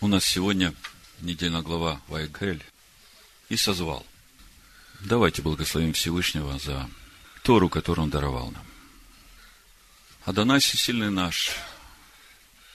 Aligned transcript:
У 0.00 0.06
нас 0.06 0.24
сегодня 0.24 0.72
недельная 1.22 1.62
глава 1.62 2.00
Вайгель 2.06 2.64
и 3.48 3.56
созвал. 3.56 4.06
Давайте 5.00 5.42
благословим 5.42 5.92
Всевышнего 5.92 6.56
за 6.60 6.88
Тору, 7.42 7.68
которую 7.68 8.04
Он 8.04 8.10
даровал 8.10 8.52
нам. 8.52 8.64
Адонай 10.24 10.60
сильный 10.60 11.10
наш, 11.10 11.50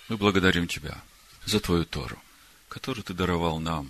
мы 0.10 0.18
благодарим 0.18 0.68
Тебя 0.68 1.02
за 1.46 1.62
Твою 1.62 1.86
Тору, 1.86 2.22
которую 2.68 3.06
Ты 3.06 3.14
даровал 3.14 3.62
нам, 3.62 3.90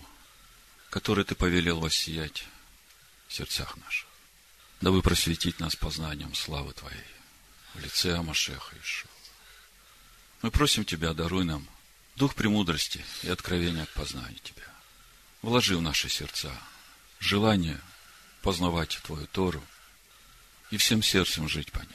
которую 0.92 1.26
Ты 1.26 1.34
повелел 1.34 1.80
воссиять 1.80 2.46
в 3.28 3.34
сердцах 3.34 3.78
наших. 3.78 4.08
Дабы 4.80 5.02
просветить 5.02 5.60
нас 5.60 5.76
познанием 5.76 6.36
славы 6.36 6.74
Твоей 6.74 7.02
в 7.74 7.80
лице 7.80 8.16
Амашеха 8.16 8.76
Ишуа. 8.80 9.10
Мы 10.44 10.52
просим 10.52 10.86
Тебя, 10.86 11.16
даруй 11.16 11.46
нам 11.46 11.68
дух 12.16 12.36
премудрости 12.36 13.04
и 13.24 13.30
откровения 13.30 13.86
к 13.86 13.90
познанию 13.90 14.40
Тебя. 14.44 14.64
Вложи 15.42 15.76
в 15.76 15.82
наши 15.82 16.10
сердца 16.10 16.52
желание 17.20 17.80
познавать 18.42 19.00
Твою 19.04 19.28
Тору 19.28 19.64
и 20.70 20.78
всем 20.78 21.02
сердцем 21.02 21.50
жить 21.50 21.72
по 21.72 21.80
ней. 21.80 21.88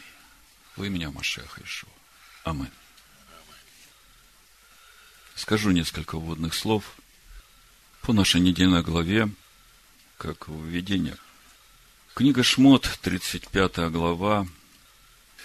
Во 0.76 0.86
имя 0.86 1.10
Машеха 1.10 1.62
Ишуа. 1.62 1.90
Амин. 2.44 2.70
Скажу 5.34 5.70
несколько 5.70 6.18
вводных 6.18 6.54
слов 6.54 6.84
по 8.02 8.12
нашей 8.12 8.40
недельной 8.40 8.82
главе, 8.82 9.30
как 10.16 10.48
введение. 10.48 11.16
Книга 12.14 12.42
Шмот, 12.42 12.98
35 13.02 13.90
глава, 13.90 14.48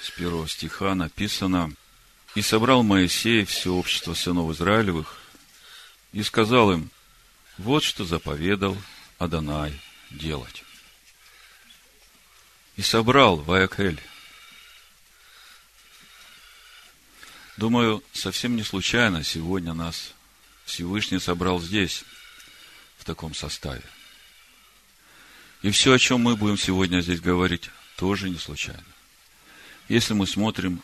с 0.01 0.09
первого 0.11 0.47
стиха 0.47 0.95
написано– 0.95 1.73
и 2.35 2.41
собрал 2.41 2.83
Моисей 2.83 3.45
все 3.45 3.73
общество 3.73 4.13
сынов 4.13 4.51
Израилевых 4.51 5.19
и 6.11 6.23
сказал 6.23 6.71
им, 6.71 6.89
вот 7.57 7.83
что 7.83 8.05
заповедал 8.05 8.77
Адонай 9.19 9.79
делать. 10.09 10.63
И 12.75 12.81
собрал 12.81 13.37
Ваякель. 13.37 14.01
Думаю, 17.57 18.03
совсем 18.13 18.55
не 18.55 18.63
случайно 18.63 19.23
сегодня 19.23 19.73
нас 19.73 20.13
Всевышний 20.65 21.19
собрал 21.19 21.61
здесь, 21.61 22.03
в 22.97 23.05
таком 23.05 23.35
составе. 23.35 23.83
И 25.61 25.69
все, 25.71 25.91
о 25.91 25.99
чем 25.99 26.21
мы 26.21 26.37
будем 26.37 26.57
сегодня 26.57 27.01
здесь 27.01 27.19
говорить, 27.19 27.69
тоже 27.97 28.29
не 28.29 28.37
случайно. 28.37 28.83
Если 29.89 30.13
мы 30.13 30.25
смотрим 30.25 30.81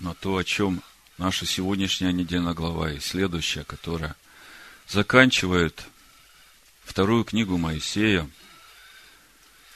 на 0.00 0.14
то, 0.14 0.36
о 0.36 0.44
чем 0.44 0.82
наша 1.18 1.46
сегодняшняя 1.46 2.12
недельная 2.12 2.54
глава 2.54 2.90
и 2.92 3.00
следующая, 3.00 3.64
которая 3.64 4.16
заканчивает 4.88 5.84
вторую 6.84 7.24
книгу 7.24 7.58
Моисея, 7.58 8.28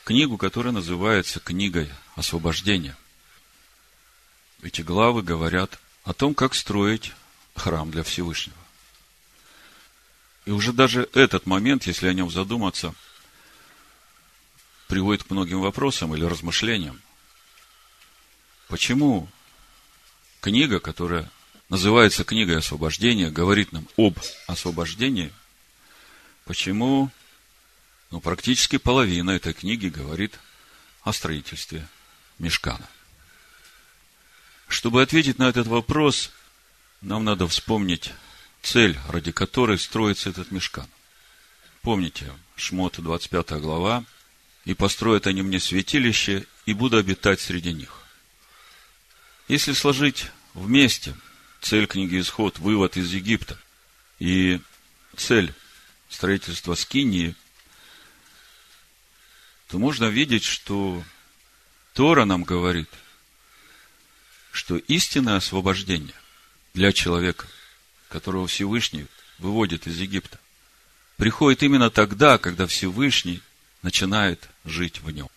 книгу, 0.05 0.39
которая 0.39 0.73
называется 0.73 1.41
книгой 1.41 1.91
освобождения. 2.17 2.97
Эти 4.63 4.81
главы 4.81 5.23
говорят 5.23 5.79
о 6.05 6.15
том, 6.15 6.35
как 6.35 6.55
строить 6.55 7.13
храм 7.55 7.91
для 7.91 8.03
Всевышнего. 8.03 8.57
И 10.47 10.51
уже 10.51 10.73
даже 10.73 11.09
этот 11.13 11.47
момент, 11.47 11.87
если 11.87 12.09
о 12.09 12.13
нем 12.15 12.31
задуматься, 12.31 12.95
приводит 14.89 15.25
к 15.25 15.31
многим 15.31 15.61
вопросам 15.61 16.15
или 16.15 16.25
размышлениям. 16.25 17.01
Почему 18.69 19.29
книга, 20.45 20.79
которая 20.79 21.31
называется 21.71 22.23
книгой 22.23 22.59
освобождения, 22.59 23.31
говорит 23.31 23.73
нам 23.73 23.89
об 23.97 24.19
освобождении. 24.47 25.33
Почему? 26.45 27.11
Ну, 28.11 28.21
практически 28.21 28.77
половина 28.77 29.31
этой 29.31 29.55
книги 29.55 29.89
говорит 29.89 30.39
о 31.03 31.15
строительстве 31.15 31.89
мешкана. 32.39 32.87
Чтобы 34.69 35.01
ответить 35.01 35.39
на 35.39 35.49
этот 35.49 35.67
вопрос, 35.67 36.31
нам 37.01 37.25
надо 37.25 37.49
вспомнить 37.49 38.13
цель, 38.61 38.99
ради 39.09 39.33
которой 39.33 39.79
строится 39.79 40.29
этот 40.29 40.51
мешкан. 40.51 40.89
Помните, 41.81 42.31
Шмот 42.57 43.01
25 43.01 43.63
глава, 43.63 44.05
«И 44.67 44.75
построят 44.75 45.27
они 45.27 45.41
мне 45.41 45.59
святилище, 45.59 46.45
и 46.67 46.75
буду 46.75 46.99
обитать 46.99 47.41
среди 47.41 47.73
них». 47.73 48.05
Если 49.49 49.73
сложить 49.75 50.31
вместе. 50.55 51.15
Цель 51.61 51.87
книги 51.87 52.21
Исход, 52.21 52.59
вывод 52.59 52.97
из 52.97 53.13
Египта. 53.13 53.59
И 54.19 54.61
цель 55.17 55.53
строительства 56.09 56.75
Скинии, 56.75 57.35
то 59.69 59.79
можно 59.79 60.05
видеть, 60.05 60.45
что 60.45 61.03
Тора 61.95 62.25
нам 62.25 62.45
говорит, 62.45 62.89
что 64.53 64.77
истинное 64.77 65.37
освобождение 65.37 66.15
для 66.75 66.93
человека, 66.93 67.47
которого 68.09 68.47
Всевышний 68.47 69.07
выводит 69.39 69.87
из 69.87 69.99
Египта, 69.99 70.39
приходит 71.17 71.63
именно 71.63 71.91
тогда, 71.91 72.39
когда 72.39 72.67
Всевышний 72.67 73.41
начинает 73.83 74.49
жить 74.65 75.01
в 75.01 75.11
нем. 75.11 75.29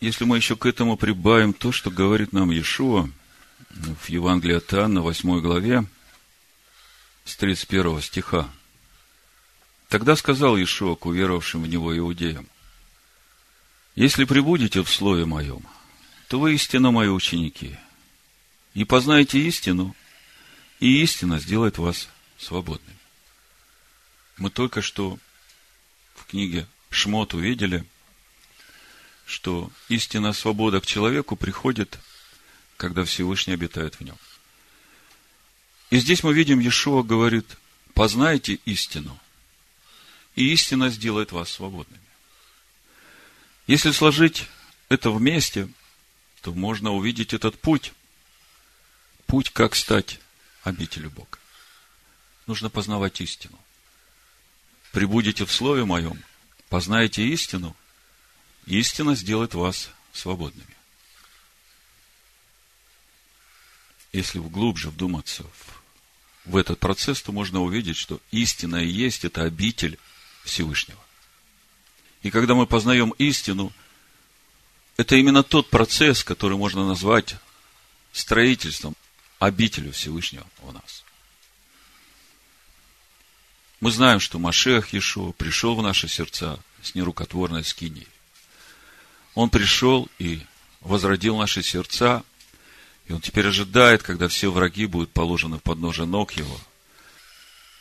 Если 0.00 0.24
мы 0.24 0.36
еще 0.36 0.56
к 0.56 0.66
этому 0.66 0.96
прибавим 0.96 1.52
то, 1.52 1.72
что 1.72 1.90
говорит 1.90 2.32
нам 2.32 2.50
Иешуа 2.50 3.08
в 3.72 4.08
Евангелии 4.08 4.56
от 4.56 4.72
Иоанна, 4.72 5.02
8 5.02 5.40
главе, 5.40 5.84
с 7.24 7.36
31 7.36 8.00
стиха. 8.00 8.48
Тогда 9.88 10.16
сказал 10.16 10.56
Иешуа 10.56 10.94
к 10.96 11.06
уверовавшим 11.06 11.62
в 11.62 11.68
Него 11.68 11.96
иудеям, 11.96 12.46
«Если 13.94 14.24
прибудете 14.24 14.82
в 14.82 14.90
Слове 14.90 15.26
Моем, 15.26 15.66
то 16.28 16.40
вы 16.40 16.54
истинно 16.54 16.90
Мои 16.90 17.08
ученики, 17.08 17.76
и 18.74 18.84
познаете 18.84 19.38
истину, 19.40 19.94
и 20.80 21.02
истина 21.02 21.38
сделает 21.38 21.78
вас 21.78 22.08
свободными». 22.38 22.96
Мы 24.38 24.50
только 24.50 24.80
что 24.80 25.18
в 26.14 26.26
книге 26.26 26.66
Шмот 26.90 27.34
увидели, 27.34 27.84
что 29.26 29.70
истинная 29.88 30.32
свобода 30.32 30.80
к 30.80 30.86
человеку 30.86 31.36
приходит, 31.36 31.98
когда 32.82 33.04
Всевышний 33.04 33.54
обитает 33.54 33.94
в 33.94 34.00
нем. 34.00 34.18
И 35.90 36.00
здесь 36.00 36.24
мы 36.24 36.34
видим, 36.34 36.58
Иешуа 36.58 37.04
говорит, 37.04 37.46
познайте 37.94 38.54
истину, 38.64 39.16
и 40.34 40.52
истина 40.52 40.90
сделает 40.90 41.30
вас 41.30 41.48
свободными. 41.48 42.02
Если 43.68 43.92
сложить 43.92 44.48
это 44.88 45.12
вместе, 45.12 45.68
то 46.40 46.52
можно 46.52 46.90
увидеть 46.90 47.32
этот 47.32 47.56
путь. 47.60 47.92
Путь, 49.26 49.50
как 49.50 49.76
стать 49.76 50.18
обителю 50.64 51.10
Бога. 51.10 51.38
Нужно 52.48 52.68
познавать 52.68 53.20
истину. 53.20 53.60
Прибудете 54.90 55.44
в 55.44 55.52
Слове 55.52 55.84
Моем, 55.84 56.20
познаете 56.68 57.22
истину, 57.28 57.76
Истина 58.66 59.16
сделает 59.16 59.54
вас 59.54 59.90
свободными. 60.12 60.81
Если 64.12 64.38
глубже 64.38 64.90
вдуматься 64.90 65.44
в, 66.44 66.56
этот 66.56 66.78
процесс, 66.78 67.22
то 67.22 67.32
можно 67.32 67.62
увидеть, 67.62 67.96
что 67.96 68.20
истина 68.30 68.76
и 68.76 68.88
есть 68.88 69.24
это 69.24 69.42
обитель 69.42 69.98
Всевышнего. 70.44 71.00
И 72.22 72.30
когда 72.30 72.54
мы 72.54 72.66
познаем 72.66 73.10
истину, 73.18 73.72
это 74.96 75.16
именно 75.16 75.42
тот 75.42 75.70
процесс, 75.70 76.24
который 76.24 76.58
можно 76.58 76.86
назвать 76.86 77.36
строительством 78.12 78.94
обителю 79.38 79.92
Всевышнего 79.92 80.46
у 80.60 80.72
нас. 80.72 81.04
Мы 83.80 83.90
знаем, 83.90 84.20
что 84.20 84.38
Машех 84.38 84.92
Иешуа 84.92 85.32
пришел 85.32 85.74
в 85.74 85.82
наши 85.82 86.06
сердца 86.06 86.60
с 86.82 86.94
нерукотворной 86.94 87.64
скинией. 87.64 88.06
Он 89.34 89.48
пришел 89.48 90.08
и 90.18 90.42
возродил 90.80 91.36
наши 91.38 91.62
сердца, 91.62 92.22
Он 93.12 93.20
теперь 93.20 93.48
ожидает, 93.48 94.02
когда 94.02 94.28
все 94.28 94.50
враги 94.50 94.86
будут 94.86 95.12
положены 95.12 95.58
в 95.58 95.62
подножие 95.62 96.06
ног 96.06 96.32
Его. 96.32 96.58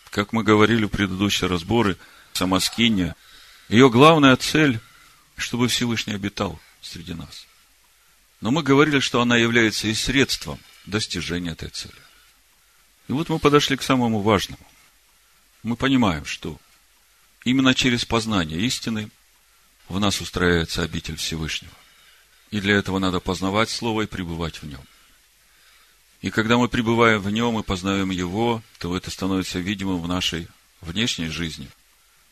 Как 0.09 0.33
мы 0.33 0.43
говорили 0.43 0.85
в 0.85 0.89
предыдущие 0.89 1.49
разборы, 1.49 1.97
сама 2.33 2.59
Скиния, 2.59 3.15
ее 3.69 3.89
главная 3.89 4.35
цель, 4.35 4.79
чтобы 5.37 5.67
Всевышний 5.67 6.13
обитал 6.13 6.59
среди 6.81 7.13
нас. 7.13 7.47
Но 8.41 8.51
мы 8.51 8.63
говорили, 8.63 8.99
что 8.99 9.21
она 9.21 9.37
является 9.37 9.87
и 9.87 9.93
средством 9.93 10.59
достижения 10.85 11.51
этой 11.51 11.69
цели. 11.69 11.93
И 13.07 13.13
вот 13.13 13.29
мы 13.29 13.39
подошли 13.39 13.77
к 13.77 13.83
самому 13.83 14.21
важному. 14.21 14.65
Мы 15.63 15.75
понимаем, 15.75 16.25
что 16.25 16.59
именно 17.45 17.73
через 17.73 18.05
познание 18.05 18.59
истины– 18.59 19.09
в 19.91 19.99
нас 19.99 20.21
устраивается 20.21 20.83
обитель 20.83 21.17
Всевышнего. 21.17 21.73
И 22.49 22.59
для 22.59 22.75
этого 22.75 22.99
надо 22.99 23.19
познавать 23.19 23.69
Слово 23.69 24.03
и 24.03 24.07
пребывать 24.07 24.61
в 24.61 24.65
нем. 24.65 24.81
И 26.21 26.29
когда 26.29 26.57
мы 26.57 26.69
пребываем 26.69 27.19
в 27.19 27.31
нем 27.31 27.59
и 27.59 27.63
познаем 27.63 28.11
его, 28.11 28.61
то 28.77 28.95
это 28.95 29.09
становится 29.09 29.59
видимым 29.59 30.01
в 30.01 30.07
нашей 30.07 30.47
внешней 30.79 31.29
жизни. 31.29 31.67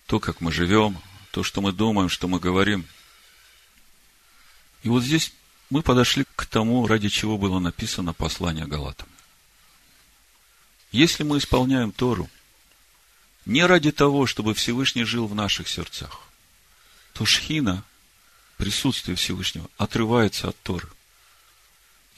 То, 0.05 0.19
как 0.19 0.41
мы 0.41 0.51
живем, 0.51 0.99
то, 1.31 1.43
что 1.43 1.61
мы 1.61 1.71
думаем, 1.71 2.09
что 2.09 2.27
мы 2.27 2.39
говорим. 2.39 2.85
И 4.83 4.89
вот 4.89 5.03
здесь 5.03 5.33
мы 5.69 5.81
подошли 5.81 6.25
к 6.35 6.45
тому, 6.45 6.85
ради 6.85 7.09
чего 7.09 7.37
было 7.37 7.59
написано 7.59 8.13
послание 8.13 8.67
Галатам. 8.67 9.07
Если 10.91 11.23
мы 11.23 11.39
исполняем 11.39 11.91
Тору 11.91 12.29
не 13.45 13.65
ради 13.65 13.91
того, 13.91 14.27
чтобы 14.27 14.53
Всевышний 14.53 15.03
жил 15.03 15.27
в 15.27 15.33
наших 15.33 15.67
сердцах, 15.67 16.21
то 17.13 17.25
шхина, 17.25 17.83
присутствие 18.57 19.15
Всевышнего, 19.15 19.67
отрывается 19.77 20.49
от 20.49 20.61
Торы. 20.61 20.87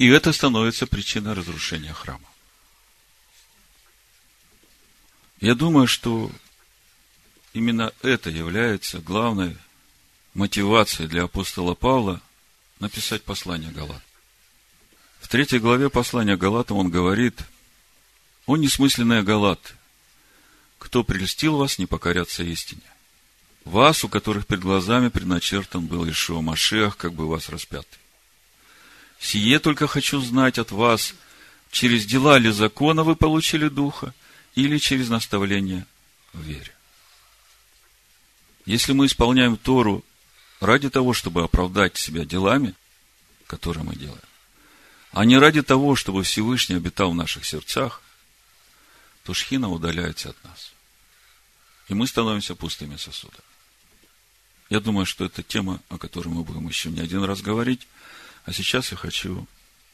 И 0.01 0.07
это 0.07 0.33
становится 0.33 0.87
причиной 0.87 1.33
разрушения 1.33 1.93
храма. 1.93 2.27
Я 5.39 5.53
думаю, 5.53 5.85
что 5.85 6.31
именно 7.53 7.93
это 8.01 8.31
является 8.31 8.97
главной 8.97 9.55
мотивацией 10.33 11.07
для 11.07 11.25
апостола 11.25 11.75
Павла 11.75 12.19
написать 12.79 13.21
послание 13.21 13.69
Галат. 13.69 14.01
В 15.19 15.27
третьей 15.27 15.59
главе 15.59 15.91
послания 15.91 16.35
Галатам 16.35 16.77
он 16.77 16.89
говорит, 16.89 17.39
«О 18.47 18.57
несмысленные 18.57 19.21
Галаты, 19.21 19.75
кто 20.79 21.03
прельстил 21.03 21.57
вас 21.57 21.77
не 21.77 21.85
покоряться 21.85 22.41
истине? 22.41 22.81
Вас, 23.65 24.03
у 24.03 24.09
которых 24.09 24.47
перед 24.47 24.63
глазами 24.63 25.09
предначертан 25.09 25.85
был 25.85 26.09
Ишуа 26.09 26.41
Машех, 26.41 26.97
как 26.97 27.13
бы 27.13 27.29
вас 27.29 27.49
распятый. 27.49 28.01
Сие 29.21 29.59
только 29.59 29.87
хочу 29.87 30.19
знать 30.19 30.57
от 30.57 30.71
вас, 30.71 31.13
через 31.69 32.05
дела 32.05 32.39
ли 32.39 32.49
закона 32.51 33.03
вы 33.03 33.15
получили 33.15 33.69
Духа, 33.69 34.15
или 34.55 34.79
через 34.79 35.09
наставление 35.09 35.85
в 36.33 36.41
вере. 36.41 36.75
Если 38.65 38.93
мы 38.93 39.05
исполняем 39.05 39.57
Тору 39.57 40.03
ради 40.59 40.89
того, 40.89 41.13
чтобы 41.13 41.43
оправдать 41.43 41.97
себя 41.97 42.25
делами, 42.25 42.73
которые 43.45 43.83
мы 43.83 43.95
делаем, 43.95 44.19
а 45.11 45.23
не 45.23 45.37
ради 45.37 45.61
того, 45.61 45.95
чтобы 45.95 46.23
Всевышний 46.23 46.75
обитал 46.75 47.11
в 47.11 47.15
наших 47.15 47.45
сердцах, 47.45 48.01
то 49.23 49.33
шхина 49.33 49.69
удаляется 49.69 50.31
от 50.31 50.43
нас. 50.43 50.73
И 51.89 51.93
мы 51.93 52.07
становимся 52.07 52.55
пустыми 52.55 52.95
сосудами. 52.95 53.43
Я 54.69 54.79
думаю, 54.79 55.05
что 55.05 55.25
это 55.25 55.43
тема, 55.43 55.79
о 55.89 55.97
которой 55.97 56.29
мы 56.29 56.43
будем 56.43 56.67
еще 56.67 56.89
не 56.89 57.01
один 57.01 57.23
раз 57.23 57.41
говорить. 57.41 57.87
А 58.45 58.53
сейчас 58.53 58.91
я 58.91 58.97
хочу 58.97 59.47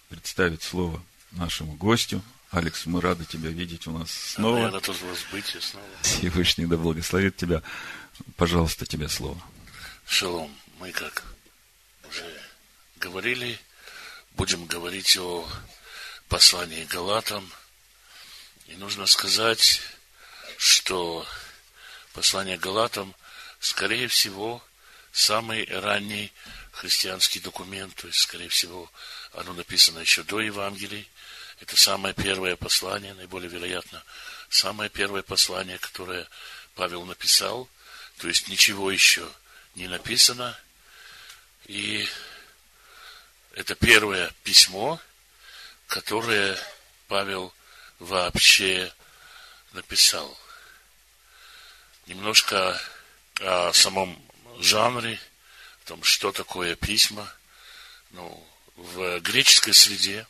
представить 0.09 0.63
слово 0.63 1.03
нашему 1.31 1.73
гостю. 1.75 2.21
Алекс, 2.51 2.85
мы 2.85 3.01
рады 3.01 3.25
тебя 3.25 3.49
видеть 3.49 3.87
у 3.87 3.91
нас 3.91 4.09
снова. 4.09 4.59
Я 4.59 4.71
рад 4.71 4.83
тоже 4.83 5.05
вас 5.05 5.19
быть 5.31 5.45
снова. 5.59 5.85
Всевышний 6.01 6.65
да 6.65 6.77
благословит 6.77 7.35
тебя. 7.35 7.61
Пожалуйста, 8.37 8.85
тебе 8.85 9.09
слово. 9.09 9.41
Шалом. 10.07 10.55
Мы 10.79 10.91
как 10.91 11.23
уже 12.07 12.41
говорили, 12.95 13.59
будем 14.31 14.65
говорить 14.65 15.17
о 15.17 15.45
послании 16.29 16.85
Галатам. 16.85 17.51
И 18.67 18.75
нужно 18.77 19.07
сказать, 19.07 19.81
что 20.57 21.25
послание 22.13 22.57
Галатам, 22.57 23.13
скорее 23.59 24.07
всего, 24.07 24.63
самый 25.11 25.65
ранний 25.65 26.31
христианский 26.77 27.39
документ, 27.39 27.95
то 27.95 28.07
есть, 28.07 28.19
скорее 28.19 28.49
всего, 28.49 28.91
оно 29.33 29.53
написано 29.53 29.99
еще 29.99 30.23
до 30.23 30.39
Евангелий. 30.39 31.09
Это 31.59 31.75
самое 31.75 32.13
первое 32.13 32.55
послание, 32.55 33.15
наиболее 33.15 33.49
вероятно, 33.49 34.03
самое 34.49 34.89
первое 34.89 35.23
послание, 35.23 35.79
которое 35.79 36.27
Павел 36.75 37.03
написал, 37.05 37.67
то 38.17 38.27
есть 38.27 38.47
ничего 38.47 38.91
еще 38.91 39.27
не 39.73 39.87
написано. 39.87 40.55
И 41.65 42.07
это 43.53 43.73
первое 43.73 44.31
письмо, 44.43 45.01
которое 45.87 46.57
Павел 47.07 47.51
вообще 47.97 48.93
написал. 49.73 50.37
Немножко 52.05 52.79
о 53.41 53.73
самом 53.73 54.21
жанре, 54.59 55.19
о 55.87 55.95
том, 55.95 56.03
что 56.03 56.33
такое 56.33 56.75
письма. 56.75 57.31
Ну, 58.11 58.45
в 58.75 59.21
греческой 59.21 59.73
среде 59.73 60.27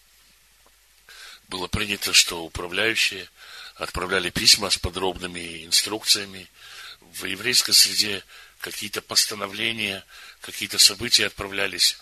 было 1.47 1.67
принято, 1.67 2.13
что 2.13 2.43
управляющие 2.43 3.27
отправляли 3.73 4.29
письма 4.29 4.69
с 4.69 4.77
подробными 4.77 5.65
инструкциями. 5.65 6.47
В 7.13 7.25
еврейской 7.25 7.71
среде 7.71 8.23
какие-то 8.59 9.01
постановления, 9.01 10.05
какие-то 10.41 10.77
события 10.77 11.25
отправлялись 11.25 11.97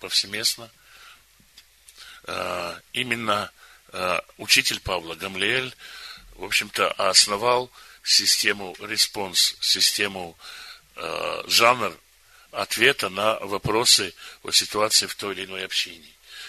повсеместно. 0.00 0.68
А, 2.24 2.80
именно 2.92 3.52
а, 3.92 4.24
учитель 4.36 4.80
Павла 4.80 5.14
Гамлиэль, 5.14 5.72
в 6.34 6.42
общем-то, 6.42 6.90
основал 6.90 7.70
систему 8.02 8.76
респонс, 8.80 9.54
систему 9.60 10.36
э, 10.96 11.42
жанр 11.46 11.96
ответа 12.52 13.08
на 13.08 13.38
вопросы 13.40 14.14
о 14.42 14.50
ситуации 14.50 15.06
в 15.06 15.14
той 15.14 15.34
или 15.34 15.44
иной 15.44 15.64
общине. 15.64 16.08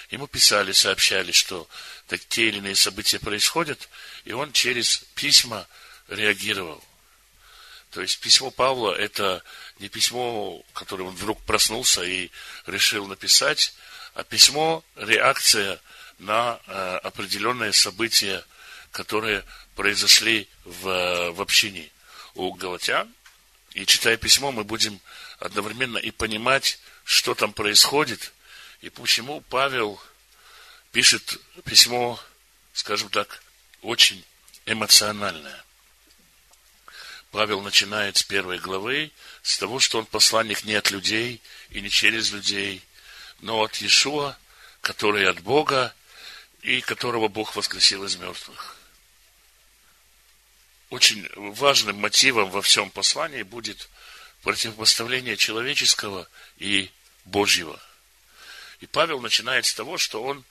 Ему 0.10 0.28
писали, 0.28 0.72
сообщали, 0.72 1.32
что 1.32 1.68
так, 2.08 2.22
те 2.26 2.48
или 2.48 2.58
иные 2.58 2.76
события 2.76 3.20
происходят, 3.20 3.90
и 4.24 4.32
он 4.32 4.54
через 4.54 5.04
письма 5.16 5.68
реагировал. 6.08 6.84
То 7.92 8.02
есть 8.02 8.20
письмо 8.20 8.52
Павла– 8.52 8.94
это 8.98 9.44
не 9.80 9.90
письмо, 9.90 10.64
которое 10.74 11.04
он 11.04 11.16
вдруг 11.16 11.42
проснулся 11.44 12.04
и 12.04 12.30
решил 12.66 13.08
написать, 13.08 13.74
а 14.14 14.24
письмо– 14.24 14.84
реакция 14.96 15.80
на 16.20 16.60
э, 16.68 17.00
определенные 17.04 17.74
события, 17.74 18.44
которые 18.92 19.44
произошли 19.76 20.48
в, 20.64 21.32
в 21.32 21.42
общине 21.42 21.90
у 22.34 22.54
галатян. 22.54 23.14
И 23.74 23.86
читая 23.86 24.18
письмо, 24.18 24.52
мы 24.52 24.64
будем 24.64 25.00
одновременно 25.40 25.98
и 25.98 26.12
понимать, 26.12 26.80
что 27.04 27.36
там 27.36 27.54
происходит, 27.54 28.34
и 28.82 28.90
почему 28.90 29.42
Павел 29.42 30.02
пишет 30.92 31.40
письмо, 31.66 32.20
скажем 32.74 33.10
так, 33.10 33.42
очень 33.82 34.24
эмоциональное. 34.66 35.64
Павел 37.32 37.62
начинает 37.62 38.18
с 38.18 38.24
первой 38.24 38.58
главы, 38.58 39.12
с 39.44 39.58
того, 39.58 39.80
что 39.80 40.00
он 40.00 40.06
посланник 40.06 40.64
не 40.64 40.74
от 40.76 40.92
людей 40.92 41.42
и 41.70 41.82
не 41.82 41.90
через 41.90 42.32
людей, 42.32 42.82
но 43.40 43.62
от 43.62 43.76
Иешуа, 43.76 44.38
который 44.82 45.30
от 45.30 45.42
Бога 45.42 45.94
и 46.62 46.82
которого 46.82 47.28
Бог 47.28 47.56
воскресил 47.56 48.04
из 48.06 48.16
мертвых 48.16 48.78
очень 50.90 51.28
важным 51.36 51.98
мотивом 51.98 52.50
во 52.50 52.62
всем 52.62 52.90
послании 52.90 53.44
будет 53.44 53.90
противопоставление 54.44 55.38
человеческого 55.38 56.28
и 56.58 56.90
Божьего. 57.26 57.80
И 58.80 58.86
Павел 58.86 59.20
начинает 59.20 59.66
с 59.66 59.74
того, 59.74 59.98
что 59.98 60.24
он 60.24 60.44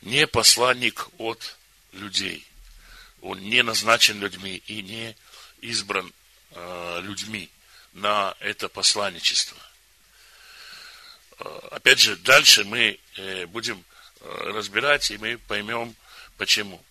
не 0.00 0.26
посланник 0.26 1.08
от 1.18 1.56
людей. 1.92 2.46
Он 3.20 3.38
не 3.40 3.62
назначен 3.62 4.20
людьми 4.20 4.62
и 4.66 4.82
не 4.82 5.16
избран 5.60 6.12
э, 6.50 7.00
людьми 7.02 7.50
на 7.92 8.34
это 8.40 8.68
посланничество. 8.68 9.58
Э, 11.38 11.68
опять 11.72 12.00
же, 12.00 12.16
дальше 12.16 12.64
мы 12.64 12.98
э, 13.16 13.46
будем 13.46 13.84
э, 14.20 14.50
разбирать, 14.54 15.10
и 15.10 15.18
мы 15.18 15.38
поймем, 15.38 15.94
почему. 16.36 16.82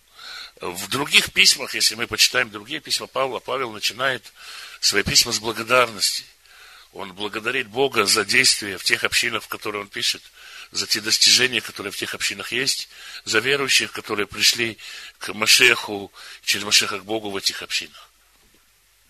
В 0.60 0.88
других 0.88 1.32
письмах, 1.32 1.74
если 1.74 1.96
мы 1.96 2.06
почитаем 2.06 2.50
другие 2.50 2.80
письма 2.80 3.08
Павла, 3.08 3.40
Павел 3.40 3.72
начинает 3.72 4.32
свои 4.80 5.02
письма 5.02 5.32
с 5.32 5.40
благодарности. 5.40 6.24
Он 6.92 7.12
благодарит 7.12 7.68
Бога 7.68 8.04
за 8.04 8.24
действия 8.24 8.76
в 8.76 8.84
тех 8.84 9.04
общинах, 9.04 9.44
в 9.44 9.48
которые 9.48 9.82
он 9.82 9.88
пишет, 9.88 10.22
за 10.72 10.86
те 10.86 11.00
достижения, 11.00 11.60
которые 11.60 11.92
в 11.92 11.96
тех 11.96 12.14
общинах 12.14 12.52
есть, 12.52 12.88
за 13.24 13.38
верующих, 13.38 13.92
которые 13.92 14.26
пришли 14.26 14.78
к 15.18 15.32
Машеху, 15.32 16.12
через 16.42 16.64
Машеха 16.64 16.98
к 16.98 17.04
Богу 17.04 17.30
в 17.30 17.36
этих 17.36 17.62
общинах. 17.62 18.10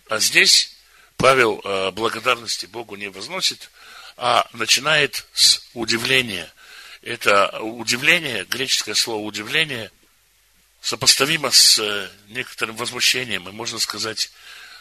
А 0.09 0.19
здесь 0.19 0.77
Павел 1.17 1.61
э, 1.65 1.91
благодарности 1.93 2.67
Богу 2.67 2.97
не 2.97 3.09
возносит, 3.09 3.71
а 4.17 4.49
начинает 4.53 5.27
с 5.33 5.69
удивления. 5.75 6.53
Это 7.03 7.61
удивление, 7.61 8.45
греческое 8.45 8.95
слово 8.95 9.25
удивление– 9.25 9.91
сопоставимо 10.83 11.51
с 11.51 11.79
э, 11.79 12.11
некоторым 12.29 12.77
возмущением, 12.77 13.49
и 13.49 13.53
можно 13.53 13.79
сказать, 13.79 14.31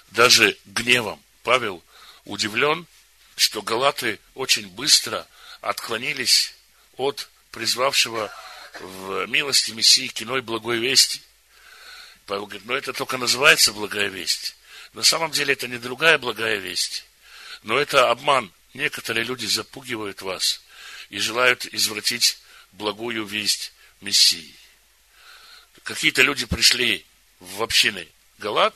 даже 0.10 0.58
гневом. 0.65 1.22
Павел 1.43 1.81
удивлен, 2.25 2.88
что 3.36 3.62
галаты 3.62 4.20
очень 4.36 4.68
быстро 4.68 5.28
отклонились 5.62 6.54
от 6.98 7.30
призвавшего 7.51 8.32
в 8.80 9.25
милости 9.28 9.72
Мессии 9.72 10.08
киной 10.08 10.42
благой 10.42 10.80
вести. 10.80 11.22
Павел 12.25 12.46
говорит, 12.46 12.66
но 12.66 12.75
это 12.75 12.94
только 12.94 13.18
называется 13.18 13.74
благая 13.74 14.08
весть. 14.08 14.56
На 14.94 15.04
самом 15.04 15.32
деле 15.32 15.54
это 15.54 15.68
не 15.68 15.78
другая 15.78 16.18
благая 16.18 16.58
весть, 16.58 17.06
но 17.63 17.78
это 17.78 18.10
обман. 18.10 18.51
Некоторые 18.74 19.25
люди 19.25 19.46
запугивают 19.46 20.22
вас 20.22 20.62
и 21.10 21.20
желают 21.20 21.66
извратить 21.66 22.40
благую 22.72 23.25
весть 23.25 23.74
Мессии. 24.00 24.56
Какие-то 25.84 26.22
люди 26.22 26.46
пришли 26.46 27.06
в 27.40 27.62
общины 27.62 28.08
Галат 28.38 28.74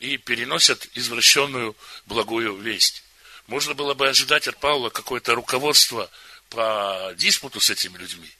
и 0.00 0.16
переносят 0.16 0.88
извращенную 0.94 1.76
благую 2.06 2.56
весть. 2.56 3.02
Можно 3.46 3.74
было 3.74 3.94
бы 3.94 4.08
ожидать 4.08 4.48
от 4.48 4.56
Павла 4.58 4.90
какое-то 4.90 5.34
руководство 5.34 6.10
по 6.50 7.12
диспуту 7.16 7.60
с 7.60 7.70
этими 7.70 7.96
людьми, 7.96 8.30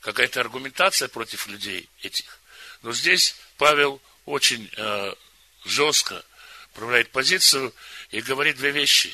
какая-то 0.00 0.40
аргументация 0.40 1.08
против 1.08 1.46
людей 1.46 1.88
этих. 2.02 2.38
Но 2.82 2.92
здесь 2.92 3.36
Павел 3.56 4.00
очень 4.24 4.70
э, 4.76 5.14
жестко 5.64 6.24
проявляет 6.74 7.10
позицию 7.10 7.74
и 8.10 8.20
говорит 8.20 8.56
две 8.56 8.70
вещи. 8.70 9.12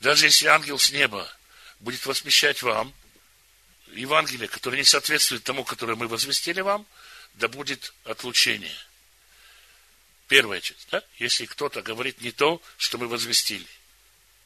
Даже 0.00 0.26
если 0.26 0.46
ангел 0.46 0.78
с 0.78 0.90
неба 0.90 1.28
будет 1.80 2.04
возмещать 2.06 2.62
вам 2.62 2.92
Евангелие, 3.92 4.48
которое 4.48 4.78
не 4.78 4.84
соответствует 4.84 5.44
тому, 5.44 5.64
которое 5.64 5.94
мы 5.94 6.08
возвестили 6.08 6.60
вам, 6.60 6.86
да 7.34 7.48
будет 7.48 7.94
отлучение. 8.04 8.76
Первая 10.34 10.60
часть, 10.60 10.88
да? 10.90 11.00
Если 11.18 11.46
кто-то 11.46 11.80
говорит 11.80 12.20
не 12.20 12.32
то, 12.32 12.60
что 12.76 12.98
мы 12.98 13.06
возвестили. 13.06 13.68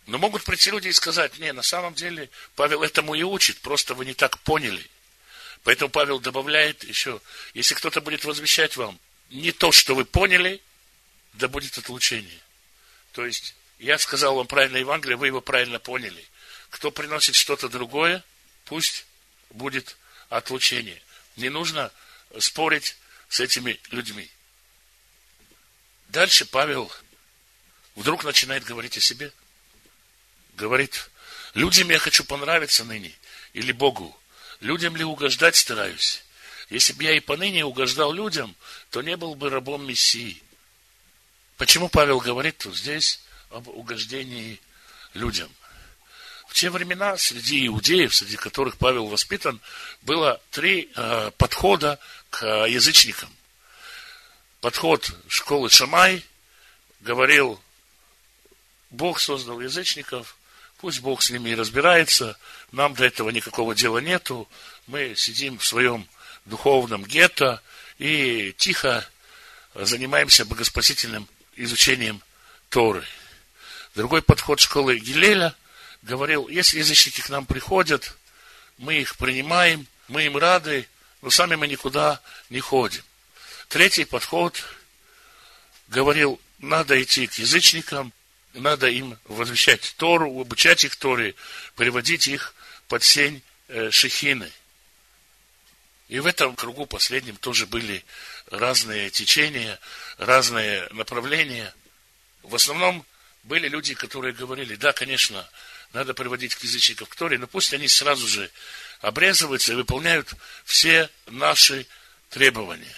Но 0.05 0.19
могут 0.19 0.45
прийти 0.45 0.71
люди 0.71 0.89
и 0.89 0.93
сказать, 0.93 1.39
не, 1.39 1.51
на 1.55 1.63
самом 1.63 1.95
деле 1.95 2.29
Павел 2.57 2.83
этому 2.83 3.15
и 3.15 3.23
учит, 3.23 3.57
просто 3.61 3.95
вы 3.95 4.05
не 4.05 4.13
так 4.13 4.39
поняли. 4.41 4.87
Поэтому 5.63 5.89
Павел 5.89 6.21
добавляет 6.21 6.85
еще, 6.85 7.23
если 7.55 7.75
кто-то 7.75 8.03
будет 8.03 8.27
возвещать 8.27 8.77
вам 8.77 9.01
не 9.31 9.51
то, 9.51 9.73
что 9.73 9.95
вы 9.95 10.05
поняли, 10.05 10.61
да 11.33 11.49
будет 11.49 11.79
отлучение. 11.79 12.41
То 13.13 13.25
есть, 13.25 13.55
я 13.79 13.97
сказал 13.97 14.35
вам 14.35 14.47
правильное 14.47 14.81
Евангелие, 14.81 15.17
вы 15.17 15.29
его 15.29 15.41
правильно 15.41 15.79
поняли. 15.79 16.23
Кто 16.69 16.91
приносит 16.91 17.35
что-то 17.35 17.71
другое, 17.71 18.23
пусть 18.67 19.07
будет 19.49 19.97
отлучение. 20.29 21.01
Не 21.37 21.49
нужно 21.49 21.91
спорить 22.39 22.99
с 23.31 23.41
этими 23.41 23.81
людьми. 23.91 24.31
Дальше 26.09 26.47
Павел 26.47 26.91
вдруг 27.95 28.25
начинает 28.25 28.65
говорить 28.65 28.97
о 28.97 29.01
себе. 29.01 29.33
Говорит, 30.55 31.11
людям 31.55 31.91
я 31.91 31.99
хочу 31.99 32.25
понравиться 32.25 32.85
ныне, 32.85 33.13
или 33.53 33.73
Богу. 33.73 34.19
Людям 34.61 34.97
ли 34.97 35.05
угождать 35.05 35.57
стараюсь? 35.57 36.25
Если 36.71 36.93
бы 36.95 37.05
я 37.05 37.13
и 37.13 37.21
поныне 37.21 37.65
угождал 37.65 38.13
людям, 38.13 38.57
то 38.91 39.03
не 39.03 39.17
был 39.17 39.35
бы 39.35 39.51
рабом 39.51 39.87
Мессии. 39.87 40.43
Почему 41.57 41.89
Павел 41.89 42.21
говорит 42.21 42.59
тут 42.59 42.77
здесь 42.77 43.21
об 43.51 43.69
угождении 43.69 44.61
людям? 45.15 45.51
В 46.49 46.55
те 46.55 46.71
времена 46.71 47.17
среди 47.19 47.67
иудеев, 47.67 48.15
среди 48.15 48.37
которых 48.37 48.79
Павел 48.79 49.07
воспитан, 49.07 49.61
было 50.03 50.41
три 50.51 50.91
э, 50.95 51.31
подхода 51.37 51.99
к 52.31 52.45
язычникам. 52.67 53.31
Подход 54.61 55.09
школы 55.29 55.71
Шамай 55.71 56.25
говорил, 57.01 57.61
Бог 58.91 59.21
создал 59.21 59.61
язычников, 59.61 60.37
пусть 60.79 60.99
Бог 61.01 61.23
с 61.23 61.31
ними 61.31 61.51
и 61.51 61.55
разбирается, 61.55 62.37
нам 62.73 62.95
до 62.95 63.05
этого 63.05 63.31
никакого 63.31 63.77
дела 63.77 63.99
нету, 63.99 64.49
мы 64.89 65.15
сидим 65.15 65.59
в 65.59 65.65
своем 65.65 66.09
духовном 66.45 67.05
гетто 67.05 67.63
и 67.99 68.53
тихо 68.59 69.09
занимаемся 69.75 70.45
богоспасительным 70.45 71.29
изучением 71.55 72.21
Торы. 72.69 73.07
Другой 73.95 74.23
подход 74.23 74.59
школы 74.59 74.99
Гилеля 74.99 75.55
говорил, 76.03 76.49
если 76.49 76.79
язычники 76.79 77.21
к 77.21 77.29
нам 77.29 77.47
приходят, 77.47 78.17
мы 78.77 78.97
их 78.97 79.17
принимаем, 79.19 79.87
мы 80.09 80.25
им 80.25 80.37
рады, 80.37 80.89
но 81.23 81.31
сами 81.31 81.55
мы 81.55 81.69
никуда 81.69 82.21
не 82.51 82.59
ходим. 82.59 83.05
Третий 83.69 84.07
подход 84.07 84.65
говорил, 85.89 86.41
надо 86.59 87.01
идти 87.03 87.27
к 87.27 87.35
язычникам, 87.35 88.15
надо 88.55 88.89
им 88.89 89.19
возвещать 89.25 89.95
Тору, 89.99 90.41
обучать 90.41 90.85
их 90.85 90.97
Торе, 90.97 91.35
приводить 91.77 92.29
их 92.29 92.55
под 92.89 93.05
сень 93.05 93.43
э, 93.69 93.91
Шехины. 93.91 94.51
И 96.09 96.19
в 96.19 96.27
этом 96.27 96.57
кругу 96.57 96.87
последнем 96.87 97.37
тоже 97.37 97.67
были 97.67 98.03
разные 98.51 99.11
течения, 99.11 99.79
разные 100.17 100.89
направления. 100.93 101.75
В 102.43 102.55
основном 102.55 103.05
были 103.43 103.69
люди, 103.69 103.93
которые 103.93 104.33
говорили, 104.33 104.77
да, 104.77 104.95
конечно, 104.95 105.47
надо 105.93 106.15
приводить 106.15 106.55
к 106.55 106.63
язычников 106.63 107.11
к 107.11 107.17
Торе, 107.17 107.37
но 107.37 107.47
пусть 107.47 107.75
они 107.75 107.87
сразу 107.87 108.27
же 108.27 108.51
обрезываются 109.03 109.73
и 109.73 109.77
выполняют 109.77 110.33
все 110.65 111.11
наши 111.27 111.87
требования. 112.31 112.97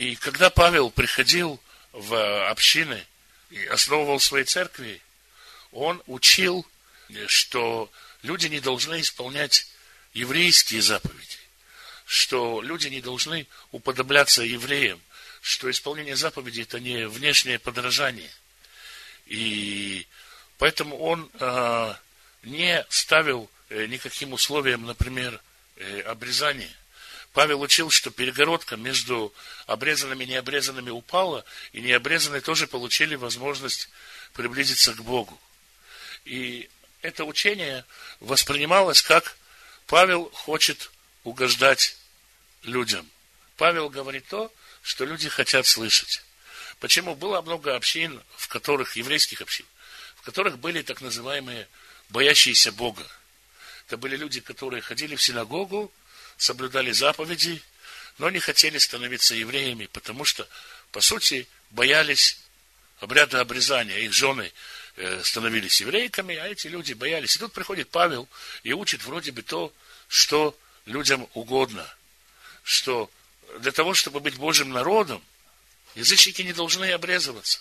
И 0.00 0.16
когда 0.16 0.48
Павел 0.48 0.90
приходил 0.90 1.60
в 1.92 2.48
общины 2.48 3.04
и 3.50 3.66
основывал 3.66 4.18
свои 4.18 4.44
церкви, 4.44 4.98
он 5.72 6.02
учил, 6.06 6.66
что 7.26 7.92
люди 8.22 8.46
не 8.46 8.60
должны 8.60 9.02
исполнять 9.02 9.66
еврейские 10.14 10.80
заповеди, 10.80 11.36
что 12.06 12.62
люди 12.62 12.88
не 12.88 13.02
должны 13.02 13.46
уподобляться 13.72 14.42
евреям, 14.42 14.98
что 15.42 15.70
исполнение 15.70 16.16
заповедей 16.16 16.62
это 16.62 16.80
не 16.80 17.06
внешнее 17.06 17.58
подражание. 17.58 18.30
И 19.26 20.06
поэтому 20.56 20.96
он 20.96 21.30
э, 21.34 21.94
не 22.44 22.86
ставил 22.88 23.50
э, 23.68 23.84
никаким 23.84 24.32
условиям, 24.32 24.86
например, 24.86 25.42
э, 25.76 26.00
обрезания. 26.00 26.74
Павел 27.32 27.60
учил, 27.60 27.90
что 27.90 28.10
перегородка 28.10 28.76
между 28.76 29.32
обрезанными 29.66 30.24
и 30.24 30.28
необрезанными 30.28 30.90
упала, 30.90 31.44
и 31.72 31.80
необрезанные 31.80 32.40
тоже 32.40 32.66
получили 32.66 33.14
возможность 33.14 33.88
приблизиться 34.32 34.94
к 34.94 35.02
Богу. 35.02 35.40
И 36.24 36.68
это 37.02 37.24
учение 37.24 37.84
воспринималось 38.18 39.00
как 39.00 39.36
Павел 39.86 40.30
хочет 40.30 40.90
угождать 41.24 41.96
людям. 42.62 43.08
Павел 43.56 43.90
говорит 43.90 44.26
то, 44.26 44.52
что 44.82 45.04
люди 45.04 45.28
хотят 45.28 45.66
слышать. 45.66 46.22
Почему? 46.80 47.14
Было 47.14 47.42
много 47.42 47.76
общин, 47.76 48.20
в 48.36 48.48
которых, 48.48 48.96
еврейских 48.96 49.40
общин, 49.40 49.66
в 50.16 50.22
которых 50.22 50.58
были 50.58 50.82
так 50.82 51.00
называемые 51.00 51.68
боящиеся 52.08 52.72
Бога. 52.72 53.06
Это 53.86 53.96
были 53.96 54.16
люди, 54.16 54.40
которые 54.40 54.80
ходили 54.80 55.14
в 55.14 55.22
синагогу, 55.22 55.92
соблюдали 56.40 56.90
заповеди, 56.90 57.62
но 58.18 58.30
не 58.30 58.40
хотели 58.40 58.78
становиться 58.78 59.34
евреями, 59.34 59.86
потому 59.92 60.24
что, 60.24 60.48
по 60.90 61.00
сути, 61.00 61.46
боялись 61.70 62.38
обряда 62.98 63.40
обрезания. 63.40 63.98
Их 63.98 64.12
жены 64.12 64.52
Э, 65.02 65.22
становились 65.24 65.80
еврейками, 65.80 66.34
а 66.36 66.46
эти 66.48 66.66
люди 66.66 66.92
боялись. 66.92 67.36
И 67.36 67.38
тут 67.38 67.54
приходит 67.54 67.88
Павел 67.88 68.28
и 68.64 68.74
учит 68.74 69.02
вроде 69.04 69.32
бы 69.32 69.40
то, 69.40 69.72
что 70.08 70.54
людям 70.84 71.26
угодно. 71.32 71.90
Что 72.64 73.10
для 73.60 73.72
того, 73.72 73.94
чтобы 73.94 74.20
быть 74.20 74.34
Божьим 74.34 74.70
народом, 74.70 75.24
язычники 75.94 76.42
не 76.42 76.52
должны 76.52 76.90
обрезываться. 76.90 77.60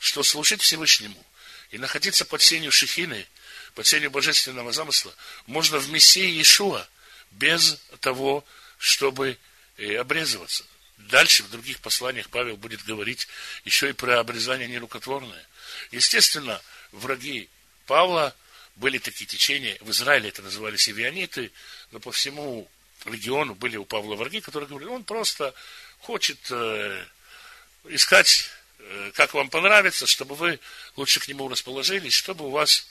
Что 0.00 0.24
служить 0.24 0.60
Всевышнему 0.62 1.24
и 1.70 1.78
находиться 1.78 2.24
под 2.24 2.42
сенью 2.42 2.72
Шехины, 2.72 3.28
под 3.74 3.86
сенью 3.86 4.10
божественного 4.10 4.72
замысла, 4.72 5.14
можно 5.46 5.78
в 5.78 5.88
Мессии 5.90 6.30
Иешуа, 6.30 6.88
без 7.32 7.80
того, 8.00 8.44
чтобы 8.78 9.38
э, 9.76 9.96
обрезываться. 9.96 10.64
Дальше 10.98 11.42
в 11.42 11.50
других 11.50 11.80
посланиях 11.80 12.28
Павел 12.28 12.56
будет 12.56 12.84
говорить 12.84 13.28
еще 13.64 13.90
и 13.90 13.92
про 13.92 14.20
обрезание 14.20 14.68
нерукотворное. 14.68 15.46
Естественно, 15.90 16.60
враги 16.92 17.48
Павла 17.86 18.34
были 18.76 18.98
такие 18.98 19.26
течения, 19.26 19.76
в 19.80 19.90
Израиле 19.90 20.28
это 20.28 20.42
назывались 20.42 20.88
ивиониты, 20.88 21.52
но 21.90 22.00
по 22.00 22.12
всему 22.12 22.68
региону 23.04 23.54
были 23.54 23.76
у 23.76 23.84
Павла 23.84 24.14
враги, 24.14 24.40
которые 24.40 24.68
говорили, 24.68 24.90
он 24.90 25.04
просто 25.04 25.54
хочет 25.98 26.38
э, 26.50 27.04
искать, 27.88 28.48
э, 28.78 29.10
как 29.14 29.34
вам 29.34 29.50
понравится, 29.50 30.06
чтобы 30.06 30.34
вы 30.34 30.60
лучше 30.96 31.20
к 31.20 31.28
нему 31.28 31.48
расположились, 31.48 32.14
чтобы 32.14 32.46
у 32.46 32.50
вас 32.50 32.86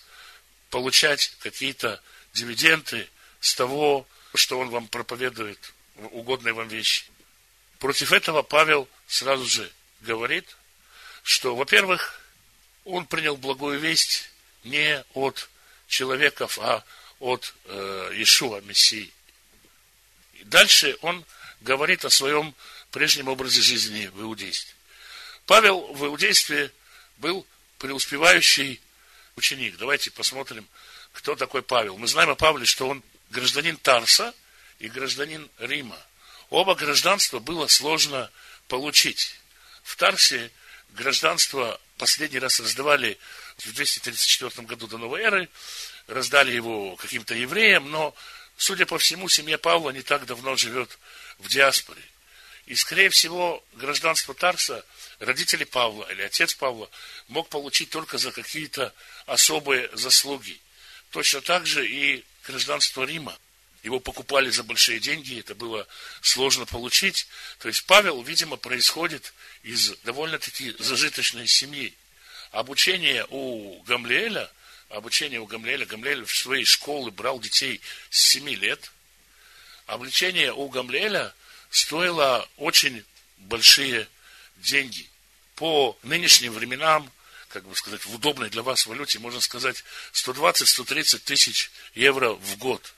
получать 0.70 1.34
какие-то 1.40 2.02
дивиденды 2.34 3.10
с 3.40 3.56
того, 3.56 4.08
что 4.34 4.60
он 4.60 4.70
вам 4.70 4.88
проповедует, 4.88 5.74
угодные 5.96 6.54
вам 6.54 6.68
вещи. 6.68 7.06
Против 7.80 8.12
этого 8.12 8.42
Павел 8.44 8.88
сразу 9.08 9.46
же 9.46 9.72
говорит, 10.02 10.46
что, 11.24 11.56
во-первых, 11.56 12.20
он 12.86 13.06
принял 13.06 13.38
благую 13.38 13.80
весть 13.80 14.30
не 14.64 15.04
от 15.14 15.50
человеков, 15.88 16.58
а 16.60 16.84
от 17.20 17.54
э, 17.66 18.12
Иешуа, 18.14 18.62
Мессии. 18.62 19.12
дальше 20.46 20.98
он 21.02 21.24
говорит 21.62 22.06
о 22.06 22.10
своем 22.10 22.56
прежнем 22.92 23.28
образе 23.28 23.62
жизни 23.62 24.08
в 24.08 24.22
иудействе. 24.22 24.74
Павел 25.46 25.94
в 25.94 26.06
иудействе 26.06 26.72
был 27.18 27.46
преуспевающий 27.78 28.82
ученик. 29.36 29.78
Давайте 29.78 30.12
посмотрим, 30.12 30.68
кто 31.14 31.36
такой 31.36 31.62
Павел. 31.62 31.98
Мы 31.98 32.08
знаем 32.08 32.30
о 32.30 32.36
Павле, 32.36 32.66
что 32.66 32.88
он 32.88 33.04
гражданин 33.32 33.78
Тарса 33.78 34.36
и 34.80 34.88
гражданин 34.90 35.50
Рима. 35.58 35.98
Оба 36.50 36.76
гражданства 36.76 37.40
было 37.40 37.68
сложно 37.68 38.30
получить. 38.68 39.36
В 39.84 39.96
Тарсе 39.96 40.52
гражданство 40.90 41.80
последний 41.98 42.40
раз 42.40 42.60
раздавали 42.60 43.18
в 43.58 43.74
234 43.74 44.68
году 44.68 44.88
до 44.88 44.98
новой 44.98 45.22
эры, 45.22 45.50
раздали 46.08 46.52
его 46.52 46.96
каким-то 46.98 47.34
евреям, 47.34 47.90
но, 47.90 48.14
судя 48.58 48.86
по 48.86 48.98
всему, 48.98 49.30
семья 49.30 49.58
Павла 49.58 49.92
не 49.92 50.02
так 50.02 50.26
давно 50.26 50.56
живет 50.58 51.00
в 51.40 51.48
диаспоре. 51.48 52.02
И, 52.66 52.76
скорее 52.76 53.10
всего, 53.10 53.64
гражданство 53.74 54.34
Тарса 54.34 54.86
родители 55.20 55.64
Павла 55.64 56.06
или 56.12 56.22
отец 56.22 56.54
Павла 56.54 56.90
мог 57.28 57.50
получить 57.50 57.90
только 57.90 58.18
за 58.18 58.32
какие-то 58.32 58.94
особые 59.26 59.90
заслуги. 59.94 60.60
Точно 61.12 61.42
так 61.42 61.66
же 61.66 61.88
и 61.88 62.26
гражданство 62.46 63.04
Рима. 63.04 63.38
Его 63.84 64.00
покупали 64.00 64.50
за 64.52 64.64
большие 64.64 65.00
деньги, 65.00 65.40
это 65.40 65.56
было 65.56 65.88
сложно 66.22 66.66
получить. 66.66 67.28
То 67.60 67.68
есть 67.68 67.86
Павел, 67.86 68.22
видимо, 68.22 68.56
происходит 68.56 69.34
из 69.64 69.96
довольно-таки 70.04 70.76
зажиточной 70.78 71.48
семьи. 71.48 71.96
Обучение 72.52 73.26
у 73.30 73.82
Гамлеэля, 73.84 74.52
обучение 74.90 75.40
у 75.40 75.48
Гамлеэля, 75.48 75.86
Гамлеэль 75.86 76.26
в 76.26 76.36
своей 76.36 76.66
школы 76.66 77.10
брал 77.10 77.40
детей 77.40 77.82
с 78.12 78.22
7 78.30 78.50
лет. 78.50 78.92
Обучение 79.88 80.54
у 80.54 80.70
Гамлеэля 80.70 81.34
стоило 81.72 82.48
очень 82.58 83.04
большие 83.38 84.08
деньги. 84.58 85.10
По 85.56 85.98
нынешним 86.04 86.54
временам, 86.54 87.12
как 87.52 87.66
бы 87.66 87.76
сказать, 87.76 88.06
в 88.06 88.16
удобной 88.16 88.50
для 88.50 88.64
вас 88.64 88.86
валюте, 88.86 89.20
можно 89.20 89.42
сказать, 89.42 89.84
120-130 90.14 91.20
тысяч 91.20 91.72
евро 91.94 92.32
в 92.32 92.58
год. 92.58 92.94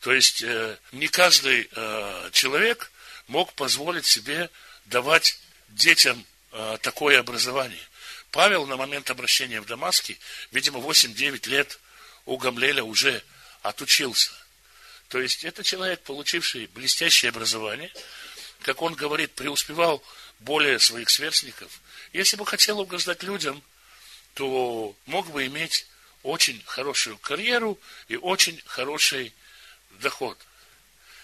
То 0.00 0.12
есть 0.12 0.42
э, 0.42 0.78
не 0.92 1.08
каждый 1.08 1.68
э, 1.70 2.30
человек 2.32 2.90
мог 3.26 3.52
позволить 3.54 4.06
себе 4.06 4.50
давать 4.86 5.38
детям 5.68 6.24
э, 6.52 6.78
такое 6.82 7.18
образование. 7.20 7.80
Павел 8.30 8.66
на 8.66 8.76
момент 8.76 9.10
обращения 9.10 9.60
в 9.60 9.66
Дамаске, 9.66 10.18
видимо, 10.52 10.80
8-9 10.80 11.48
лет 11.48 11.78
у 12.26 12.36
Гамлеля 12.36 12.84
уже 12.84 13.22
отучился. 13.62 14.30
То 15.08 15.20
есть 15.20 15.44
это 15.44 15.64
человек, 15.64 16.02
получивший 16.02 16.66
блестящее 16.66 17.30
образование, 17.30 17.90
как 18.62 18.82
он 18.82 18.94
говорит, 18.94 19.32
преуспевал 19.32 20.02
более 20.40 20.78
своих 20.78 21.10
сверстников. 21.10 21.80
Если 22.12 22.36
бы 22.36 22.46
хотел 22.46 22.80
угождать 22.80 23.22
людям, 23.22 23.62
то 24.34 24.94
мог 25.06 25.30
бы 25.30 25.46
иметь 25.46 25.86
очень 26.22 26.62
хорошую 26.64 27.18
карьеру 27.18 27.78
и 28.08 28.16
очень 28.16 28.60
хороший 28.66 29.34
доход. 30.00 30.38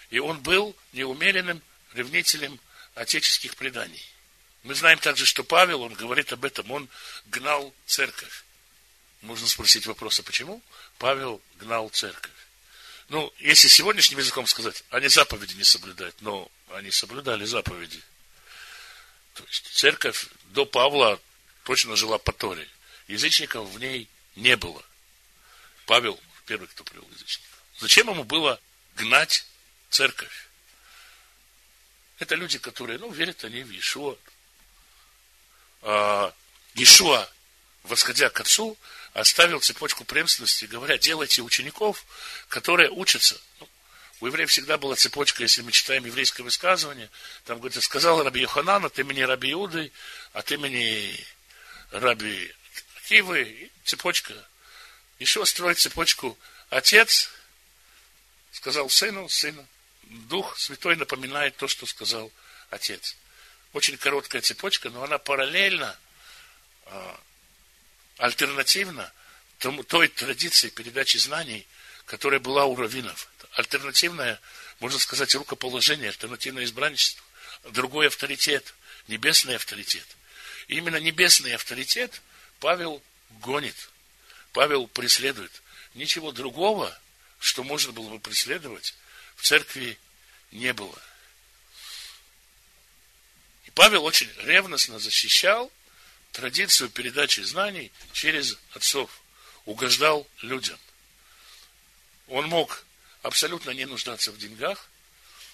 И 0.09 0.19
он 0.19 0.39
был 0.39 0.75
неумеренным 0.93 1.61
ревнителем 1.93 2.59
отеческих 2.93 3.55
преданий. 3.55 4.03
Мы 4.63 4.73
знаем 4.75 4.97
также, 4.97 5.25
что 5.25 5.43
Павел, 5.43 5.81
он 5.81 5.93
говорит 5.93 6.33
об 6.33 6.43
этом, 6.45 6.71
он 6.71 6.89
гнал 7.27 7.73
церковь. 7.85 8.43
Можно 9.21 9.47
спросить 9.47 9.85
вопрос, 9.85 10.19
а 10.19 10.23
почему 10.23 10.61
Павел 10.97 11.41
гнал 11.59 11.89
церковь? 11.89 12.31
Ну, 13.09 13.31
если 13.37 13.67
сегодняшним 13.67 14.17
языком 14.17 14.47
сказать, 14.47 14.83
они 14.89 15.07
заповеди 15.07 15.53
не 15.53 15.63
соблюдают, 15.63 16.15
но 16.21 16.51
они 16.73 16.89
соблюдали 16.89 17.45
заповеди. 17.45 18.01
То 19.35 19.43
есть 19.43 19.67
церковь 19.73 20.27
до 20.45 20.65
Павла 20.65 21.19
точно 21.63 21.95
жила 21.95 22.17
по 22.17 22.31
Торе. 22.31 22.67
Язычников 23.07 23.69
в 23.69 23.79
ней 23.79 24.07
не 24.35 24.55
было. 24.55 24.83
Павел 25.85 26.19
первый, 26.45 26.67
кто 26.67 26.83
привел 26.83 27.07
язычников. 27.11 27.49
Зачем 27.77 28.09
ему 28.09 28.23
было 28.23 28.59
гнать 28.95 29.45
церковь? 29.89 30.47
Это 32.19 32.35
люди, 32.35 32.57
которые, 32.57 32.97
ну, 32.97 33.11
верят 33.11 33.43
они 33.43 33.63
в 33.63 33.69
Иешуа. 33.69 34.17
А, 35.81 36.33
Иешуа, 36.75 37.29
восходя 37.83 38.29
к 38.29 38.39
Отцу, 38.39 38.77
оставил 39.13 39.59
цепочку 39.59 40.05
преемственности, 40.05 40.65
говоря, 40.65 40.97
делайте 40.97 41.41
учеников, 41.41 42.05
которые 42.47 42.89
учатся. 42.89 43.39
Ну, 43.59 43.67
у 44.25 44.27
евреев 44.27 44.49
всегда 44.49 44.79
была 44.79 44.95
цепочка, 44.95 45.43
если 45.43 45.61
мы 45.61 45.71
читаем 45.71 46.03
еврейское 46.03 46.41
высказывание, 46.41 47.11
там 47.43 47.59
говорится, 47.59 47.79
сказал 47.79 48.23
Раби 48.23 48.41
Йоханан 48.41 48.83
от 48.83 48.97
имени 48.97 49.21
Раби 49.21 49.51
Иуды, 49.51 49.91
от 50.33 50.51
имени 50.51 51.23
Раби 51.91 52.51
Кивы, 53.07 53.69
цепочка. 53.83 54.33
Еще 55.19 55.45
строить 55.45 55.77
цепочку 55.77 56.39
отец, 56.71 57.29
сказал 58.51 58.89
сыну, 58.89 59.29
сыну. 59.29 59.67
Дух 60.01 60.57
Святой 60.57 60.95
напоминает 60.95 61.55
то, 61.57 61.67
что 61.67 61.85
сказал 61.85 62.31
отец. 62.71 63.15
Очень 63.73 63.95
короткая 63.95 64.41
цепочка, 64.41 64.89
но 64.89 65.03
она 65.03 65.19
параллельно 65.19 65.95
а, 66.87 67.19
альтернативно 68.17 69.13
той 69.59 70.07
традиции 70.07 70.69
передачи 70.69 71.17
знаний, 71.17 71.67
которая 72.07 72.39
была 72.39 72.65
у 72.65 72.75
раввинов. 72.75 73.29
Альтернативное, 73.55 74.39
можно 74.79 74.99
сказать, 74.99 75.33
рукоположение, 75.33 76.09
альтернативное 76.09 76.65
избранничество, 76.65 77.23
другой 77.71 78.07
авторитет, 78.07 78.73
небесный 79.07 79.55
авторитет. 79.55 80.05
И 80.67 80.75
именно 80.75 80.97
небесный 80.97 81.55
авторитет 81.55 82.21
Павел 82.59 83.01
гонит, 83.39 83.89
Павел 84.51 84.87
преследует. 84.87 85.61
Ничего 85.93 86.33
другого, 86.33 86.99
что 87.39 87.63
можно 87.63 87.93
было 87.93 88.09
бы 88.09 88.19
преследовать, 88.19 88.93
в 89.37 89.43
церкви 89.43 89.97
не 90.51 90.73
было. 90.73 91.01
И 93.63 93.71
Павел 93.71 94.03
очень 94.03 94.29
ревностно 94.39 94.99
защищал 94.99 95.71
традицию 96.33 96.89
передачи 96.89 97.39
знаний 97.39 97.93
через 98.11 98.57
отцов, 98.73 99.21
угождал 99.63 100.27
людям. 100.41 100.77
Он 102.27 102.47
мог 102.47 102.84
абсолютно 103.25 103.71
не 103.71 103.85
нуждаться 103.85 104.31
в 104.31 104.37
деньгах. 104.37 104.87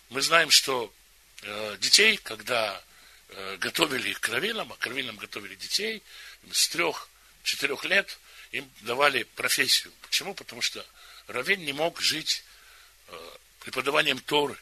Мы 0.10 0.22
знаем, 0.22 0.52
что 0.52 0.94
э, 1.42 1.78
детей, 1.80 2.18
когда 2.18 2.84
э, 3.30 3.58
готовили 3.58 4.10
их 4.10 4.20
к 4.20 4.28
раввинам, 4.28 4.74
а 4.74 4.76
к 4.76 4.86
раввинам 4.86 5.16
готовили 5.16 5.56
детей, 5.56 6.04
с 6.52 6.68
трех-четырех 6.68 7.86
лет 7.86 8.20
им 8.52 8.70
давали 8.82 9.24
профессию. 9.24 9.94
Почему? 10.02 10.34
Потому 10.34 10.62
что 10.62 10.86
раввин 11.28 11.64
не 11.64 11.72
мог 11.72 12.02
жить 12.02 12.44
э, 13.08 13.30
преподаванием 13.62 14.20
Торы. 14.20 14.58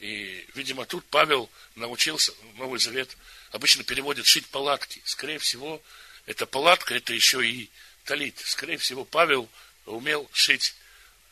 И, 0.00 0.48
видимо, 0.54 0.86
тут 0.86 1.04
Павел 1.10 1.50
научился, 1.74 2.32
Новый 2.54 2.80
Завет 2.80 3.14
обычно 3.50 3.84
переводят 3.84 4.24
шить 4.24 4.46
палатки. 4.46 5.02
Скорее 5.04 5.38
всего, 5.38 5.82
эта 6.24 6.46
палатка, 6.46 6.94
это 6.94 7.12
еще 7.12 7.46
и 7.46 7.68
талит. 8.04 8.38
Скорее 8.38 8.78
всего, 8.78 9.04
Павел 9.04 9.50
умел 9.84 10.30
шить 10.32 10.74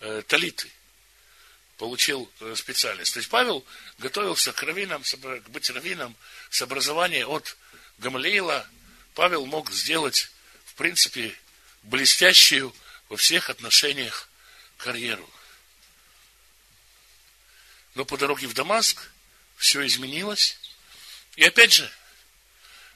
э, 0.00 0.22
талиты. 0.26 0.70
Получил 1.76 2.30
э, 2.40 2.54
специальность. 2.56 3.14
То 3.14 3.18
есть 3.20 3.30
Павел 3.30 3.64
готовился 3.98 4.52
к 4.52 4.62
раввинам, 4.62 5.02
к 5.02 5.48
быть 5.50 5.70
раввином 5.70 6.16
с 6.50 6.60
образования 6.62 7.26
от 7.26 7.56
Гамалиила. 7.98 8.66
Павел 9.14 9.46
мог 9.46 9.70
сделать, 9.70 10.30
в 10.66 10.74
принципе, 10.74 11.34
блестящую 11.82 12.74
во 13.08 13.16
всех 13.16 13.50
отношениях 13.50 14.28
карьеру. 14.76 15.28
Но 17.94 18.04
по 18.04 18.16
дороге 18.16 18.46
в 18.46 18.54
Дамаск 18.54 19.10
все 19.56 19.86
изменилось. 19.86 20.58
И 21.36 21.44
опять 21.44 21.72
же, 21.72 21.90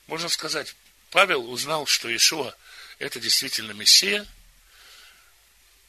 можно 0.07 0.29
сказать, 0.29 0.75
Павел 1.11 1.51
узнал, 1.51 1.87
что 1.87 2.15
Ишуа– 2.15 2.55
это 2.99 3.21
действительно 3.21 3.73
Мессия. 3.73 4.27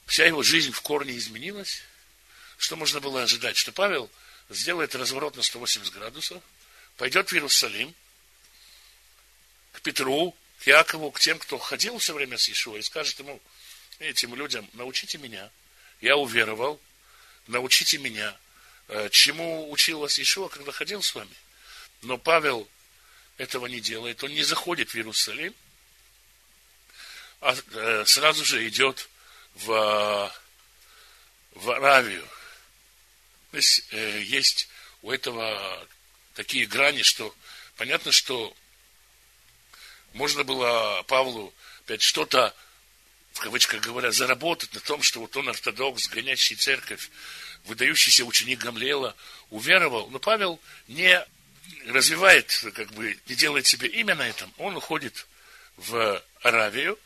Вся 0.06 0.26
его 0.26 0.44
жизнь 0.44 0.72
в 0.72 0.82
корне 0.82 1.18
изменилась. 1.18 1.82
Что 2.58 2.76
можно 2.76 3.00
было 3.00 3.24
ожидать? 3.24 3.58
Что 3.58 3.72
Павел 3.72 4.10
сделает 4.50 4.96
разворот 4.96 5.36
на 5.36 5.44
180 5.44 5.94
градусов, 5.94 6.42
пойдет 6.98 7.30
в 7.30 7.34
Иерусалим, 7.34 7.94
к 9.74 9.82
Петру, 9.82 10.36
к 10.60 10.68
Якову, 10.68 11.12
к 11.12 11.20
тем, 11.20 11.40
кто 11.40 11.58
ходил 11.58 11.98
все 11.98 12.14
время 12.14 12.38
с 12.38 12.48
Иешуа, 12.48 12.78
и 12.78 12.82
скажет 12.82 13.20
ему, 13.20 13.42
этим 14.00 14.36
людям, 14.36 14.70
научите 14.74 15.18
меня, 15.18 15.50
я 16.02 16.16
уверовал, 16.16 16.80
научите 17.48 17.98
меня, 17.98 18.38
э, 18.88 19.10
чему 19.10 19.70
учил 19.72 20.00
вас 20.00 20.18
Иешуа, 20.18 20.48
когда 20.50 20.72
ходил 20.72 21.02
с 21.02 21.14
вами. 21.16 21.36
Но 22.02 22.18
Павел 22.18 22.68
этого 23.38 23.66
не 23.66 23.82
делает, 23.82 24.24
он 24.24 24.32
не 24.32 24.44
заходит 24.44 24.92
в 24.92 24.96
Иерусалим, 24.96 25.54
а 27.42 27.56
э, 27.74 28.06
сразу 28.06 28.46
же 28.46 28.66
идет 28.68 29.10
в, 29.56 30.32
в 31.54 31.72
Аравию. 31.72 32.28
есть, 33.54 33.84
э, 33.92 34.22
есть 34.24 34.68
у 35.02 35.12
этого 35.12 35.88
такие 36.34 36.66
грани, 36.66 37.02
что 37.02 37.34
понятно, 37.78 38.12
что 38.12 38.56
можно 40.14 40.44
было 40.44 41.04
Павлу 41.08 41.54
опять 41.82 42.02
что-то, 42.02 42.56
в 43.34 43.40
кавычках 43.40 43.82
говоря, 43.82 44.12
заработать 44.12 44.74
на 44.74 44.80
том, 44.80 45.02
что 45.02 45.20
вот 45.20 45.36
он 45.38 45.50
ортодокс, 45.50 46.08
гонящий 46.08 46.56
церковь, 46.56 47.10
выдающийся 47.66 48.26
ученик 48.26 48.60
Гамлела, 48.60 49.16
уверовал. 49.50 50.10
Но 50.10 50.20
Павел 50.20 50.60
не 50.88 51.26
развивает, 51.88 52.66
как 52.74 52.92
бы, 52.94 53.18
не 53.28 53.36
делает 53.36 53.68
себе 53.68 53.88
имя 53.88 54.16
на 54.16 54.28
этом. 54.28 54.52
Он 54.58 54.76
уходит 54.76 55.28
в 55.78 56.24
Аравию. 56.42 56.98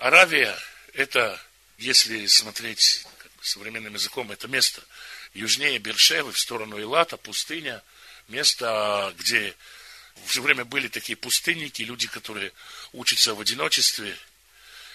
Аравия– 0.00 0.58
это, 0.94 1.38
если 1.78 2.26
смотреть 2.26 3.04
как 3.18 3.30
бы, 3.32 3.44
современным 3.44 3.94
языком, 3.94 4.32
это 4.32 4.48
место 4.48 4.82
южнее 5.34 5.78
Бершевы, 5.78 6.32
в 6.32 6.38
сторону 6.38 6.80
Илата, 6.80 7.16
пустыня, 7.16 7.82
место, 8.28 9.14
где 9.18 9.54
все 10.26 10.40
время 10.40 10.64
были 10.64 10.88
такие 10.88 11.16
пустынники, 11.16 11.82
люди, 11.82 12.06
которые 12.06 12.52
учатся 12.92 13.34
в 13.34 13.40
одиночестве. 13.40 14.16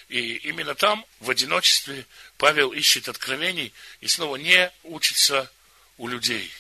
И 0.08 0.38
именно 0.38 0.74
там, 0.74 1.06
в 1.20 1.30
одиночестве, 1.30 2.06
Павел 2.38 2.72
ищет 2.72 3.10
откровений 3.10 3.74
и 4.02 4.08
снова 4.08 4.38
не 4.38 4.72
учится 4.84 5.52
у 5.98 6.08
людей. 6.08 6.52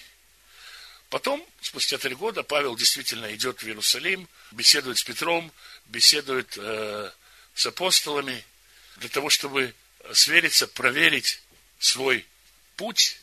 Потом, 1.09 1.43
спустя 1.61 1.97
три 1.97 2.13
года, 2.13 2.43
Павел 2.43 2.75
действительно 2.75 3.33
идет 3.33 3.63
в 3.63 3.67
Иерусалим, 3.67 4.27
беседует 4.51 4.99
с 4.99 5.03
Петром, 5.03 5.51
беседует 5.87 6.55
э, 6.57 7.11
с 7.59 7.65
апостолами, 7.65 8.45
для 8.95 9.09
того, 9.09 9.29
чтобы 9.29 9.75
свериться, 10.13 10.65
проверить 10.65 11.41
свой 11.77 12.25
путь. 12.77 13.19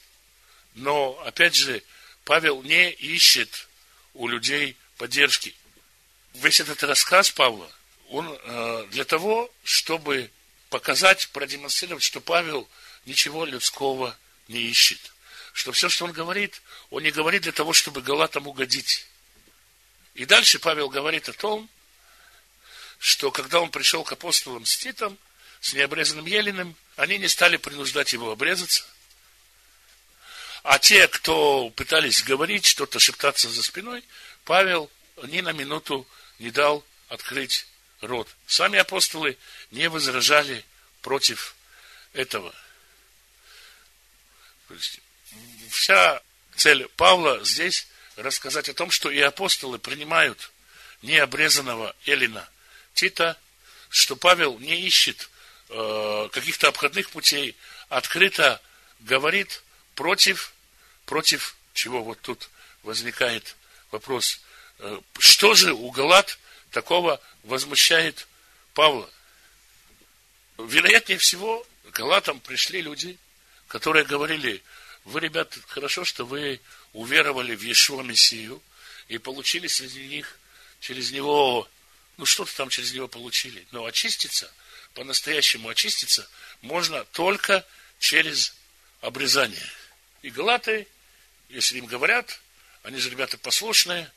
Но, 0.75 1.18
опять 1.25 1.55
же, 1.55 1.83
Павел 2.25 2.61
не 2.62 2.90
ищет 2.90 3.66
у 4.12 4.29
людей 4.29 4.77
поддержки. 4.99 5.55
Весь 6.35 6.61
этот 6.61 6.83
рассказ 6.83 7.31
Павла, 7.31 7.72
он 8.11 8.29
э, 8.29 8.87
для 8.90 9.07
того, 9.07 9.51
чтобы 9.64 10.31
показать, 10.68 11.29
продемонстрировать, 11.29 12.05
что 12.05 12.20
Павел 12.20 12.68
ничего 13.07 13.46
людского 13.46 14.18
не 14.49 14.61
ищет. 14.61 15.01
Что 15.55 15.72
все, 15.72 15.88
что 15.88 16.05
он 16.05 16.12
говорит, 16.12 16.61
он 16.90 17.05
не 17.05 17.11
говорит 17.11 17.44
для 17.44 17.53
того, 17.53 17.72
чтобы 17.72 18.03
Галатам 18.03 18.46
угодить. 18.46 19.07
И 20.12 20.27
дальше 20.27 20.59
Павел 20.59 20.90
говорит 20.90 21.27
о 21.31 21.33
том, 21.33 21.70
что 22.98 23.30
когда 23.30 23.61
он 23.61 23.70
пришел 23.70 24.04
к 24.04 24.12
апостолам 24.12 24.64
с 24.64 24.76
Титом, 24.76 25.18
с 25.61 25.72
необрезанным 25.74 26.26
Елиным, 26.26 26.76
они 26.96 27.18
не 27.18 27.28
стали 27.28 27.56
принуждать 27.56 28.12
его 28.12 28.30
обрезаться. 28.30 28.85
А 30.62 30.78
те, 30.78 31.06
кто 31.09 31.70
пытались 31.70 32.22
говорить, 32.22 32.66
что-то 32.66 32.98
шептаться 32.98 33.48
за 33.48 33.62
спиной, 33.62 34.02
Павел 34.44 34.90
ни 35.24 35.40
на 35.40 35.52
минуту 35.52 36.06
не 36.38 36.50
дал 36.50 36.85
открыть 37.09 37.66
рот. 38.00 38.28
Сами 38.46 38.78
апостолы 38.78 39.37
не 39.70 39.88
возражали 39.88 40.64
против 41.02 41.54
этого. 42.12 42.52
То 44.68 44.74
есть, 44.74 45.00
вся 45.70 46.20
цель 46.56 46.88
Павла 46.96 47.44
здесь 47.44 47.87
рассказать 48.16 48.68
о 48.68 48.74
том, 48.74 48.90
что 48.90 49.11
и 49.11 49.20
апостолы 49.20 49.78
принимают 49.78 50.50
необрезанного 51.02 51.94
Элина 52.06 52.48
Тита, 52.96 53.38
что 53.90 54.16
Павел 54.16 54.59
не 54.59 54.80
ищет 54.80 55.28
э, 55.68 56.28
каких-то 56.32 56.68
обходных 56.68 57.11
путей, 57.11 57.54
открыто 57.88 58.61
говорит 59.00 59.62
против, 59.94 60.54
против 61.04 61.56
чего 61.74 62.02
вот 62.02 62.20
тут 62.22 62.48
возникает 62.82 63.54
вопрос, 63.90 64.40
э, 64.78 65.00
что 65.18 65.54
же 65.54 65.74
у 65.74 65.90
Галат 65.90 66.38
такого 66.70 67.20
возмущает 67.44 68.26
Павла? 68.72 69.09
Вероятнее 70.56 71.18
всего, 71.18 71.66
Галатам 71.92 72.40
пришли 72.40 72.80
люди, 72.80 73.18
которые 73.68 74.06
говорили, 74.06 74.62
вы, 75.04 75.20
ребят, 75.20 75.56
хорошо, 75.68 76.04
что 76.04 76.24
вы 76.24 76.61
уверовали 76.94 77.54
в 77.54 77.61
Иешуа 77.61 78.02
Мессию 78.02 78.62
и 79.09 79.18
получили 79.18 79.66
среди 79.66 80.09
них 80.09 80.38
через 80.80 81.11
него, 81.11 81.68
ну 82.16 82.24
что-то 82.24 82.55
там 82.57 82.68
через 82.70 82.92
него 82.92 83.09
получили, 83.09 83.66
но 83.72 83.85
очиститься, 83.85 84.52
по-настоящему 84.94 85.68
очиститься, 85.68 86.29
можно 86.62 87.05
только 87.05 87.66
через 87.98 88.55
обрезание. 89.00 89.70
И 90.22 90.31
галаты, 90.31 90.87
если 91.48 91.79
им 91.79 91.87
говорят, 91.87 92.40
они 92.83 92.98
же 92.98 93.11
ребята 93.11 93.37
послушные, 93.38 94.11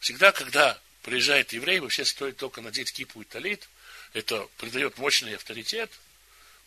всегда, 0.00 0.32
когда 0.32 0.78
приезжает 1.02 1.52
еврей, 1.52 1.80
вообще 1.80 2.04
стоит 2.04 2.36
только 2.36 2.60
надеть 2.60 2.92
кипу 2.92 3.22
и 3.22 3.24
талит, 3.24 3.68
это 4.12 4.48
придает 4.58 4.98
мощный 4.98 5.34
авторитет. 5.34 5.90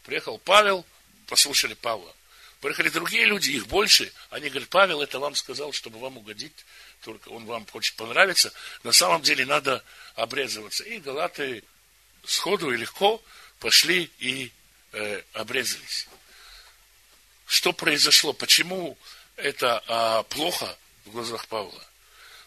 Приехал 0.04 0.38
Павел, 0.38 0.86
послушали 1.28 1.74
Павла. 1.74 2.14
Приехали 2.62 2.90
другие 2.90 3.26
люди, 3.26 3.52
их 3.52 3.68
больше. 3.68 4.12
Они 4.30 4.50
говорят, 4.50 4.70
Павел 4.70 5.02
это 5.02 5.20
вам 5.20 5.36
сказал, 5.36 5.72
чтобы 5.72 6.00
вам 6.00 6.18
угодить, 6.18 6.66
только 7.04 7.30
он 7.30 7.46
вам 7.46 7.66
хочет 7.68 7.96
понравиться. 7.96 8.52
На 8.84 8.92
самом 8.92 9.22
деле 9.22 9.46
надо 9.46 9.84
обрезываться. 10.16 10.84
И 10.84 11.00
галаты 11.00 11.64
сходу 12.24 12.72
и 12.72 12.78
легко 12.78 13.22
пошли 13.60 14.12
и 14.20 14.52
э, 14.94 15.22
обрезались. 15.34 16.08
Что 17.46 17.74
произошло? 17.74 18.34
Почему 18.34 18.98
это 19.36 19.84
а, 19.88 20.24
плохо 20.24 20.78
в 21.06 21.12
глазах 21.12 21.48
Павла? 21.48 21.84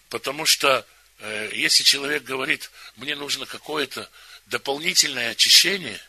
Потому 0.09 0.45
что 0.47 0.85
э, 1.21 1.51
если 1.53 1.85
человек 1.85 2.25
говорит, 2.25 2.71
мне 2.97 3.15
нужно 3.15 3.47
какое-то 3.47 4.11
дополнительное 4.47 5.31
очищение, 5.31 6.01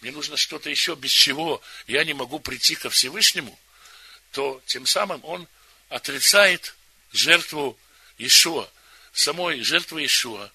мне 0.00 0.12
нужно 0.12 0.36
что-то 0.36 0.70
еще, 0.70 0.94
без 0.94 1.10
чего 1.10 1.60
я 1.86 2.04
не 2.04 2.14
могу 2.14 2.38
прийти 2.38 2.76
ко 2.76 2.90
Всевышнему, 2.90 3.58
то 4.30 4.62
тем 4.66 4.86
самым 4.86 5.24
он 5.24 5.48
отрицает 5.88 6.76
жертву 7.12 7.78
Иешуа, 8.18 8.68
самой 9.12 9.62
жертвы 9.62 10.02
Иешуа, 10.02 10.50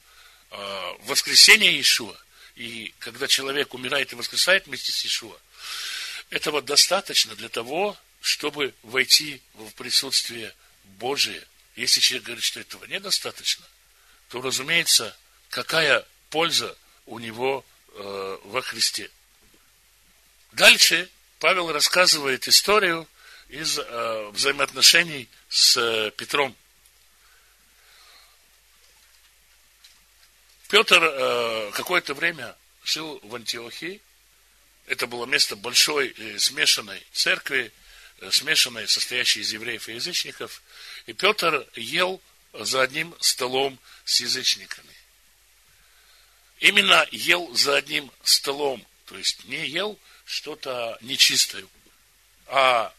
э, 0.52 0.94
воскресение 1.06 1.74
Иешуа. 1.74 2.16
И 2.56 2.94
когда 3.00 3.28
человек 3.28 3.74
умирает 3.74 4.14
и 4.14 4.16
воскресает 4.16 4.68
вместе 4.68 4.92
с 4.92 5.04
Иешуа, 5.04 5.38
этого 6.30 6.62
достаточно 6.62 7.36
для 7.36 7.50
того, 7.50 7.98
чтобы 8.22 8.74
войти 8.84 9.42
в 9.54 9.72
присутствие 9.72 10.54
Божие. 10.84 11.44
Если 11.76 12.00
человек 12.00 12.26
говорит, 12.26 12.44
что 12.44 12.60
этого 12.60 12.86
недостаточно, 12.86 13.66
то, 14.30 14.42
разумеется, 14.42 15.16
какая 15.50 16.06
польза 16.30 16.76
у 17.06 17.20
него 17.20 17.66
э, 17.94 18.38
во 18.46 18.62
Христе. 18.62 19.10
Дальше 20.54 21.10
Павел 21.40 21.72
рассказывает 21.72 22.48
историю 22.48 23.08
из 23.50 23.78
э, 23.78 24.30
взаимоотношений 24.32 25.28
с 25.54 25.78
э, 25.78 26.10
Петром. 26.18 26.56
Петр 30.68 31.00
э, 31.00 31.72
какое-то 31.74 32.16
время 32.16 32.58
жил 32.84 33.20
в 33.22 33.36
Антиохии. 33.36 34.02
Это 34.88 35.06
было 35.06 35.28
место 35.28 35.56
большой 35.56 36.16
э, 36.18 36.40
смешанной 36.40 37.06
церкви, 37.12 37.72
смешанной, 38.32 38.88
состоящей 38.88 39.42
из 39.42 39.54
евреев 39.54 39.88
и 39.90 39.94
язычников. 39.94 40.64
И 41.06 41.14
Петр 41.14 41.68
ел 41.76 42.20
за 42.54 42.82
одним 42.82 43.16
столом 43.20 43.78
с 44.06 44.22
язычниками. 44.22 44.96
Именно 46.62 47.08
ел 47.12 47.54
за 47.54 47.76
одним 47.76 48.12
столом, 48.24 48.84
то 49.06 49.16
есть 49.16 49.46
не 49.46 49.68
ел 49.68 50.00
что-то 50.26 50.98
нечистое, 51.02 51.66
а 52.48 52.94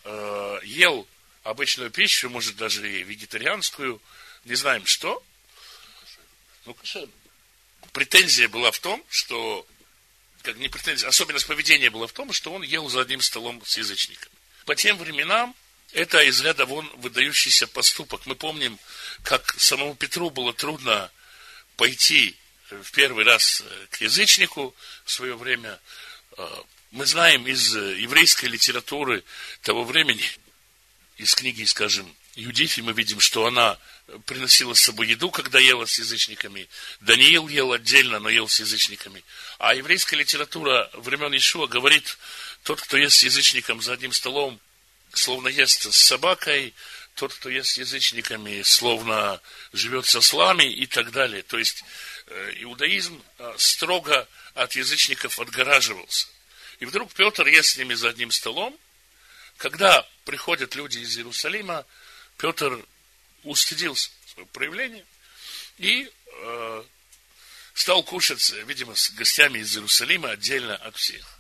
ел 0.64 1.09
обычную 1.44 1.90
пищу, 1.90 2.28
может 2.28 2.57
даже 2.57 2.90
и 2.90 3.04
вегетарианскую, 3.04 4.02
не 4.44 4.54
знаем 4.57 4.85
что. 4.87 5.22
Ну, 6.66 6.76
претензия 7.92 8.48
была 8.48 8.70
в 8.70 8.78
том, 8.78 9.04
что, 9.09 9.66
как 10.42 10.57
не 10.57 10.68
претензия, 10.68 11.09
особенность 11.09 11.46
поведения 11.46 11.90
была 11.90 12.07
в 12.07 12.12
том, 12.12 12.33
что 12.33 12.52
он 12.52 12.62
ел 12.62 12.88
за 12.88 13.02
одним 13.02 13.20
столом 13.20 13.62
с 13.64 13.76
язычниками. 13.76 14.35
По 14.64 14.74
тем 14.74 14.96
временам 14.98 15.54
это 15.92 16.22
из 16.22 16.40
ряда 16.40 16.64
вон 16.64 16.90
выдающийся 16.96 17.66
поступок. 17.66 18.24
Мы 18.24 18.35
помним, 18.35 18.78
как 19.22 19.54
самому 19.59 19.94
Петру 19.94 20.30
было 20.30 20.52
трудно 20.54 21.11
пойти 21.76 22.37
в 22.70 22.90
первый 22.92 23.24
раз 23.24 23.62
к 23.90 24.00
язычнику 24.00 24.74
в 25.04 25.11
свое 25.11 25.37
время. 25.37 25.78
А, 26.38 26.64
мы 26.90 27.04
знаем 27.04 27.46
из 27.46 27.76
еврейской 27.76 28.46
литературы 28.46 29.24
того 29.62 29.85
времени, 29.85 30.24
из 31.16 31.35
книги, 31.35 31.64
скажем, 31.64 32.14
Юдифи, 32.35 32.81
мы 32.81 32.92
видим, 32.92 33.20
что 33.20 33.46
она 33.46 33.79
приносила 34.27 34.74
с 34.74 34.81
собой 34.81 35.09
еду, 35.09 35.31
когда 35.31 35.61
ела 35.61 35.87
с 35.87 35.98
язычниками. 35.98 36.68
Даниил 37.00 37.48
ел 37.48 37.72
отдельно, 37.72 38.18
но 38.18 38.29
ел 38.29 38.48
с 38.48 38.59
язычниками. 38.59 39.24
А 39.59 39.74
еврейская 39.74 40.16
литература 40.16 40.90
времен 40.94 41.35
Ишуа 41.37 41.68
говорит, 41.68 42.18
тот, 42.64 42.81
кто 42.81 42.96
ест 42.96 43.18
с 43.18 43.22
язычником 43.22 43.81
за 43.81 43.92
одним 43.92 44.12
столом, 44.12 44.61
словно 45.12 45.48
ест 45.48 45.92
с 45.92 45.96
собакой, 45.96 46.74
тот, 47.14 47.33
кто 47.33 47.48
ест 47.48 47.72
с 47.72 47.79
язычниками, 47.79 48.62
словно 48.62 49.40
живет 49.72 50.07
со 50.07 50.20
слами 50.20 50.64
и 50.64 50.87
так 50.87 51.12
далее. 51.12 51.42
То 51.44 51.59
есть 51.59 51.85
э, 52.27 52.53
иудаизм 52.57 53.22
э, 53.38 53.55
строго 53.59 54.29
от 54.55 54.74
язычников 54.74 55.38
отгораживался. 55.38 56.27
И 56.81 56.87
вдруг 56.87 57.12
Петр 57.12 57.46
ест 57.46 57.70
с 57.70 57.77
ними 57.77 57.94
за 57.94 58.09
одним 58.09 58.33
столом. 58.33 58.77
Когда 59.57 60.07
приходят 60.25 60.75
люди 60.75 60.99
из 60.99 61.17
Иерусалима, 61.17 61.87
Петр 62.37 62.85
устыдился 63.45 64.11
своего 64.27 64.49
проявления 64.53 65.05
и 65.79 66.11
э, 66.27 66.85
стал 67.75 68.03
кушать, 68.03 68.51
видимо, 68.67 68.95
с 68.95 69.11
гостями 69.11 69.59
из 69.59 69.77
Иерусалима 69.77 70.31
отдельно 70.31 70.77
от 70.77 70.97
всех. 70.97 71.38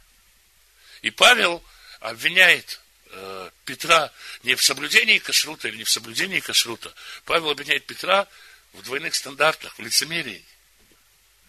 И 1.02 1.10
Павел 1.10 1.62
обвиняет 2.00 2.80
э, 3.10 3.50
Петра 3.64 4.12
не 4.42 4.54
в 4.54 4.62
соблюдении 4.62 5.18
кашрута 5.18 5.68
или 5.68 5.78
не 5.78 5.84
в 5.84 5.90
соблюдении 5.90 6.40
кашрута. 6.40 6.94
Павел 7.24 7.50
обвиняет 7.50 7.86
Петра 7.86 8.28
в 8.72 8.82
двойных 8.82 9.14
стандартах, 9.14 9.76
в 9.78 9.82
лицемерии. 9.82 10.44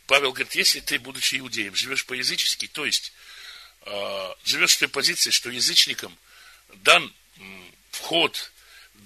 Павел 0.08 0.32
говорит, 0.32 0.54
если 0.56 0.80
ты, 0.80 1.00
будучи 1.00 1.40
иудеем, 1.40 1.76
живешь 1.76 2.06
по-язычески, 2.06 2.68
то 2.68 2.86
есть 2.86 3.12
э, 3.82 4.34
живешь 4.44 4.76
в 4.76 4.80
той 4.80 4.88
позиции, 4.88 5.32
что 5.32 5.50
язычникам 5.50 6.16
дан 6.74 7.14
вход, 7.92 8.52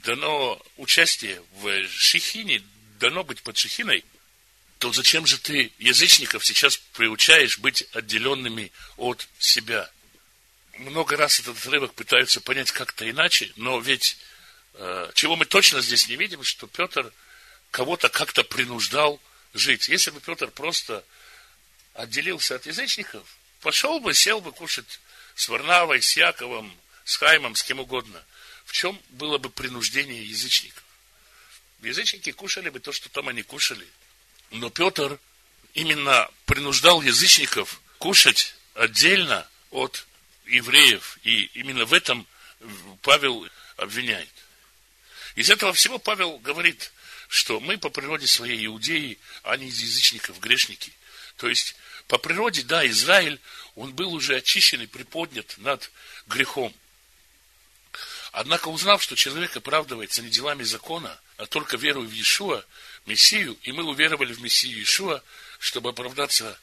дано 0.04 0.62
участие 0.78 1.42
в 1.54 1.88
шихине, 1.90 2.64
дано 3.00 3.24
быть 3.24 3.42
под 3.42 3.58
шихиной, 3.58 4.04
то 4.80 4.94
зачем 4.94 5.26
же 5.26 5.38
ты 5.38 5.72
язычников 5.78 6.46
сейчас 6.46 6.78
приучаешь 6.94 7.60
быть 7.60 7.86
отделенными 7.94 8.72
от 8.98 9.28
себя? 9.38 9.90
Много 10.78 11.18
раз 11.18 11.40
этот 11.40 11.58
отрывок 11.58 11.94
пытаются 11.94 12.40
понять 12.40 12.72
как-то 12.72 13.10
иначе, 13.10 13.52
но 13.58 13.80
ведь 13.80 14.18
э, 14.76 15.12
чего 15.16 15.36
мы 15.36 15.46
точно 15.46 15.82
здесь 15.82 16.08
не 16.08 16.16
видим, 16.16 16.44
что 16.44 16.68
Петр 16.68 17.12
кого-то 17.72 18.08
как-то 18.08 18.46
принуждал 18.46 19.20
жить. 19.54 19.90
Если 19.90 20.12
бы 20.12 20.22
Петр 20.22 20.50
просто 20.50 21.04
отделился 21.94 22.56
от 22.56 22.66
язычников, 22.66 23.24
пошел 23.60 24.00
бы, 24.00 24.14
сел 24.14 24.40
бы 24.40 24.54
кушать 24.54 25.02
с 25.36 25.50
Варнавой, 25.50 26.02
с 26.02 26.16
Яковом, 26.16 26.74
с 27.10 27.18
Хаймом, 27.18 27.56
с 27.56 27.64
кем 27.64 27.80
угодно. 27.80 28.24
В 28.66 28.72
чем 28.74 29.02
было 29.10 29.38
бы 29.38 29.50
принуждение 29.50 30.24
язычников? 30.24 30.84
Язычники 31.82 32.32
кушали 32.32 32.70
бы 32.70 32.80
то, 32.80 32.92
что 32.92 33.10
там 33.10 33.30
они 33.30 33.44
кушали– 33.44 33.88
но 34.52 34.70
Петр 34.70 35.20
именно 35.74 36.30
принуждал 36.46 37.02
язычников 37.02 37.82
кушать 37.98 38.56
отдельно 38.74 39.48
от 39.72 40.08
евреев. 40.46 41.20
И 41.24 41.46
именно 41.54 41.86
в 41.86 41.94
этом 41.94 42.26
Павел 43.02 43.48
обвиняет. 43.78 44.30
Из 45.36 45.50
этого 45.50 45.74
всего 45.74 46.00
Павел 46.00 46.40
говорит, 46.40 46.92
что 47.28 47.60
мы 47.60 47.78
по 47.78 47.90
природе 47.90 48.26
своей 48.26 48.66
иудеи, 48.66 49.20
а 49.44 49.56
не 49.56 49.68
из 49.68 49.80
язычников 49.80 50.40
грешники. 50.40 50.92
То 51.38 51.48
есть, 51.48 51.76
по 52.08 52.18
природе, 52.18 52.64
да, 52.64 52.86
Израиль, 52.88 53.40
он 53.76 53.94
был 53.94 54.14
уже 54.14 54.36
очищен 54.36 54.82
и 54.82 54.88
приподнят 54.88 55.56
над 55.58 55.92
грехом. 56.28 56.74
Однако, 58.40 58.70
узнав, 58.70 59.04
что 59.04 59.18
человек 59.18 59.58
оправдывается 59.58 60.22
не 60.22 60.30
делами 60.30 60.64
закона, 60.64 61.20
а 61.36 61.46
только 61.46 61.76
верой 61.76 62.06
в 62.06 62.12
Иешуа, 62.14 62.64
Мессию, 63.06 63.60
и 63.64 63.74
мы 63.74 63.84
уверовали 63.84 64.32
в 64.32 64.40
Мессию 64.40 64.78
Иешуа, 64.78 65.22
чтобы 65.60 65.90
оправдаться 65.90 66.58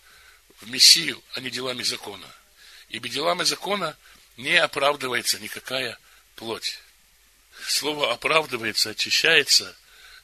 в 0.62 0.70
Мессию, 0.70 1.22
а 1.32 1.40
не 1.40 1.50
делами 1.50 1.82
закона. 1.82 2.26
Ибо 2.88 3.10
делами 3.10 3.44
закона 3.44 3.94
не 4.38 4.56
оправдывается 4.56 5.38
никакая 5.38 5.98
плоть. 6.34 6.78
Слово 7.68 8.10
оправдывается, 8.10 8.88
очищается, 8.88 9.76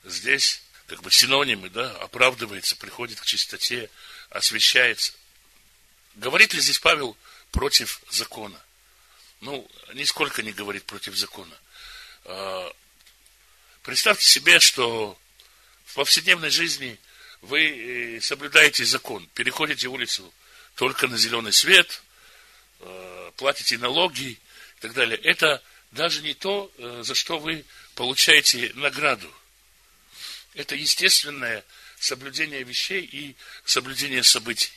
здесь 0.04 0.62
как 0.86 1.02
бы 1.02 1.10
синонимы, 1.10 1.68
да, 1.68 1.94
оправдывается, 1.98 2.76
приходит 2.76 3.20
к 3.20 3.26
чистоте, 3.26 3.90
освящается. 4.30 5.12
Говорит 6.14 6.54
ли 6.54 6.62
здесь 6.62 6.78
Павел 6.78 7.14
против 7.50 8.00
закона? 8.08 8.58
Ну, 9.42 9.68
нисколько 9.94 10.40
не 10.44 10.52
говорит 10.52 10.84
против 10.84 11.16
закона. 11.16 11.58
А, 12.26 12.72
представьте 13.82 14.24
себе, 14.24 14.60
что 14.60 15.18
в 15.84 15.94
повседневной 15.94 16.50
жизни 16.50 16.96
вы 17.40 18.18
э, 18.18 18.20
соблюдаете 18.20 18.84
закон, 18.84 19.28
переходите 19.34 19.88
улицу 19.88 20.32
только 20.76 21.08
на 21.08 21.18
зеленый 21.18 21.52
свет, 21.52 22.04
э, 22.78 23.32
платите 23.36 23.78
налоги 23.78 24.28
и 24.30 24.38
так 24.80 24.92
далее. 24.94 25.18
Это 25.18 25.60
даже 25.90 26.22
не 26.22 26.34
то, 26.34 26.70
э, 26.78 27.02
за 27.04 27.16
что 27.16 27.40
вы 27.40 27.64
получаете 27.96 28.70
награду. 28.74 29.28
Это 30.54 30.76
естественное 30.76 31.64
соблюдение 31.98 32.62
вещей 32.62 33.02
и 33.02 33.34
соблюдение 33.64 34.22
событий. 34.22 34.70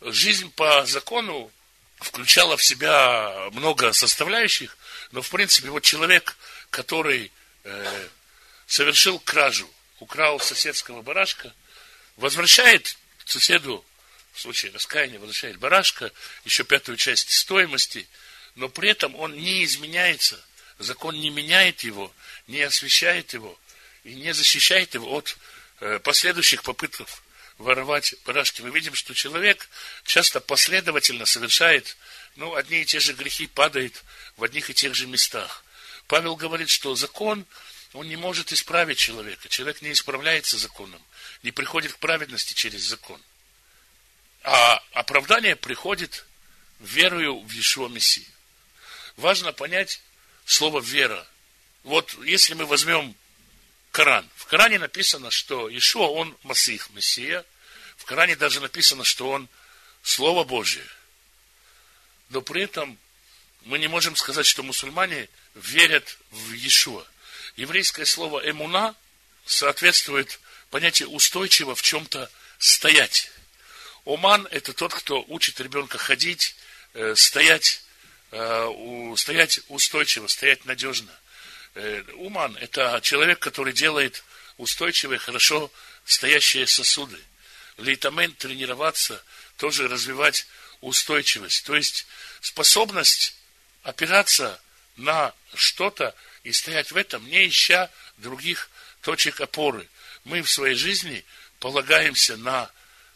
Жизнь 0.00 0.50
по 0.52 0.86
закону 0.86 1.52
включала 1.96 2.56
в 2.56 2.62
себя 2.62 3.48
много 3.52 3.92
составляющих, 3.92 4.76
но 5.12 5.22
в 5.22 5.30
принципе 5.30 5.70
вот 5.70 5.82
человек, 5.82 6.36
который 6.70 7.32
э, 7.64 8.08
совершил 8.66 9.18
кражу, 9.18 9.68
украл 9.98 10.40
соседского 10.40 11.02
барашка, 11.02 11.52
возвращает 12.16 12.96
соседу, 13.24 13.84
в 14.32 14.40
случае 14.40 14.72
раскаяния, 14.72 15.18
возвращает 15.18 15.58
барашка, 15.58 16.12
еще 16.44 16.64
пятую 16.64 16.98
часть 16.98 17.30
стоимости, 17.30 18.06
но 18.54 18.68
при 18.68 18.90
этом 18.90 19.14
он 19.16 19.34
не 19.34 19.64
изменяется, 19.64 20.38
закон 20.78 21.18
не 21.18 21.30
меняет 21.30 21.80
его, 21.80 22.12
не 22.46 22.60
освещает 22.62 23.32
его 23.32 23.58
и 24.04 24.14
не 24.14 24.32
защищает 24.32 24.94
его 24.94 25.10
от 25.10 25.36
э, 25.80 25.98
последующих 26.00 26.62
попыток 26.62 27.08
воровать 27.58 28.14
барашки. 28.24 28.62
Мы 28.62 28.70
видим, 28.70 28.94
что 28.94 29.14
человек 29.14 29.68
часто 30.04 30.40
последовательно 30.40 31.26
совершает, 31.26 31.96
ну, 32.36 32.54
одни 32.54 32.82
и 32.82 32.84
те 32.84 33.00
же 33.00 33.12
грехи, 33.14 33.46
падает 33.46 34.04
в 34.36 34.44
одних 34.44 34.70
и 34.70 34.74
тех 34.74 34.94
же 34.94 35.06
местах. 35.06 35.64
Павел 36.06 36.36
говорит, 36.36 36.68
что 36.68 36.94
закон 36.94 37.46
он 37.92 38.08
не 38.08 38.16
может 38.16 38.52
исправить 38.52 38.98
человека. 38.98 39.48
Человек 39.48 39.80
не 39.82 39.92
исправляется 39.92 40.58
законом, 40.58 41.02
не 41.42 41.50
приходит 41.50 41.94
к 41.94 41.98
праведности 41.98 42.52
через 42.52 42.82
закон. 42.82 43.20
А 44.42 44.82
оправдание 44.92 45.56
приходит 45.56 46.26
верою 46.80 47.40
в 47.40 47.50
Иешуа 47.50 47.88
Мессию. 47.88 48.26
Важно 49.16 49.52
понять 49.52 50.02
слово 50.44 50.80
вера. 50.80 51.26
Вот 51.84 52.14
если 52.24 52.54
мы 52.54 52.66
возьмем 52.66 53.16
Коран. 53.96 54.28
В 54.36 54.44
Коране 54.44 54.78
написано, 54.78 55.30
что 55.30 55.70
Иешуа, 55.70 56.08
он 56.08 56.36
Масих, 56.42 56.90
Мессия. 56.90 57.46
В 57.96 58.04
Коране 58.04 58.36
даже 58.36 58.60
написано, 58.60 59.04
что 59.04 59.30
он 59.30 59.48
Слово 60.02 60.44
Божье. 60.44 60.84
Но 62.28 62.42
при 62.42 62.64
этом 62.64 62.98
мы 63.62 63.78
не 63.78 63.88
можем 63.88 64.14
сказать, 64.14 64.44
что 64.44 64.62
мусульмане 64.62 65.30
верят 65.54 66.18
в 66.30 66.52
Иешуа 66.52 67.06
еврейское 67.56 68.04
слово 68.04 68.46
эмуна 68.46 68.94
соответствует 69.46 70.40
понятию 70.68 71.08
устойчиво 71.08 71.74
в 71.74 71.80
чем-то 71.80 72.30
стоять. 72.58 73.30
Оман– 74.04 74.46
это 74.50 74.74
тот, 74.74 74.92
кто 74.92 75.24
учит 75.28 75.58
ребенка 75.58 75.96
ходить, 75.96 76.54
э, 76.92 77.14
стоять, 77.16 77.82
э, 78.30 79.14
стоять 79.16 79.60
устойчиво, 79.68 80.26
стоять 80.26 80.66
надежно. 80.66 81.18
Э, 81.76 82.02
уман– 82.14 82.56
это 82.60 82.98
человек, 83.02 83.38
который 83.38 83.74
делает 83.74 84.24
устойчивые, 84.56 85.18
хорошо 85.18 85.70
стоящие 86.06 86.66
сосуды. 86.66 87.18
Лейтамен– 87.76 88.32
тренироваться, 88.38 89.22
тоже 89.58 89.86
развивать 89.86 90.46
устойчивость. 90.80 91.66
То 91.66 91.76
есть 91.76 92.06
способность 92.40 93.36
опираться 93.82 94.58
на 94.96 95.34
что-то, 95.54 96.14
и 96.44 96.52
стоять 96.52 96.92
в 96.92 96.96
этом, 96.96 97.28
не 97.28 97.46
ища 97.46 97.90
других 98.16 98.70
точек 99.02 99.42
опоры. 99.42 99.86
Мы 100.24 100.40
в 100.40 100.50
своей 100.50 100.76
жизни 100.76 101.26
полагаемся 101.60 102.38
на 102.38 102.70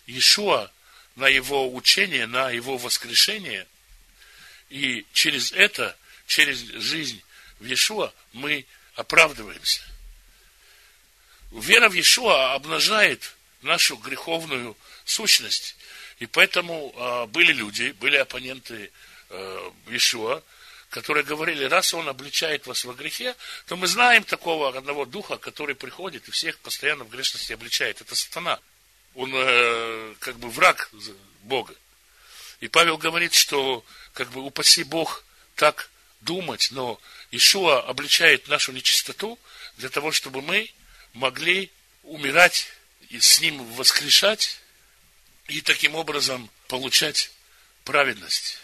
Иешуа, 0.07 0.71
на 1.17 1.29
его 1.29 1.75
учение, 1.75 2.27
на 2.27 2.51
его 2.51 2.77
воскрешение, 2.77 3.67
и 4.69 5.07
через 5.15 5.53
это, 5.53 5.97
через 6.27 6.59
жизнь 6.59 7.23
в 7.61 7.65
Иешуа 7.65 8.13
мы 8.33 8.67
оправдываемся. 8.95 9.83
Вера 11.53 11.89
в 11.89 11.93
Иешуа 11.93 12.55
обнажает 12.55 13.37
нашу 13.63 13.97
греховную 13.97 14.77
сущность. 15.05 15.77
И 16.19 16.27
поэтому 16.27 16.93
э, 16.95 17.27
были 17.27 17.53
люди, 17.53 17.93
были 17.93 18.17
оппоненты 18.17 18.91
э, 19.31 19.71
которые 20.91 21.25
говорили, 21.25 21.65
раз 21.65 21.95
он 21.95 22.09
обличает 22.09 22.67
вас 22.67 22.85
во 22.85 22.95
грехе, 22.95 23.37
то 23.67 23.77
мы 23.77 23.87
знаем 23.87 24.25
такого 24.25 24.77
одного 24.77 25.05
духа, 25.05 25.39
который 25.39 25.75
приходит 25.75 26.29
и 26.29 26.33
всех 26.33 26.59
постоянно 26.59 27.05
в 27.05 27.11
грешности 27.11 27.53
обличает. 27.53 28.01
Это 28.01 28.15
сатана. 28.15 28.59
Он 29.15 29.31
э, 29.35 30.15
как 30.19 30.37
бы 30.37 30.51
враг 30.51 30.91
Бога. 31.43 31.75
И 32.61 32.69
Павел 32.69 32.99
говорит, 32.99 33.35
что 33.35 33.85
как 34.13 34.31
бы 34.31 34.41
упаси 34.43 34.85
Бог 34.85 35.25
так 35.55 35.91
думать, 36.21 36.69
но 36.71 37.01
Ишуа 37.31 37.81
обличает 37.83 38.49
нашу 38.49 38.73
нечистоту 38.73 39.39
для 39.77 39.89
того, 39.89 40.13
чтобы 40.13 40.43
мы 40.43 40.71
могли 41.13 41.71
умирать 42.03 42.69
и 43.09 43.21
с 43.21 43.41
Ним 43.41 43.65
воскрешать 43.75 44.61
и 45.49 45.61
таким 45.61 45.95
образом 45.95 46.51
получать 46.69 47.31
праведность. 47.85 48.59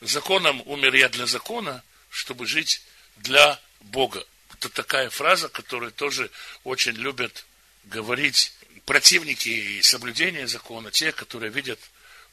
Законом 0.00 0.62
умер 0.66 0.94
я 0.94 1.08
для 1.08 1.26
закона, 1.26 1.82
чтобы 2.10 2.46
жить 2.46 2.82
для 3.16 3.60
Бога. 3.80 4.24
Это 4.52 4.68
такая 4.68 5.10
фраза, 5.10 5.48
которую 5.48 5.92
тоже 5.92 6.30
очень 6.64 6.92
любят 6.92 7.46
говорить 7.84 8.52
противники 8.84 9.80
соблюдения 9.82 10.46
закона, 10.46 10.90
те, 10.90 11.12
которые 11.12 11.50
видят 11.50 11.78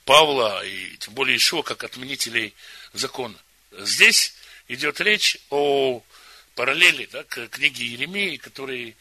Павла 0.05 0.65
и 0.65 0.97
тем 0.97 1.13
более 1.13 1.37
Ишуа 1.37 1.63
как 1.63 1.83
отменителей 1.83 2.53
закона. 2.93 3.37
Здесь 3.71 4.33
идет 4.67 4.99
речь 5.01 5.37
о 5.49 6.03
параллели 6.55 7.05
да, 7.11 7.23
к 7.23 7.47
книге 7.49 7.85
Еремии, 7.85 8.37
который 8.37 8.95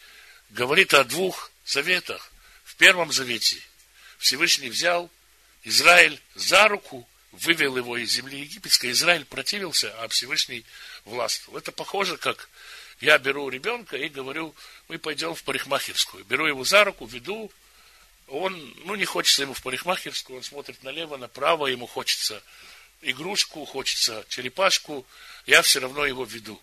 говорит 0.51 0.95
о 0.95 1.05
двух 1.05 1.51
заветах. 1.65 2.33
В 2.65 2.77
Первом 2.77 3.13
Завете 3.13 3.57
Всевышний 4.19 4.69
взял 4.69 5.11
Израиль 5.65 6.21
за 6.35 6.69
руку, 6.69 7.09
вывел 7.33 7.77
его 7.77 7.97
из 7.97 8.11
земли 8.11 8.41
египетской. 8.41 8.91
Израиль 8.93 9.25
противился, 9.25 9.93
а 10.01 10.09
Всевышний 10.09 10.65
властвовал. 11.05 11.59
Это 11.59 11.73
похоже, 11.73 12.17
как 12.17 12.49
я 13.01 13.19
беру 13.19 13.49
ребенка 13.49 13.97
и 13.97 14.09
говорю, 14.09 14.55
мы 14.89 14.99
пойдем 14.99 15.35
в 15.35 15.43
парикмахерскую. 15.43 16.25
Беру 16.25 16.47
его 16.47 16.65
за 16.65 16.85
руку, 16.85 17.07
веду. 17.07 17.51
Он, 18.29 18.75
ну, 18.85 18.95
не 18.95 19.07
хочется 19.07 19.43
ему 19.43 19.55
в 19.55 19.63
парикмахерскую, 19.63 20.37
он 20.37 20.43
смотрит 20.43 20.83
налево, 20.83 21.17
направо, 21.17 21.67
ему 21.67 21.87
хочется 21.87 22.43
игрушку, 23.03 23.65
хочется 23.65 24.25
черепашку, 24.29 25.07
я 25.47 25.63
все 25.63 25.81
равно 25.81 26.07
его 26.07 26.25
веду. 26.25 26.61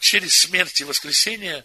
Через 0.00 0.36
смерть 0.36 0.80
и 0.80 0.84
воскресение 0.84 1.64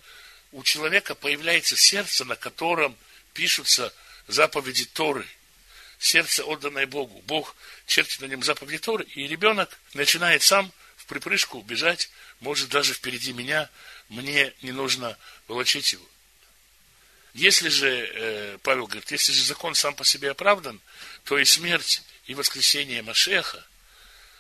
у 0.52 0.64
человека 0.64 1.16
появляется 1.16 1.76
сердце, 1.76 2.26
на 2.26 2.36
котором 2.36 2.98
пишутся 3.34 3.94
заповеди 4.28 4.86
Торы. 4.86 5.28
Сердце, 6.00 6.44
отданное 6.44 6.86
Богу. 6.86 7.22
Бог 7.26 7.56
чертит 7.86 8.22
на 8.22 8.26
нем 8.26 8.44
заповеди 8.44 8.80
Торы, 8.80 9.06
и 9.06 9.28
ребенок 9.28 9.80
начинает 9.94 10.44
сам 10.44 10.72
в 10.98 11.06
припрыжку 11.06 11.62
бежать, 11.62 12.10
может 12.40 12.70
даже 12.70 12.94
впереди 12.94 13.34
меня, 13.34 13.70
мне 14.10 14.54
не 14.62 14.72
нужно 14.72 15.18
волочить 15.48 15.94
его. 15.94 16.06
Если 17.34 17.70
же, 17.70 17.90
э, 17.90 18.58
Павел 18.62 18.86
говорит, 18.86 19.12
если 19.12 19.32
же 19.32 19.44
закон 19.44 19.74
сам 19.76 19.96
по 19.96 20.06
себе 20.06 20.32
оправдан, 20.32 20.80
то 21.24 21.38
и 21.38 21.46
смерть, 21.46 22.04
и 22.26 22.36
воскресение 22.36 23.02
Машеха 23.02 23.66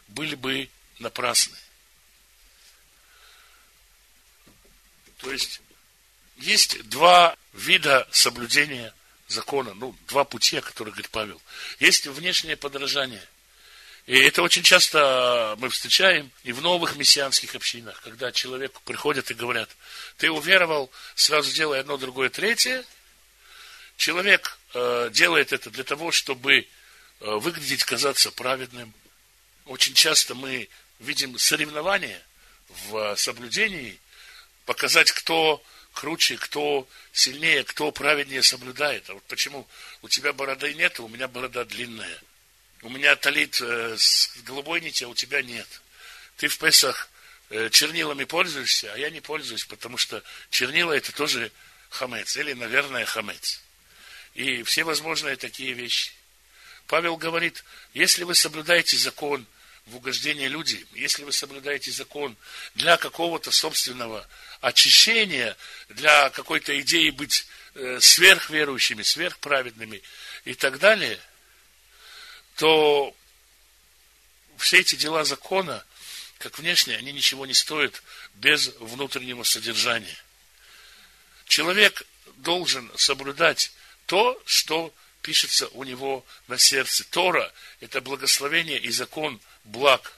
были 0.07 0.35
бы 0.35 0.69
напрасны. 0.99 1.57
То 5.17 5.31
есть, 5.31 5.61
есть 6.37 6.87
два 6.89 7.35
вида 7.53 8.07
соблюдения 8.11 8.93
закона, 9.27 9.73
ну, 9.73 9.95
два 10.07 10.23
пути, 10.23 10.57
о 10.57 10.61
которых 10.61 10.95
говорит 10.95 11.11
Павел. 11.11 11.41
Есть 11.79 12.07
внешнее 12.07 12.57
подражание. 12.57 13.23
И 14.05 14.17
это 14.17 14.41
очень 14.41 14.63
часто 14.63 15.55
мы 15.59 15.69
встречаем 15.69 16.29
и 16.43 16.51
в 16.51 16.61
новых 16.61 16.97
мессианских 16.97 17.55
общинах, 17.55 18.01
когда 18.01 18.33
человеку 18.33 18.81
приходят 18.83 19.31
и 19.31 19.33
говорят, 19.33 19.69
ты 20.17 20.29
уверовал, 20.29 20.91
сразу 21.15 21.53
делай 21.53 21.79
одно, 21.79 21.97
другое, 21.97 22.29
третье. 22.29 22.83
Человек 23.95 24.57
э, 24.73 25.09
делает 25.13 25.53
это 25.53 25.69
для 25.69 25.85
того, 25.85 26.11
чтобы 26.11 26.59
э, 26.59 26.65
выглядеть, 27.19 27.85
казаться 27.85 28.31
праведным. 28.31 28.93
Очень 29.65 29.93
часто 29.93 30.35
мы 30.35 30.69
видим 30.99 31.37
соревнования 31.37 32.21
в 32.87 33.15
соблюдении, 33.15 33.99
показать, 34.65 35.11
кто 35.11 35.63
круче, 35.93 36.37
кто 36.37 36.87
сильнее, 37.11 37.63
кто 37.63 37.91
праведнее 37.91 38.43
соблюдает. 38.43 39.09
А 39.09 39.13
вот 39.13 39.23
почему 39.23 39.67
у 40.01 40.09
тебя 40.09 40.33
бороды 40.33 40.73
нет, 40.73 40.99
а 40.99 41.03
у 41.03 41.07
меня 41.07 41.27
борода 41.27 41.65
длинная– 41.65 42.19
у 42.83 42.89
меня 42.89 43.15
талит 43.15 43.61
э, 43.61 43.95
с 43.97 44.33
голубой 44.43 44.81
нити, 44.81 45.05
а 45.05 45.07
у 45.07 45.15
тебя 45.15 45.41
нет. 45.41 45.67
Ты 46.35 46.49
в 46.49 46.57
Песах 46.57 47.09
э, 47.49 47.69
чернилами 47.69 48.25
пользуешься, 48.25 48.91
а 48.93 48.97
я 48.97 49.09
не 49.09 49.21
пользуюсь, 49.21 49.63
потому 49.63 49.97
что 49.97 50.21
чернила 50.49 50.91
это 50.91 51.13
тоже 51.13 51.49
хамец, 51.89 52.35
или, 52.35 52.51
наверное, 52.51 53.05
хамец. 53.05 53.61
И 54.33 54.63
все 54.63 54.83
возможные 54.83 55.37
такие 55.37 55.71
вещи. 55.71 56.11
Павел 56.87 57.17
говорит, 57.17 57.63
если 57.93 58.23
вы 58.23 58.35
соблюдаете 58.35 58.97
закон 58.97 59.45
в 59.85 59.95
угождение 59.97 60.47
людям, 60.47 60.79
если 60.93 61.23
вы 61.23 61.31
соблюдаете 61.31 61.91
закон 61.91 62.37
для 62.75 62.97
какого-то 62.97 63.51
собственного 63.51 64.27
очищения, 64.61 65.57
для 65.89 66.29
какой-то 66.29 66.79
идеи 66.81 67.09
быть 67.09 67.45
э, 67.75 67.99
сверхверующими, 67.99 69.03
сверхправедными 69.03 70.01
и 70.45 70.53
так 70.53 70.79
далее– 70.79 71.19
то 72.55 73.15
все 74.57 74.79
эти 74.79 74.95
дела 74.95 75.23
закона, 75.23 75.83
как 76.37 76.59
внешне, 76.59 76.95
они 76.95 77.11
ничего 77.11 77.45
не 77.45 77.53
стоят 77.53 78.03
без 78.35 78.67
внутреннего 78.79 79.43
содержания. 79.43 80.17
Человек 81.45 82.03
должен 82.37 82.91
соблюдать 82.95 83.71
то, 84.05 84.41
что 84.45 84.93
пишется 85.23 85.67
у 85.69 85.83
него 85.83 86.23
на 86.47 86.59
сердце. 86.59 87.03
Тора– 87.05 87.51
это 87.79 88.01
благословение 88.01 88.77
и 88.77 88.91
закон 88.91 89.41
благ. 89.63 90.13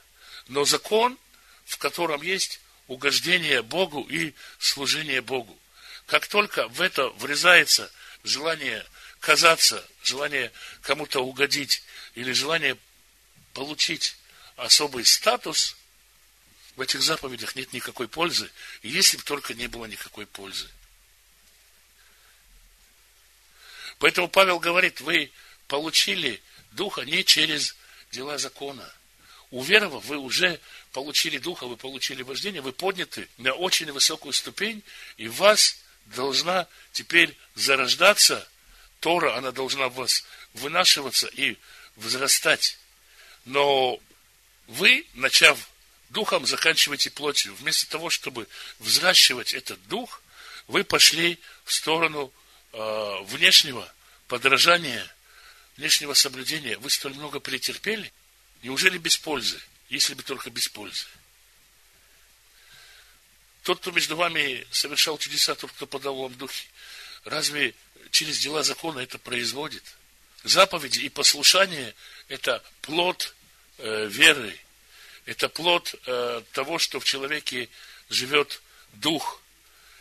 Но 0.48 0.66
закон, 0.66 1.16
в 1.64 1.78
котором 1.78 2.20
есть 2.20 2.60
угождение 2.88 3.62
Богу 3.62 4.02
и 4.02 4.34
служение 4.58 5.22
Богу. 5.22 5.58
Как 6.06 6.26
только 6.26 6.68
в 6.68 6.82
это 6.82 7.08
врезается 7.10 7.90
желание 8.22 8.84
казаться, 9.20 9.82
желание 10.02 10.52
кому-то 10.82 11.20
угодить, 11.20 11.82
или 12.14 12.32
желание 12.32 12.76
получить 13.54 14.16
особый 14.56 15.04
статус, 15.04 15.76
в 16.76 16.80
этих 16.80 17.02
заповедях 17.02 17.56
нет 17.56 17.72
никакой 17.72 18.08
пользы, 18.08 18.50
если 18.82 19.16
бы 19.16 19.22
только 19.22 19.54
не 19.54 19.66
было 19.66 19.86
никакой 19.86 20.26
пользы. 20.26 20.68
Поэтому 23.98 24.28
Павел 24.28 24.58
говорит, 24.58 25.00
вы 25.00 25.30
получили 25.68 26.40
Духа 26.72 27.02
не 27.02 27.24
через 27.24 27.76
дела 28.12 28.38
закона. 28.38 28.92
Уверовав, 29.50 30.04
вы 30.04 30.18
уже 30.18 30.60
получили 30.92 31.38
Духа, 31.38 31.66
вы 31.66 31.76
получили 31.76 32.22
вождение, 32.22 32.60
вы 32.60 32.72
подняты 32.72 33.28
на 33.38 33.52
очень 33.52 33.90
высокую 33.92 34.32
ступень, 34.32 34.82
и 35.16 35.28
вас 35.28 35.78
должна 36.06 36.66
теперь 36.92 37.36
зарождаться 37.54 38.46
Тора, 39.00 39.36
она 39.36 39.52
должна 39.52 39.88
в 39.88 39.94
вас 39.94 40.24
вынашиваться 40.54 41.28
и 41.28 41.56
возрастать. 41.96 42.78
Но 43.44 44.00
вы, 44.66 45.06
начав 45.14 45.68
духом, 46.10 46.46
заканчиваете 46.46 47.10
плотью. 47.10 47.54
Вместо 47.56 47.88
того, 47.88 48.10
чтобы 48.10 48.48
взращивать 48.78 49.54
этот 49.54 49.86
дух, 49.88 50.22
вы 50.66 50.84
пошли 50.84 51.38
в 51.64 51.72
сторону 51.72 52.32
э, 52.76 53.22
внешнего 53.24 53.92
подражания, 54.28 55.04
внешнего 55.76 56.14
соблюдения. 56.14 56.78
Вы 56.78 56.90
столь 56.90 57.14
много 57.14 57.40
претерпели? 57.40 58.12
Неужели 58.62 58.98
без 58.98 59.16
пользы? 59.16 59.60
Если 59.88 60.14
бы 60.14 60.22
только 60.22 60.50
без 60.50 60.68
пользы. 60.68 61.06
Тот, 63.62 63.80
кто 63.80 63.90
между 63.90 64.16
вами 64.16 64.66
совершал 64.70 65.18
чудеса, 65.18 65.54
тот, 65.54 65.72
кто 65.72 65.86
подал 65.86 66.16
вам 66.16 66.34
духи, 66.34 66.68
разве 67.24 67.74
через 68.10 68.38
дела 68.38 68.62
закона 68.62 69.00
это 69.00 69.18
производит? 69.18 69.82
заповеди 70.46 71.00
и 71.00 71.08
послушание– 71.08 71.94
это 72.28 72.62
плод 72.82 73.34
э, 73.78 74.06
веры, 74.06 74.56
это 75.24 75.48
плод 75.48 75.94
э, 76.06 76.42
того, 76.52 76.78
что 76.78 77.00
в 77.00 77.04
человеке 77.04 77.68
живет 78.08 78.62
дух, 78.92 79.42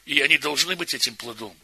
и 0.05 0.21
они 0.21 0.37
должны 0.37 0.75
быть 0.75 0.93
этим 0.93 1.15
плодом. 1.15 1.55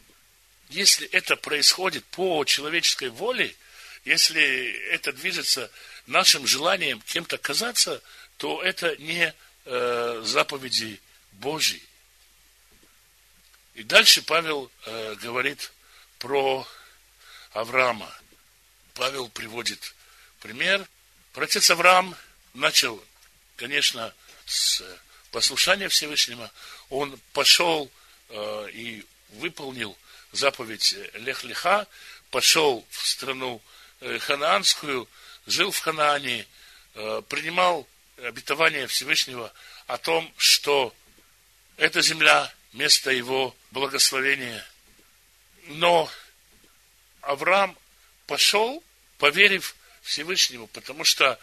Если 0.72 1.06
это 1.08 1.36
происходит 1.36 2.02
по 2.06 2.44
человеческой 2.46 3.10
воле, 3.10 3.54
если 4.06 4.72
это 4.90 5.12
движется 5.12 5.70
нашим 6.06 6.46
желанием 6.46 7.02
кем-то 7.02 7.36
казаться, 7.36 8.02
то 8.38 8.62
это 8.62 8.96
не 8.96 9.34
э, 9.66 10.22
заповеди 10.24 10.98
Божьи. 11.32 11.82
И 13.74 13.82
дальше 13.82 14.22
Павел 14.22 14.70
э, 14.86 15.14
говорит 15.16 15.72
про 16.18 16.66
Авраама. 17.52 18.10
Павел 18.94 19.28
приводит 19.28 19.94
пример. 20.40 20.88
Протец 21.34 21.68
Авраам 21.68 22.16
начал, 22.54 23.04
конечно, 23.56 24.14
с 24.46 24.82
послушания 25.32 25.90
Всевышнего. 25.90 26.50
Он 26.88 27.20
пошел 27.34 27.90
э, 28.30 28.70
и 28.72 29.04
выполнил 29.32 29.98
заповедь 30.32 30.94
Лех-Леха, 31.14 31.86
пошел 32.30 32.86
в 32.90 33.06
страну 33.06 33.62
э, 34.00 34.18
ханаанскую, 34.18 35.08
жил 35.46 35.70
в 35.70 35.78
Ханаане, 35.78 36.46
э, 36.94 37.22
принимал 37.28 37.86
обетование 38.16 38.86
Всевышнего 38.86 39.52
о 39.86 39.98
том, 39.98 40.32
что 40.36 40.94
эта 41.76 42.00
земля– 42.02 42.52
место 42.72 43.10
его 43.10 43.54
благословения. 43.70 44.66
Но 45.68 46.10
Авраам 47.20 47.76
пошел, 48.26 48.82
поверив 49.18 49.76
Всевышнему, 50.02 50.66
потому 50.68 51.04
что 51.04 51.38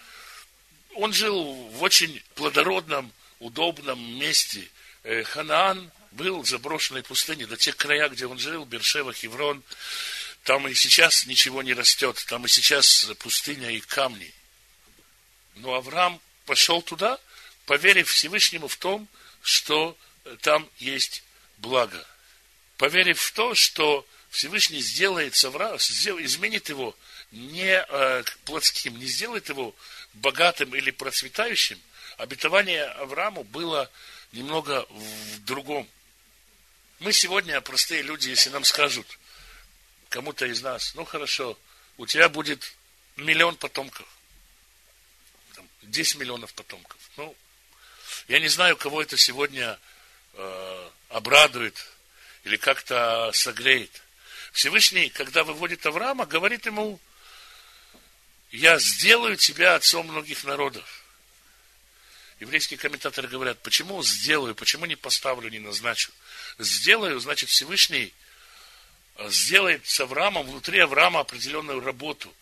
он 0.95 1.13
жил 1.13 1.53
в 1.69 1.83
очень 1.83 2.21
плодородном, 2.35 3.11
удобном 3.39 3.99
месте. 4.17 4.67
Э, 5.03 5.23
Ханаан 5.23 5.91
был 6.11 6.41
в 6.41 6.47
заброшенной 6.47 7.03
пустыне, 7.03 7.45
до 7.45 7.57
тех 7.57 7.75
края, 7.75 8.09
где 8.09 8.25
он 8.25 8.39
жил, 8.39 8.65
Бершева, 8.65 9.13
Хеврон. 9.13 9.63
Там 10.43 10.67
и 10.67 10.73
сейчас 10.73 11.25
ничего 11.25 11.61
не 11.61 11.73
растет, 11.73 12.23
там 12.27 12.45
и 12.45 12.47
сейчас 12.47 13.05
пустыня 13.19 13.71
и 13.71 13.79
камни. 13.79 14.33
Но 15.55 15.73
Авраам 15.73 16.19
пошел 16.45 16.81
туда, 16.81 17.19
поверив 17.65 18.09
Всевышнему 18.09 18.67
в 18.67 18.77
том, 18.77 19.07
что 19.41 19.97
там 20.41 20.69
есть 20.77 21.23
благо. 21.57 22.05
Поверив 22.77 23.19
в 23.19 23.31
то, 23.33 23.53
что 23.55 24.07
Всевышний 24.29 24.79
сделает 24.79 25.35
Савра, 25.35 25.75
изменит 25.75 26.69
его 26.69 26.95
не 27.31 27.83
э, 27.87 28.23
плотским, 28.45 28.97
не 28.97 29.05
сделает 29.05 29.49
его 29.49 29.75
богатым 30.13 30.75
или 30.75 30.91
процветающим, 30.91 31.79
обетование 32.17 32.85
Аврааму 32.85 33.43
было 33.43 33.89
немного 34.31 34.85
в 34.89 35.45
другом. 35.45 35.87
Мы 36.99 37.13
сегодня, 37.13 37.61
простые 37.61 38.01
люди, 38.01 38.29
если 38.29 38.49
нам 38.49 38.65
скажут, 38.65 39.07
кому-то 40.09 40.45
из 40.45 40.61
нас, 40.61 40.93
ну 40.95 41.05
хорошо, 41.05 41.57
у 41.97 42.05
тебя 42.05 42.27
будет 42.27 42.75
миллион 43.15 43.55
потомков, 43.55 44.05
10 45.83 46.17
миллионов 46.17 46.53
потомков. 46.53 46.99
Ну, 47.15 47.33
я 48.27 48.39
не 48.39 48.49
знаю, 48.49 48.75
кого 48.75 49.01
это 49.01 49.15
сегодня 49.15 49.79
э, 50.33 50.89
обрадует 51.07 51.85
или 52.43 52.57
как-то 52.57 53.31
согреет. 53.33 54.01
Всевышний, 54.51 55.09
когда 55.09 55.45
выводит 55.45 55.85
Авраама, 55.85 56.25
говорит 56.25 56.65
ему, 56.65 56.99
я 58.51 58.77
сделаю 58.77 59.37
тебя 59.37 59.75
отцом 59.75 60.07
многих 60.07 60.43
народов. 60.43 61.03
Еврейские 62.41 62.77
комментаторы 62.77 63.27
говорят, 63.27 63.61
почему 63.61 64.03
сделаю, 64.03 64.53
почему 64.53 64.85
не 64.85 64.95
поставлю, 64.95 65.49
не 65.49 65.59
назначу. 65.59 66.11
Сделаю, 66.59 67.19
значит, 67.19 67.49
Всевышний 67.49 68.13
э, 69.15 69.29
сделает 69.29 69.87
с 69.87 69.99
Авраамом, 69.99 70.47
внутри 70.47 70.79
Авраама 70.79 71.21
определенную 71.21 71.79
работу. 71.79 72.33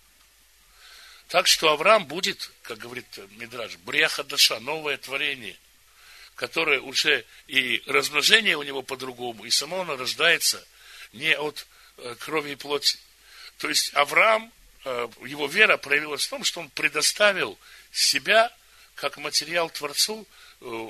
Так 1.29 1.47
что 1.47 1.71
Авраам 1.71 2.05
будет, 2.05 2.51
как 2.63 2.77
говорит 2.77 3.05
Мидраж, 3.31 3.77
бреха 3.77 4.23
даша, 4.23 4.59
новое 4.59 4.97
творение, 4.97 5.57
которое 6.35 6.81
уже 6.81 7.25
и 7.47 7.81
размножение 7.85 8.57
у 8.57 8.63
него 8.63 8.81
по-другому, 8.81 9.45
и 9.45 9.49
само 9.49 9.81
оно 9.81 9.95
рождается 9.95 10.65
не 11.13 11.37
от 11.37 11.65
э, 11.97 12.15
крови 12.19 12.51
и 12.51 12.55
плоти. 12.55 12.97
То 13.57 13.69
есть 13.69 13.93
Авраам 13.93 14.51
Э, 14.87 15.09
его 15.25 15.47
вера 15.47 15.75
проявилась 15.75 16.25
в 16.25 16.29
том, 16.29 16.45
что 16.45 16.61
он 16.61 16.69
предоставил 16.69 17.59
себя 17.91 18.53
как 18.95 19.17
материал 19.17 19.69
Творцу, 19.69 20.25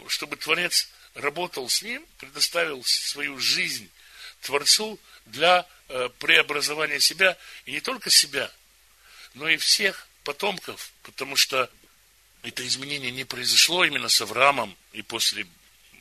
чтобы 0.07 0.38
Творец 0.38 0.88
работал 1.18 1.70
с 1.70 1.82
ним, 1.82 2.05
предоставил 2.18 2.84
свою 2.84 3.39
жизнь 3.39 3.89
Творцу 4.41 4.99
для 5.26 5.65
э, 5.89 6.09
преобразования 6.20 6.99
себя, 6.99 7.38
и 7.65 7.72
не 7.72 7.82
только 7.82 8.09
себя, 8.09 8.51
но 9.34 9.49
и 9.49 9.57
всех 9.57 10.07
потомков, 10.24 10.91
потому 11.03 11.36
что 11.36 11.70
это 12.43 12.65
изменение 12.65 13.11
не 13.11 13.24
произошло 13.24 13.84
именно 13.84 14.09
с 14.09 14.22
Авраамом, 14.22 14.78
и 14.93 15.01
после 15.01 15.47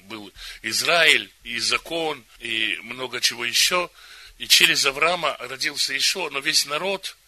был 0.02 0.32
Израиль, 0.62 1.32
и 1.42 1.58
закон, 1.58 2.24
и 2.38 2.78
много 2.82 3.20
чего 3.20 3.44
еще, 3.44 3.90
и 4.38 4.46
через 4.46 4.86
Авраама 4.86 5.36
родился 5.40 5.96
Ишо, 5.96 6.30
но 6.30 6.40
весь 6.40 6.66
народ– 6.66 7.16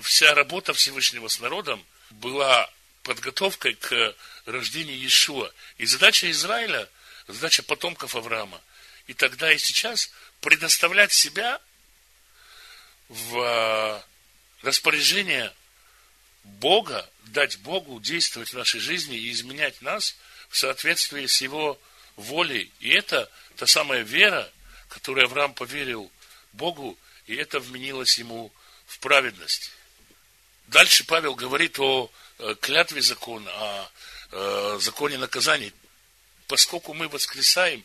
вся 0.00 0.34
работа 0.34 0.72
Всевышнего 0.72 1.28
с 1.28 1.40
народом 1.40 1.84
была 2.10 2.70
подготовкой 3.02 3.74
к 3.74 4.14
рождению 4.46 4.96
Иешуа. 4.96 5.52
И 5.78 5.86
задача 5.86 6.30
Израиля, 6.30 6.88
задача 7.32 7.62
потомков 7.62 8.16
Авраама, 8.16 8.60
и 9.06 9.14
тогда 9.14 9.52
и 9.52 9.58
сейчас 9.58 10.10
предоставлять 10.40 11.12
себя 11.12 11.60
в 13.08 13.38
а, 13.38 14.04
распоряжение 14.62 15.52
Бога, 16.44 17.08
дать 17.26 17.58
Богу 17.58 18.00
действовать 18.00 18.50
в 18.50 18.56
нашей 18.56 18.80
жизни 18.80 19.16
и 19.16 19.30
изменять 19.30 19.82
нас 19.82 20.16
в 20.48 20.56
соответствии 20.56 21.26
с 21.26 21.40
Его 21.40 21.80
волей. 22.16 22.72
И 22.80 22.90
это 22.90 23.30
та 23.56 23.66
самая 23.66 24.02
вера, 24.02 24.50
которой 24.88 25.24
Авраам 25.24 25.54
поверил 25.54 26.10
Богу, 26.52 26.98
и 27.26 27.34
это 27.34 27.60
вменилось 27.60 28.18
ему 28.18 28.52
в 28.86 28.98
праведность. 28.98 29.72
Дальше 30.68 31.04
Павел 31.04 31.34
говорит 31.34 31.78
о 31.78 32.10
э, 32.38 32.54
клятве 32.60 33.02
закона, 33.02 33.50
о 33.52 33.90
э, 34.32 34.78
законе 34.80 35.18
наказаний. 35.18 35.72
Поскольку 36.50 36.94
мы 36.94 37.06
воскресаем 37.06 37.84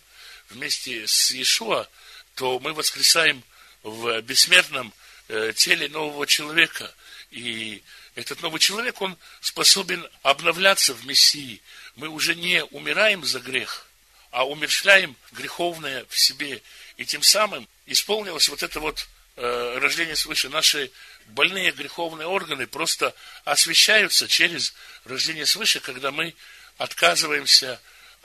вместе 0.50 1.06
с 1.06 1.30
Иешуа, 1.30 1.88
то 2.34 2.58
мы 2.58 2.74
воскресаем 2.74 3.44
в 3.84 4.20
бессмертном 4.22 4.92
э, 5.28 5.54
теле 5.56 5.88
нового 5.88 6.26
человека. 6.26 6.92
И 7.30 7.84
этот 8.16 8.42
новый 8.42 8.60
человек, 8.60 9.00
он 9.04 9.20
способен 9.40 10.04
обновляться 10.24 10.96
в 10.96 11.06
Мессии. 11.06 11.62
Мы 11.96 12.08
уже 12.08 12.34
не 12.34 12.64
умираем 12.66 13.24
за 13.24 13.40
грех, 13.40 13.86
а 14.32 14.48
умершляем 14.48 15.16
греховное 15.34 16.04
в 16.10 16.18
себе. 16.18 16.64
И 16.98 17.06
тем 17.06 17.22
самым 17.22 17.68
исполнилось 17.86 18.50
вот 18.50 18.64
это 18.64 18.80
вот 18.80 19.08
э, 19.36 19.78
рождение 19.78 20.16
свыше. 20.16 20.50
Наши 20.50 20.90
больные 21.28 21.70
греховные 21.70 22.28
органы 22.28 22.66
просто 22.66 23.14
освещаются 23.44 24.28
через 24.28 24.74
рождение 25.04 25.46
свыше, 25.46 25.82
когда 25.82 26.10
мы 26.10 26.34
отказываемся 26.80 27.80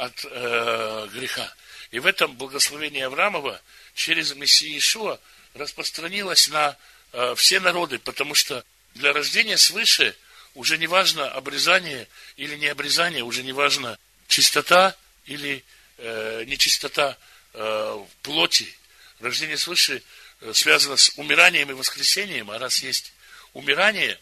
от 0.04 0.24
э, 0.24 1.08
греха. 1.12 1.52
И 1.90 1.98
в 1.98 2.06
этом 2.06 2.36
благословение 2.36 3.06
Авраамова 3.06 3.60
через 3.94 4.34
Мессию 4.34 4.78
Ишуа 4.78 5.18
распространилось 5.54 6.48
на 6.48 6.76
э, 7.12 7.34
все 7.36 7.60
народы, 7.60 7.98
потому 7.98 8.34
что 8.34 8.64
для 8.94 9.12
рождения 9.12 9.56
свыше 9.56 10.16
уже 10.54 10.78
не 10.78 10.86
важно 10.86 11.30
обрезание 11.30 12.08
или 12.36 12.56
не 12.56 12.66
обрезание, 12.68 13.22
уже 13.22 13.42
не 13.42 13.52
важно 13.52 13.98
чистота 14.28 14.96
или 15.26 15.64
э, 15.98 16.44
нечистота 16.46 17.16
э, 17.54 18.04
плоти. 18.22 18.74
Рождение 19.20 19.58
свыше 19.58 20.02
Э, 20.40 20.54
связано 20.54 20.96
с 20.96 21.12
умиранием 21.16 21.70
и 21.70 21.74
воскресением, 21.74 22.50
а 22.50 22.58
раз 22.58 22.78
есть 22.78 23.12
умирание, 23.52 24.18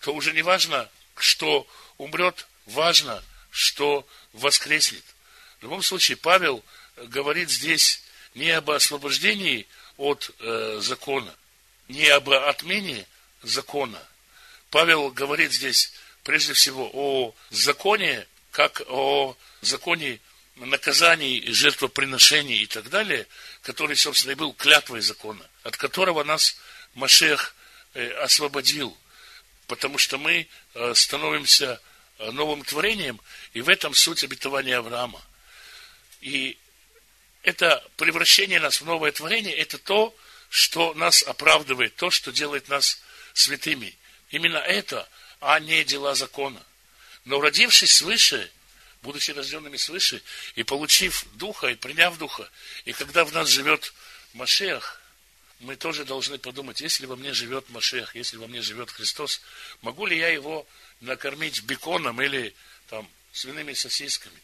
то 0.00 0.14
уже 0.14 0.32
не 0.32 0.42
важно, 0.42 0.88
что 1.16 1.66
умрет, 1.98 2.46
важно, 2.66 3.22
что 3.56 4.06
воскреснет. 4.34 5.02
В 5.60 5.62
любом 5.62 5.82
случае, 5.82 6.18
Павел 6.18 6.62
говорит 6.96 7.50
здесь 7.50 8.02
не 8.34 8.50
об 8.50 8.70
освобождении 8.70 9.66
от 9.96 10.30
э, 10.40 10.78
закона, 10.82 11.34
не 11.88 12.06
об 12.08 12.28
отмене 12.28 13.06
закона. 13.42 13.98
Павел 14.70 15.10
говорит 15.10 15.52
здесь 15.52 15.92
прежде 16.22 16.52
всего 16.52 16.90
о 16.92 17.34
законе, 17.48 18.26
как 18.50 18.82
о 18.88 19.34
законе 19.62 20.20
наказаний, 20.56 21.42
жертвоприношений 21.50 22.58
и 22.58 22.66
так 22.66 22.90
далее, 22.90 23.26
который, 23.62 23.96
собственно, 23.96 24.32
и 24.32 24.36
был 24.36 24.52
клятвой 24.52 25.00
закона, 25.00 25.48
от 25.62 25.78
которого 25.78 26.24
нас 26.24 26.56
Машех 26.92 27.54
э, 27.94 28.10
освободил, 28.18 28.94
потому 29.66 29.96
что 29.96 30.18
мы 30.18 30.46
э, 30.74 30.94
становимся 30.94 31.80
новым 32.18 32.64
творением, 32.64 33.20
и 33.52 33.60
в 33.60 33.68
этом 33.68 33.94
суть 33.94 34.24
обетования 34.24 34.78
Авраама. 34.78 35.22
И 36.20 36.58
это 37.42 37.84
превращение 37.96 38.60
нас 38.60 38.80
в 38.80 38.84
новое 38.84 39.12
творение, 39.12 39.54
это 39.54 39.78
то, 39.78 40.14
что 40.48 40.94
нас 40.94 41.22
оправдывает, 41.22 41.94
то, 41.96 42.10
что 42.10 42.32
делает 42.32 42.68
нас 42.68 43.00
святыми. 43.34 43.96
Именно 44.30 44.58
это, 44.58 45.08
а 45.40 45.60
не 45.60 45.84
дела 45.84 46.14
закона. 46.14 46.62
Но 47.24 47.40
родившись 47.40 47.94
свыше, 47.94 48.50
будучи 49.02 49.30
рожденными 49.30 49.76
свыше, 49.76 50.22
и 50.54 50.62
получив 50.62 51.24
Духа, 51.34 51.68
и 51.68 51.74
приняв 51.74 52.16
Духа, 52.18 52.48
и 52.84 52.92
когда 52.92 53.24
в 53.24 53.32
нас 53.32 53.48
живет 53.48 53.92
Машех, 54.32 55.00
мы 55.60 55.76
тоже 55.76 56.04
должны 56.04 56.38
подумать, 56.38 56.80
если 56.80 57.06
во 57.06 57.16
мне 57.16 57.32
живет 57.32 57.68
Машех, 57.70 58.14
если 58.14 58.36
во 58.36 58.46
мне 58.46 58.60
живет 58.60 58.90
Христос, 58.90 59.40
могу 59.80 60.06
ли 60.06 60.18
я 60.18 60.28
его 60.28 60.66
накормить 61.00 61.62
беконом 61.62 62.20
или 62.22 62.54
там 62.88 63.08
свиными 63.32 63.72
сосисками? 63.72 64.40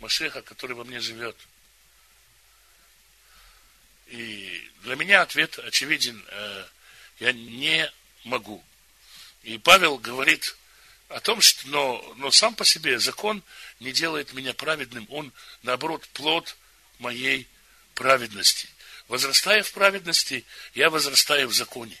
Машеха, 0.00 0.42
который 0.42 0.76
во 0.76 0.84
мне 0.84 1.00
живет. 1.00 1.36
И 4.06 4.70
для 4.82 4.96
меня 4.96 5.22
ответ 5.22 5.58
очевиден, 5.58 6.24
э, 6.28 6.64
я 7.20 7.32
не 7.32 7.90
могу. 8.24 8.64
И 9.42 9.58
Павел 9.58 9.98
говорит 9.98 10.56
о 11.08 11.20
том, 11.20 11.40
что, 11.40 11.66
но, 11.68 12.14
но 12.16 12.30
сам 12.30 12.54
по 12.54 12.64
себе 12.64 12.98
закон 12.98 13.42
не 13.80 13.92
делает 13.92 14.32
меня 14.32 14.54
праведным, 14.54 15.06
он, 15.10 15.32
наоборот, 15.62 16.06
плод 16.12 16.56
моей 16.98 17.48
праведности. 17.94 18.68
Возрастая 19.08 19.62
в 19.62 19.72
праведности, 19.72 20.44
я 20.74 20.90
возрастаю 20.90 21.48
в 21.48 21.54
законе. 21.54 21.96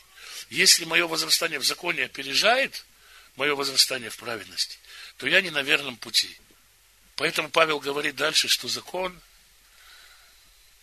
Если 0.50 0.84
мое 0.84 1.06
возрастание 1.06 1.58
в 1.58 1.64
законе 1.64 2.04
опережает 2.04 2.84
мое 3.38 3.54
возрастание 3.54 4.10
в 4.10 4.16
праведности, 4.16 4.78
то 5.16 5.26
я 5.26 5.40
не 5.40 5.50
на 5.50 5.62
верном 5.62 5.96
пути. 5.96 6.36
Поэтому 7.14 7.50
Павел 7.50 7.78
говорит 7.78 8.16
дальше, 8.16 8.48
что 8.48 8.68
закон 8.68 9.18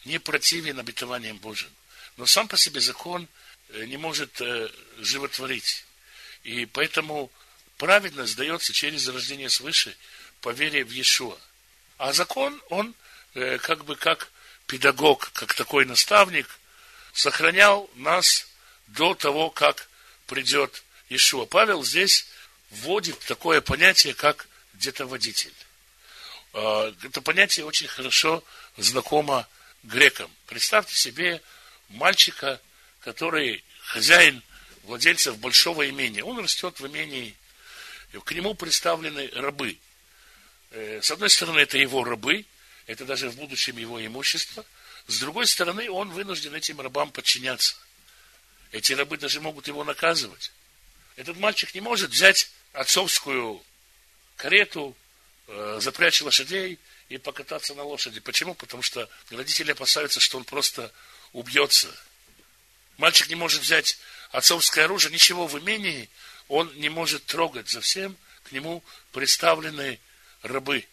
не 0.06 0.20
противен 0.20 0.80
обетованиям 0.80 1.38
Божьим. 1.38 1.70
Но 2.18 2.26
сам 2.26 2.48
по 2.48 2.58
себе 2.58 2.80
закон 2.80 3.28
э, 3.70 3.86
не 3.86 3.98
может 3.98 4.40
э, 4.40 4.70
животворить. 5.00 5.86
И 6.44 6.66
поэтому 6.66 7.30
праведность 7.78 8.38
дается 8.38 8.72
через 8.72 9.08
рождение 9.08 9.50
свыше 9.50 9.96
по 10.42 10.50
вере 10.50 10.86
в 10.86 10.92
Иешуа. 10.92 11.38
А 11.98 12.14
закон, 12.14 12.62
он 12.70 12.96
э, 13.34 13.58
как 13.58 13.84
бы 13.84 13.96
как 13.96 14.32
педагог, 14.66 15.32
как 15.34 15.54
такой 15.54 15.86
наставник, 15.86 16.48
сохранял 17.14 17.90
нас 17.96 18.48
до 18.88 19.14
того, 19.14 19.50
как 19.50 19.90
придет 20.28 20.84
Иешуа. 21.10 21.46
Павел 21.46 21.84
здесь 21.84 22.28
вводит 22.76 23.20
такое 23.20 23.62
понятие, 23.62 24.14
как 24.14 24.48
детоводитель. 24.74 25.54
А, 26.54 26.94
это 27.04 27.22
понятие 27.22 27.66
очень 27.66 27.88
хорошо 27.88 28.44
знакомо 28.78 29.48
грекам. 29.84 30.30
Представьте 30.48 30.96
себе 30.96 31.42
мальчика, 31.90 32.62
который 33.02 33.64
хозяин 33.82 34.42
владельцев 34.84 35.38
большого 35.38 35.90
имения. 35.90 36.24
Он 36.24 36.40
растет 36.40 36.80
в 36.80 36.88
имении, 36.88 37.36
к 38.24 38.32
нему 38.32 38.54
представлены 38.56 39.30
рабы. 39.34 39.78
Э, 40.72 41.02
с 41.02 41.12
одной 41.12 41.30
стороны, 41.30 41.60
это 41.60 41.78
его 41.78 42.04
рабы, 42.04 42.46
это 42.88 43.06
даже 43.06 43.30
в 43.30 43.36
будущем 43.36 43.78
его 43.78 44.04
имущество. 44.06 44.66
С 45.08 45.20
другой 45.20 45.48
стороны, 45.48 45.90
он 45.90 46.10
вынужден 46.10 46.56
этим 46.56 46.82
рабам 46.82 47.12
подчиняться. 47.12 47.76
Эти 48.72 48.94
рабы 48.94 49.18
даже 49.18 49.40
могут 49.42 49.68
его 49.68 49.84
наказывать. 49.84 50.52
Этот 51.16 51.38
мальчик 51.38 51.74
не 51.74 51.82
может 51.82 52.12
взять 52.12 52.50
отцовскую 52.76 53.64
карету, 54.36 54.96
э, 55.48 55.80
запрячь 55.82 56.22
лошадей 56.22 56.80
и 57.10 57.18
покататься 57.18 57.74
на 57.74 57.84
лошади. 57.84 58.20
Почему? 58.20 58.54
Потому 58.54 58.84
что 58.84 59.10
родители 59.30 59.72
опасаются, 59.72 60.20
что 60.20 60.38
он 60.38 60.44
просто 60.44 60.92
убьется. 61.32 61.88
Мальчик 62.98 63.30
не 63.30 63.36
может 63.36 63.62
взять 63.62 63.98
отцовское 64.32 64.86
оружие, 64.86 65.14
ничего 65.14 65.48
в 65.48 65.58
имении 65.60 66.10
он 66.48 66.74
не 66.76 66.90
может 66.90 67.26
трогать. 67.26 67.70
За 67.70 67.82
всем 67.82 68.18
к 68.44 68.52
нему 68.52 68.84
представлены 69.12 70.00
рабы. 70.42 70.86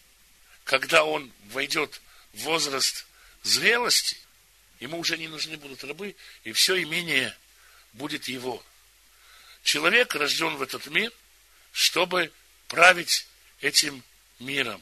Когда 0.63 1.03
он 1.03 1.31
войдет 1.49 2.01
в 2.33 2.39
возраст 2.39 3.05
зрелости, 3.43 4.17
ему 4.79 4.99
уже 4.99 5.17
не 5.17 5.27
нужны 5.27 5.57
будут 5.57 5.83
рабы, 5.83 6.15
и 6.43 6.51
все 6.53 6.81
имение 6.81 7.35
будет 7.93 8.27
его. 8.27 8.63
Человек 9.63 10.15
рожден 10.15 10.55
в 10.55 10.61
этот 10.61 10.87
мир, 10.87 11.11
чтобы 11.73 12.31
править 12.69 13.27
этим 13.59 14.03
миром. 14.39 14.81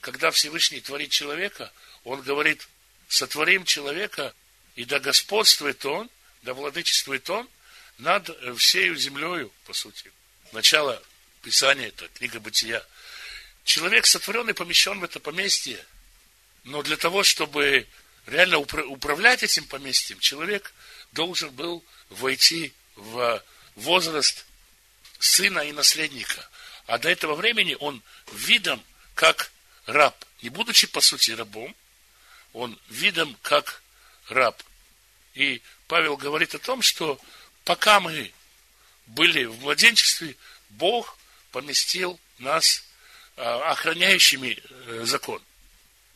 Когда 0.00 0.30
Всевышний 0.30 0.80
творит 0.80 1.10
человека, 1.10 1.72
он 2.04 2.20
говорит, 2.20 2.68
сотворим 3.08 3.64
человека, 3.64 4.34
и 4.74 4.84
да 4.84 4.98
господствует 4.98 5.86
он, 5.86 6.10
да 6.42 6.52
владычествует 6.52 7.28
он 7.30 7.48
над 7.98 8.28
всею 8.58 8.96
землею, 8.96 9.52
по 9.64 9.72
сути. 9.72 10.12
Начало 10.50 11.00
Писания, 11.42 11.88
это 11.88 12.08
книга 12.08 12.40
Бытия. 12.40 12.84
Человек 13.64 14.06
сотворен 14.06 14.48
и 14.50 14.52
помещен 14.52 14.98
в 14.98 15.04
это 15.04 15.20
поместье, 15.20 15.84
но 16.64 16.82
для 16.82 16.96
того, 16.96 17.22
чтобы 17.22 17.86
реально 18.26 18.58
управлять 18.58 19.42
этим 19.44 19.66
поместьем, 19.66 20.18
человек 20.18 20.72
должен 21.12 21.50
был 21.50 21.84
войти 22.08 22.72
в 22.96 23.42
возраст 23.76 24.44
сына 25.22 25.60
и 25.60 25.72
наследника. 25.72 26.48
А 26.86 26.98
до 26.98 27.08
этого 27.08 27.36
времени 27.36 27.76
он 27.78 28.02
видом 28.32 28.82
как 29.14 29.52
раб, 29.86 30.16
не 30.42 30.48
будучи 30.48 30.88
по 30.88 31.00
сути 31.00 31.30
рабом, 31.30 31.74
он 32.52 32.78
видом 32.88 33.36
как 33.42 33.82
раб. 34.28 34.60
И 35.34 35.62
Павел 35.86 36.16
говорит 36.16 36.54
о 36.56 36.58
том, 36.58 36.82
что 36.82 37.20
пока 37.64 38.00
мы 38.00 38.32
были 39.06 39.44
в 39.44 39.60
младенчестве, 39.60 40.36
Бог 40.70 41.16
поместил 41.52 42.18
нас 42.38 42.82
а, 43.36 43.70
охраняющими 43.70 44.58
э, 44.60 45.04
закон. 45.04 45.40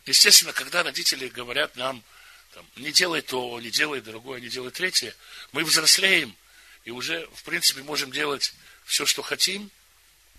Естественно, 0.05 0.53
когда 0.53 0.83
родители 0.83 1.29
говорят 1.29 1.77
нам, 1.77 2.03
там, 2.55 2.67
не 2.77 2.91
делай 2.91 3.23
то, 3.23 3.61
не 3.61 3.71
делай 3.71 4.01
другое, 4.01 4.41
не 4.41 4.49
делай 4.49 4.73
третье, 4.73 5.15
мы 5.53 5.63
взрослеем 5.65 6.37
и 6.85 6.91
уже, 6.91 7.29
в 7.35 7.45
принципе, 7.45 7.83
можем 7.83 8.11
делать 8.11 8.55
все, 8.87 9.05
что 9.05 9.23
хотим, 9.23 9.71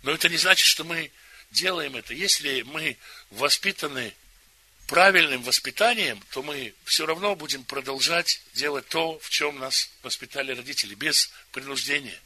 но 0.04 0.12
это 0.12 0.30
не 0.30 0.38
значит, 0.38 0.66
что 0.66 0.84
мы 0.84 1.12
делаем 1.52 1.96
это. 1.96 2.14
Если 2.14 2.64
мы 2.64 2.98
воспитаны 3.30 4.14
правильным 4.88 5.44
воспитанием, 5.44 6.24
то 6.32 6.42
мы 6.42 6.74
все 6.86 7.06
равно 7.06 7.36
будем 7.36 7.64
продолжать 7.66 8.42
делать 8.54 8.88
то, 8.88 9.20
в 9.20 9.30
чем 9.30 9.60
нас 9.60 9.92
воспитали 10.02 10.54
родители, 10.54 10.96
без 10.96 11.30
принуждения. 11.52 12.18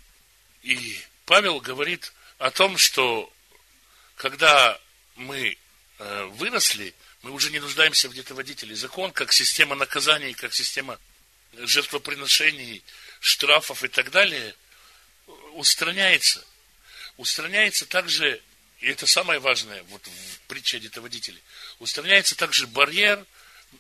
И 0.62 1.02
Павел 1.26 1.60
говорит 1.60 2.14
о 2.38 2.52
том, 2.52 2.78
что 2.78 3.34
когда 4.16 4.80
мы 5.16 5.58
э, 5.98 6.24
выросли, 6.34 6.94
мы 7.24 7.32
уже 7.32 7.50
не 7.50 7.60
нуждаемся 7.60 8.10
в 8.10 8.14
детоводителе. 8.14 8.76
Закон, 8.76 9.12
как 9.12 9.34
система 9.34 9.76
наказаний, 9.76 10.34
как 10.34 10.54
система 10.54 11.00
жертвоприношений, 11.54 12.84
штрафов 13.20 13.84
и 13.84 13.88
так 13.88 14.12
далее, 14.12 14.56
устраняется. 15.54 16.46
Устраняется 17.18 17.86
также, 17.86 18.42
и 18.80 18.88
это 18.88 19.06
самое 19.06 19.40
важное 19.40 19.84
вот 19.84 20.06
в 20.06 20.40
притче 20.48 20.78
о 20.78 20.80
детоводителе, 20.80 21.40
устраняется 21.80 22.36
также 22.36 22.68
барьер 22.68 23.26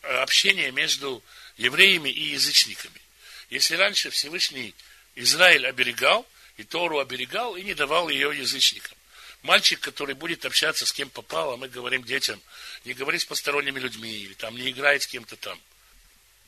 э, 0.03 0.07
общения 0.21 0.71
между 0.71 1.23
евреями 1.57 2.09
и 2.09 2.31
язычниками. 2.31 3.01
Если 3.49 3.75
раньше 3.75 4.09
Всевышний 4.09 4.73
Израиль 5.15 5.67
оберегал, 5.67 6.25
и 6.57 6.63
Тору 6.63 6.99
оберегал, 6.99 7.55
и 7.55 7.63
не 7.63 7.73
давал 7.73 8.09
ее 8.09 8.37
язычникам. 8.37 8.97
Мальчик, 9.41 9.79
который 9.79 10.13
будет 10.13 10.45
общаться 10.45 10.85
с 10.85 10.93
кем 10.93 11.09
попало, 11.09 11.57
мы 11.57 11.67
говорим 11.67 12.03
детям, 12.03 12.39
не 12.85 12.93
говори 12.93 13.17
с 13.17 13.25
посторонними 13.25 13.79
людьми, 13.79 14.11
или 14.11 14.33
там 14.33 14.55
не 14.55 14.69
играй 14.69 14.99
с 14.99 15.07
кем-то 15.07 15.35
там. 15.35 15.59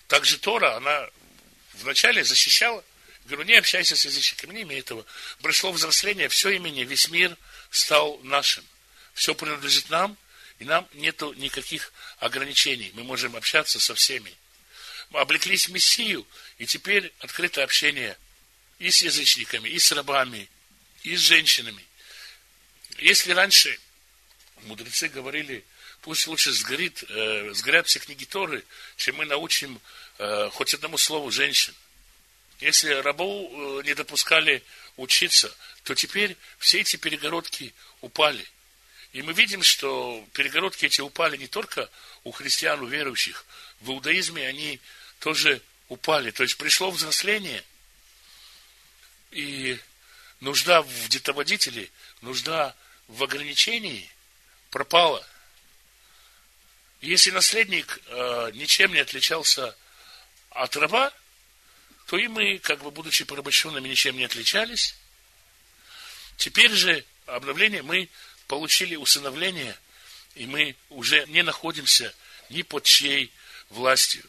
Также 0.08 0.38
Тора, 0.38 0.76
она 0.76 1.10
вначале 1.74 2.24
защищала, 2.24 2.84
говорю, 3.26 3.44
не 3.44 3.56
общайся 3.56 3.96
с 3.96 4.06
язычниками, 4.06 4.54
не 4.54 4.62
имей 4.64 4.80
этого. 4.80 5.06
Пришло 5.42 5.72
взросление, 5.72 6.30
все 6.30 6.50
имени, 6.52 6.84
весь 6.84 7.10
мир 7.10 7.38
стал 7.70 8.20
нашим. 8.24 8.66
Все 9.14 9.36
принадлежит 9.36 9.90
нам, 9.90 10.18
и 10.60 10.66
нам 10.66 10.88
нету 10.94 11.34
никаких 11.34 11.94
ограничений. 12.18 12.92
Мы 12.94 13.04
можем 13.04 13.36
общаться 13.36 13.80
со 13.80 13.96
всеми. 13.96 14.34
Мы 15.10 15.20
облеклись 15.20 15.68
в 15.68 15.72
Мессию, 15.72 16.26
и 16.58 16.66
теперь 16.66 17.14
открыто 17.20 17.64
общение 17.64 18.18
и 18.80 18.90
с 18.90 19.02
язычниками, 19.02 19.70
и 19.70 19.80
с 19.80 19.92
рабами, 19.92 20.50
и 21.04 21.16
с 21.16 21.20
женщинами. 21.20 21.86
Если 22.98 23.32
раньше 23.32 23.80
мудрецы 24.64 25.08
говорили, 25.08 25.64
пусть 26.02 26.28
лучше 26.28 26.52
сгорит, 26.52 27.04
э, 27.10 27.54
сгорят 27.54 27.88
все 27.88 28.00
книги 28.00 28.26
Торы, 28.26 28.64
чем 28.98 29.18
мы 29.18 29.26
научим 29.26 29.80
э, 30.18 30.50
хоть 30.52 30.74
одному 30.74 30.98
слову 30.98 31.32
женщин. 31.32 31.74
Если 32.60 32.94
рабу 32.94 33.50
э, 33.80 33.84
не 33.84 33.94
допускали 33.94 34.64
учиться, 34.98 35.54
то 35.84 35.96
теперь 35.96 36.38
все 36.60 36.82
эти 36.82 36.96
перегородки 36.96 37.74
упали. 38.02 38.46
И 39.12 39.22
мы 39.22 39.34
видим, 39.34 39.64
что 39.64 40.26
перегородки 40.34 40.86
эти 40.86 41.02
упали 41.02 41.38
не 41.38 41.48
только 41.48 41.90
у 42.24 42.32
христиан, 42.32 42.82
у 42.82 42.88
верующих. 42.88 43.46
В 43.82 43.92
иудаизме 43.92 44.48
они 44.48 44.80
тоже 45.20 45.62
упали. 45.90 46.32
То 46.32 46.44
есть 46.44 46.58
пришло 46.58 46.90
взросление– 46.92 47.64
и 49.34 49.80
нужда 50.42 50.82
в 50.82 51.10
детоводителе, 51.10 51.90
нужда 52.22 52.76
в 53.08 53.24
ограничении 53.24 54.10
пропала. 54.70 55.26
Если 57.02 57.32
наследник 57.32 58.00
э, 58.08 58.52
ничем 58.54 58.94
не 58.94 59.00
отличался 59.00 59.76
от 60.52 60.76
раба, 60.78 61.12
то 62.06 62.18
и 62.18 62.28
мы, 62.28 62.60
как 62.60 62.82
бы 62.84 62.92
будучи 62.92 63.24
порабощенными, 63.26 63.88
ничем 63.88 64.18
не 64.18 64.26
отличались. 64.26 64.96
Теперь 66.38 66.72
же 66.72 67.06
обновление 67.26 67.84
мы 67.84 68.10
получили 68.48 68.96
усыновление, 68.96 69.78
и 70.36 70.46
мы 70.46 70.76
уже 70.90 71.26
не 71.28 71.44
находимся 71.44 72.14
ни 72.50 72.62
под 72.62 72.84
чьей 72.84 73.32
властью. 73.70 74.24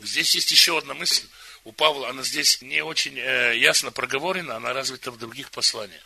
Здесь 0.00 0.34
есть 0.34 0.50
еще 0.50 0.78
одна 0.78 0.94
мысль, 0.94 1.26
у 1.64 1.72
Павла, 1.72 2.10
она 2.10 2.22
здесь 2.22 2.62
не 2.62 2.80
очень 2.82 3.18
э, 3.18 3.56
ясно 3.56 3.90
проговорена, 3.90 4.56
она 4.56 4.72
развита 4.72 5.10
в 5.10 5.18
других 5.18 5.50
посланиях. 5.50 6.02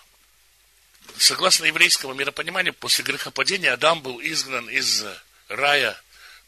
согласно 1.18 1.66
еврейскому 1.66 2.14
миропониманию, 2.14 2.72
после 2.72 3.04
грехопадения 3.04 3.72
Адам 3.72 4.00
был 4.00 4.20
изгнан 4.22 4.70
из 4.70 5.04
рая, 5.48 6.00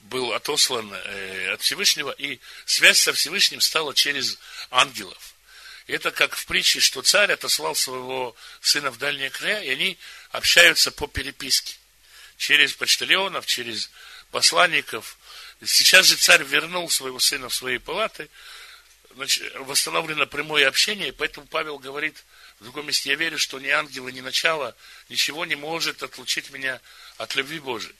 был 0.02 0.32
отослан 0.32 0.92
э, 0.92 1.52
от 1.52 1.62
Всевышнего, 1.62 2.10
и 2.10 2.40
связь 2.64 3.00
со 3.00 3.12
Всевышним 3.12 3.60
стала 3.60 3.94
через 3.94 4.38
ангелов. 4.70 5.34
Это 5.86 6.10
как 6.10 6.34
в 6.34 6.46
притче, 6.46 6.80
что 6.80 7.02
царь 7.02 7.32
отослал 7.32 7.74
своего 7.74 8.36
сына 8.60 8.90
в 8.90 8.98
дальние 8.98 9.30
края, 9.30 9.62
и 9.62 9.70
они 9.70 9.98
общаются 10.30 10.90
по 10.90 11.06
переписке. 11.06 11.76
Через 12.36 12.72
почтальонов, 12.72 13.46
через 13.46 13.90
посланников. 14.30 15.18
Сейчас 15.64 16.06
же 16.06 16.16
царь 16.16 16.42
вернул 16.42 16.90
своего 16.90 17.20
сына 17.20 17.48
в 17.48 17.54
свои 17.54 17.78
палаты, 17.78 18.28
значит, 19.14 19.52
восстановлено 19.56 20.26
прямое 20.26 20.66
общение, 20.66 21.12
поэтому 21.12 21.46
Павел 21.46 21.78
говорит 21.78 22.24
в 22.58 22.64
другом 22.64 22.86
месте, 22.86 23.10
я 23.10 23.16
верю, 23.16 23.38
что 23.38 23.60
ни 23.60 23.68
ангелы, 23.68 24.10
ни 24.12 24.20
начало, 24.20 24.74
ничего 25.08 25.44
не 25.44 25.54
может 25.54 26.02
отлучить 26.02 26.50
меня 26.50 26.80
от 27.18 27.34
любви 27.34 27.60
Божией. 27.60 27.94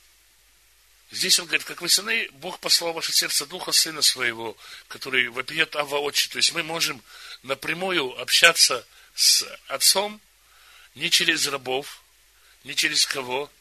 Здесь 1.13 1.39
он 1.39 1.45
говорит, 1.45 1.67
как 1.67 1.83
вы 1.83 1.91
сыны, 1.91 2.31
Бог 2.33 2.59
послал 2.59 2.93
в 2.93 2.95
ваше 2.97 3.13
сердце 3.13 3.45
Духа 3.45 3.71
Сына 3.71 4.01
Своего, 4.01 4.57
который 4.89 5.29
вопиет 5.29 5.77
Ава 5.77 5.99
Отче. 5.99 6.31
То 6.31 6.39
есть 6.39 6.55
мы 6.55 6.63
можем 6.63 7.03
напрямую 7.43 8.19
общаться 8.19 8.87
с 9.15 9.47
Отцом 9.67 10.23
не 10.95 11.11
через 11.11 11.47
рабов, 11.47 12.03
не 12.65 12.75
через 12.75 13.05
кого. 13.05 13.53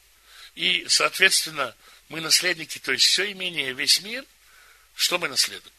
И, 0.56 0.86
соответственно, 0.88 1.76
мы 2.08 2.22
наследники, 2.22 2.80
то 2.80 2.94
есть 2.94 3.06
все 3.06 3.30
имение, 3.30 3.74
весь 3.74 4.02
мир, 4.02 4.24
что 4.96 5.20
мы 5.20 5.28
наследуем? 5.28 5.74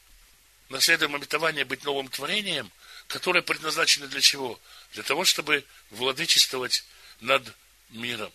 Наследуем 0.69 1.15
обетование 1.15 1.65
быть 1.65 1.85
новым 1.85 2.09
творением, 2.09 2.71
которое 3.07 3.41
предназначено 3.41 4.07
для 4.09 4.21
чего? 4.21 4.61
Для 4.93 5.05
того, 5.05 5.25
чтобы 5.25 5.65
владычествовать 5.89 6.85
над 7.21 7.43
миром. 7.89 8.33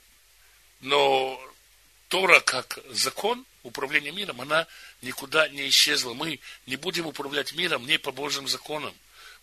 Но 0.81 1.39
Тора 2.07 2.39
как 2.39 2.79
закон 2.89 3.45
управления 3.63 4.11
миром, 4.11 4.39
она 4.41 4.67
никуда 5.01 5.47
не 5.49 5.67
исчезла. 5.69 6.13
Мы 6.13 6.39
не 6.65 6.77
будем 6.77 7.05
управлять 7.05 7.53
миром 7.53 7.85
не 7.85 7.99
по 7.99 8.11
Божьим 8.11 8.47
законам. 8.47 8.95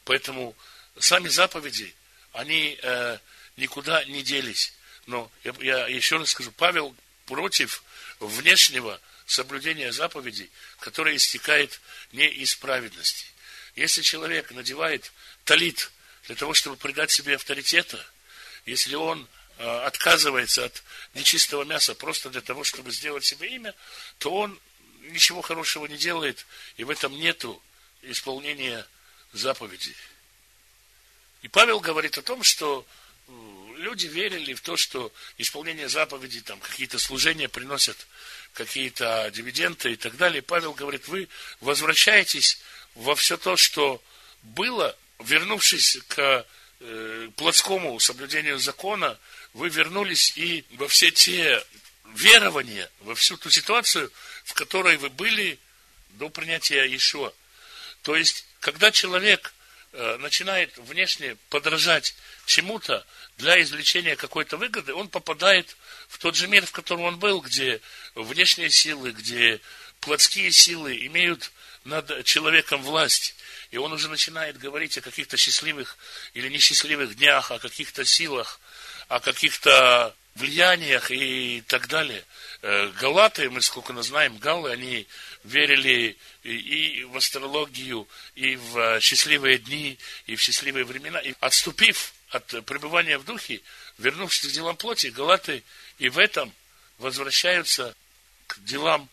Поэтому 0.05 0.57
сами 0.99 1.29
заповеди, 1.29 1.95
они 2.33 2.79
э, 2.83 3.19
никуда 3.57 4.05
не 4.05 4.23
делись. 4.23 4.75
Но 5.07 5.31
я, 5.45 5.55
я 5.61 5.87
еще 5.89 6.17
раз 6.17 6.31
скажу, 6.31 6.53
Павел 6.53 6.95
против 7.27 7.83
внешнего 8.21 9.01
соблюдения 9.27 9.93
заповедей, 9.93 10.51
которое 10.81 11.17
истекает 11.17 11.81
не 12.13 12.27
из 12.27 12.55
праведности. 12.55 13.27
Если 13.77 14.03
человек 14.03 14.51
надевает 14.53 15.13
талит 15.45 15.91
для 16.27 16.37
того, 16.37 16.55
чтобы 16.55 16.77
придать 16.77 17.11
себе 17.11 17.35
авторитета, 17.35 18.05
если 18.67 18.95
он 18.95 19.29
отказывается 19.59 20.65
от 20.65 20.83
нечистого 21.15 21.65
мяса 21.65 21.95
просто 21.95 22.31
для 22.31 22.41
того, 22.41 22.65
чтобы 22.65 22.91
сделать 22.93 23.25
себе 23.25 23.55
имя, 23.55 23.75
то 24.19 24.33
он 24.33 24.59
ничего 25.03 25.43
хорошего 25.43 25.87
не 25.87 25.97
делает, 25.97 26.47
и 26.77 26.85
в 26.85 26.91
этом 26.91 27.13
нету 27.13 27.63
исполнения 28.03 28.87
заповедей. 29.33 29.97
И 31.43 31.49
Павел 31.49 31.81
говорит 31.81 32.17
о 32.17 32.23
том, 32.23 32.43
что 32.43 32.87
э, 33.29 33.33
люди 33.77 34.07
верили 34.07 34.55
в 34.55 34.63
то, 34.63 34.77
что 34.77 35.13
исполнение 35.37 35.89
заповедей, 35.89 36.41
там 36.41 36.59
какие-то 36.59 36.99
служения 36.99 37.49
приносят 37.49 38.07
какие-то 38.55 39.31
дивиденды 39.35 39.93
и 39.93 39.97
так 39.97 40.17
далее. 40.17 40.41
Павел 40.41 40.73
говорит, 40.73 41.09
вы 41.09 41.29
возвращаетесь 41.61 42.61
во 42.95 43.15
все 43.15 43.37
то, 43.37 43.57
что 43.57 44.03
было, 44.43 44.97
вернувшись 45.19 45.99
к 46.09 46.47
э, 46.81 47.31
плотскому 47.37 47.99
соблюдению 48.01 48.59
закона, 48.59 49.19
вы 49.55 49.69
вернулись 49.69 50.37
и 50.37 50.65
во 50.73 50.89
все 50.89 51.11
те 51.11 51.65
верования, 52.15 52.91
во 53.01 53.15
всю 53.15 53.37
ту 53.37 53.51
ситуацию, 53.51 54.13
в 54.45 54.53
которой 54.53 54.97
вы 54.99 55.11
были 55.11 55.59
до 56.11 56.29
принятия 56.29 56.85
Иешуа. 56.85 57.33
То 58.03 58.15
есть, 58.15 58.47
когда 58.61 58.91
человек 58.91 59.55
э, 59.93 60.17
начинает 60.19 60.77
внешне 60.77 61.37
подражать 61.49 62.15
чему-то 62.47 63.07
для 63.39 63.61
извлечения 63.63 64.17
какой-то 64.17 64.57
выгоды, 64.57 64.93
он 64.93 65.09
попадает 65.09 65.77
в 66.09 66.19
тот 66.19 66.37
же 66.37 66.47
мир, 66.47 66.67
в 66.67 66.73
котором 66.73 67.03
он 67.03 67.19
был, 67.19 67.41
где 67.41 67.81
внешние 68.15 68.71
силы, 68.71 69.13
где 69.13 69.61
плотские 70.01 70.51
силы 70.51 71.07
имеют 71.07 71.51
над 71.85 72.25
человеком 72.25 72.83
власть. 72.83 73.35
И 73.71 73.77
он 73.77 73.93
уже 73.93 74.09
начинает 74.09 74.59
говорить 74.59 74.99
о 74.99 75.01
каких-то 75.01 75.37
счастливых 75.37 75.97
или 76.35 76.49
несчастливых 76.49 77.17
днях, 77.17 77.51
о 77.51 77.59
каких-то 77.59 78.05
силах, 78.05 78.61
о 79.09 79.21
каких-то 79.21 80.15
влияниях 80.35 81.11
и 81.11 81.63
так 81.67 81.89
далее. 81.89 82.25
Э, 82.63 82.89
галаты, 83.01 83.51
мы 83.51 83.63
сколько 83.63 83.93
нас 83.93 84.07
знаем, 84.07 84.39
галлы, 84.39 84.71
они 84.71 85.07
верили 85.45 86.17
и 86.43 87.05
в 87.05 87.17
астрологию, 87.17 88.09
и 88.35 88.57
в 88.57 89.01
счастливые 89.01 89.59
дни, 89.59 89.99
и 90.27 90.37
в 90.37 90.41
счастливые 90.41 90.85
времена. 90.85 91.21
И 91.21 91.35
отступив 91.41 92.15
от 92.31 92.47
пребывания 92.67 93.19
в 93.19 93.25
духе, 93.25 93.61
вернувшись 93.99 94.51
к 94.51 94.53
делам 94.53 94.77
плоти, 94.77 95.09
галаты 95.09 95.63
и 95.99 96.09
в 96.09 96.19
этом 96.19 96.53
возвращаются 96.99 97.95
к 98.47 98.59
делам 98.65 99.09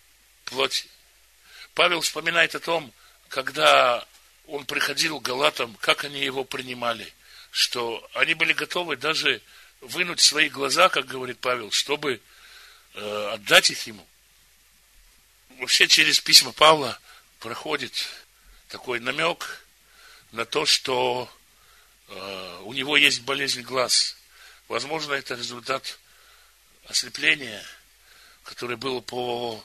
плоти. 0.45 0.87
Павел 1.73 2.01
вспоминает 2.01 2.55
о 2.55 2.59
том, 2.59 2.91
когда 3.29 4.05
он 4.47 4.65
приходил 4.65 5.19
к 5.19 5.23
галатам, 5.23 5.75
как 5.79 6.03
они 6.03 6.23
его 6.23 6.43
принимали, 6.43 7.13
что 7.51 8.07
они 8.13 8.33
были 8.33 8.53
готовы 8.53 8.97
даже 8.97 9.41
вынуть 9.81 10.21
свои 10.21 10.49
глаза, 10.49 10.89
как 10.89 11.05
говорит 11.05 11.39
Павел, 11.39 11.71
чтобы 11.71 12.21
э, 12.93 13.29
отдать 13.33 13.69
их 13.71 13.87
ему. 13.87 14.07
Вообще 15.57 15.87
через 15.87 16.19
письма 16.19 16.51
Павла 16.53 16.99
проходит 17.39 18.07
такой 18.67 18.99
намек 18.99 19.65
на 20.31 20.45
то, 20.45 20.65
что 20.65 21.29
э, 22.07 22.61
у 22.63 22.73
него 22.73 22.95
есть 22.95 23.21
болезнь 23.21 23.61
глаз. 23.61 24.15
Возможно, 24.67 25.13
это 25.13 25.35
результат 25.35 25.99
ослепления, 26.85 27.63
которое 28.43 28.77
было 28.77 29.01
по 29.01 29.63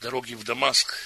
дороге 0.00 0.36
в 0.36 0.44
Дамаск. 0.44 0.96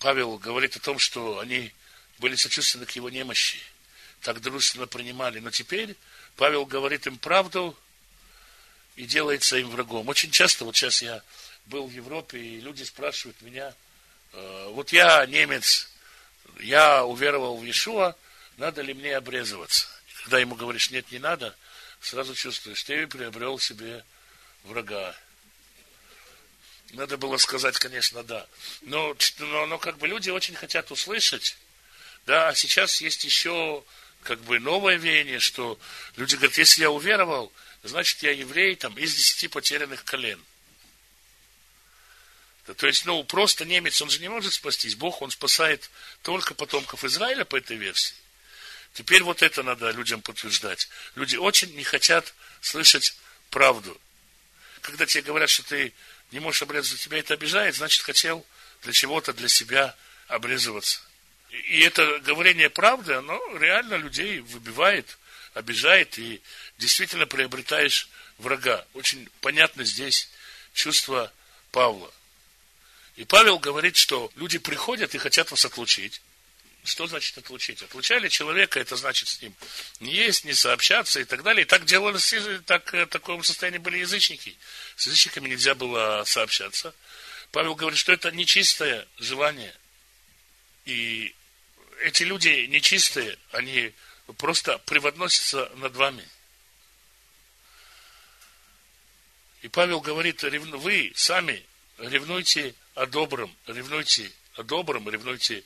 Павел 0.00 0.36
говорит 0.38 0.76
о 0.76 0.80
том, 0.80 0.98
что 0.98 1.38
они 1.38 1.72
были 2.18 2.34
сочувственны 2.34 2.86
к 2.86 2.90
его 2.92 3.08
немощи, 3.08 3.58
так 4.20 4.40
дружественно 4.40 4.86
принимали. 4.86 5.38
Но 5.38 5.50
теперь 5.50 5.96
Павел 6.36 6.66
говорит 6.66 7.06
им 7.06 7.16
правду 7.18 7.76
и 8.96 9.04
делается 9.04 9.56
им 9.56 9.70
врагом. 9.70 10.08
Очень 10.08 10.30
часто, 10.30 10.64
вот 10.64 10.76
сейчас 10.76 11.02
я 11.02 11.22
был 11.66 11.86
в 11.86 11.92
Европе, 11.92 12.38
и 12.38 12.60
люди 12.60 12.82
спрашивают 12.82 13.40
меня, 13.42 13.74
э, 14.32 14.68
вот 14.70 14.92
я 14.92 15.24
немец, 15.26 15.90
я 16.60 17.04
уверовал 17.04 17.56
в 17.56 17.64
Иешуа, 17.64 18.16
надо 18.56 18.82
ли 18.82 18.94
мне 18.94 19.16
обрезываться? 19.16 19.88
Когда 20.22 20.38
ему 20.38 20.54
говоришь, 20.54 20.90
нет, 20.90 21.10
не 21.10 21.18
надо, 21.18 21.56
сразу 22.00 22.34
чувствуешь, 22.34 22.82
ты 22.82 23.06
приобрел 23.06 23.58
себе 23.58 24.04
врага. 24.64 25.14
Надо 26.90 27.16
было 27.16 27.36
сказать, 27.38 27.78
конечно, 27.78 28.22
да. 28.22 28.46
Но, 28.82 29.16
но, 29.38 29.66
но 29.66 29.78
как 29.78 29.98
бы 29.98 30.06
люди 30.06 30.30
очень 30.30 30.54
хотят 30.54 30.90
услышать, 30.90 31.56
да, 32.26 32.48
а 32.48 32.54
сейчас 32.54 33.00
есть 33.00 33.24
еще 33.24 33.84
как 34.24 34.40
бы 34.40 34.58
новое 34.58 34.96
веяние, 34.96 35.38
что 35.38 35.78
люди 36.16 36.34
говорят, 36.34 36.58
если 36.58 36.82
я 36.82 36.90
уверовал, 36.90 37.52
значит 37.82 38.22
я 38.22 38.32
еврей 38.32 38.74
там 38.74 38.98
из 38.98 39.14
десяти 39.14 39.46
потерянных 39.46 40.04
колен. 40.04 40.42
То 42.76 42.86
есть, 42.86 43.04
ну, 43.04 43.22
просто 43.24 43.66
немец, 43.66 44.00
он 44.00 44.08
же 44.08 44.20
не 44.20 44.28
может 44.28 44.54
спастись. 44.54 44.94
Бог, 44.94 45.20
он 45.20 45.30
спасает 45.30 45.90
только 46.22 46.54
потомков 46.54 47.04
Израиля 47.04 47.44
по 47.44 47.56
этой 47.56 47.76
версии. 47.76 48.16
Теперь 48.94 49.22
вот 49.22 49.42
это 49.42 49.62
надо 49.62 49.90
людям 49.90 50.22
подтверждать. 50.22 50.88
Люди 51.14 51.36
очень 51.36 51.74
не 51.76 51.84
хотят 51.84 52.32
слышать 52.62 53.16
правду. 53.50 54.00
Когда 54.80 55.04
тебе 55.04 55.22
говорят, 55.22 55.50
что 55.50 55.62
ты 55.62 55.92
не 56.30 56.40
можешь 56.40 56.62
обрезаться, 56.62 56.96
тебя 56.96 57.18
это 57.18 57.34
обижает, 57.34 57.74
значит, 57.74 58.02
хотел 58.02 58.46
для 58.82 58.92
чего-то 58.92 59.34
для 59.34 59.48
себя 59.48 59.94
обрезываться 60.28 61.02
и 61.68 61.80
это 61.80 62.18
говорение 62.20 62.70
правды, 62.70 63.14
оно 63.14 63.40
реально 63.56 63.94
людей 63.94 64.40
выбивает, 64.40 65.18
обижает, 65.54 66.18
и 66.18 66.42
действительно 66.78 67.26
приобретаешь 67.26 68.08
врага. 68.38 68.84
Очень 68.94 69.28
понятно 69.40 69.84
здесь 69.84 70.28
чувство 70.72 71.32
Павла. 71.70 72.12
И 73.16 73.24
Павел 73.24 73.58
говорит, 73.58 73.96
что 73.96 74.30
люди 74.36 74.58
приходят 74.58 75.14
и 75.14 75.18
хотят 75.18 75.50
вас 75.50 75.64
отлучить. 75.64 76.20
Что 76.82 77.06
значит 77.06 77.38
отлучить? 77.38 77.82
Отлучали 77.82 78.28
человека, 78.28 78.78
это 78.78 78.96
значит 78.96 79.28
с 79.28 79.40
ним 79.40 79.54
не 80.00 80.12
есть, 80.12 80.44
не 80.44 80.52
сообщаться 80.52 81.20
и 81.20 81.24
так 81.24 81.42
далее. 81.42 81.64
И 81.64 81.68
так 81.68 81.86
делали, 81.86 82.18
так, 82.66 82.92
в 82.92 83.06
таком 83.06 83.42
состоянии 83.42 83.78
были 83.78 83.98
язычники. 83.98 84.56
С 84.96 85.06
язычниками 85.06 85.48
нельзя 85.48 85.74
было 85.74 86.24
сообщаться. 86.26 86.94
Павел 87.52 87.74
говорит, 87.74 87.98
что 87.98 88.12
это 88.12 88.30
нечистое 88.32 89.06
желание. 89.18 89.74
И 90.84 91.34
эти 92.00 92.22
люди 92.22 92.66
нечистые, 92.66 93.38
они 93.52 93.92
просто 94.38 94.78
превозносятся 94.78 95.70
над 95.76 95.94
вами. 95.96 96.26
И 99.62 99.68
Павел 99.68 100.00
говорит, 100.00 100.42
вы 100.42 101.12
сами 101.14 101.64
ревнуйте 101.98 102.74
о 102.94 103.06
добром, 103.06 103.56
ревнуйте 103.66 104.30
о 104.56 104.62
добром, 104.62 105.08
ревнуйте 105.08 105.64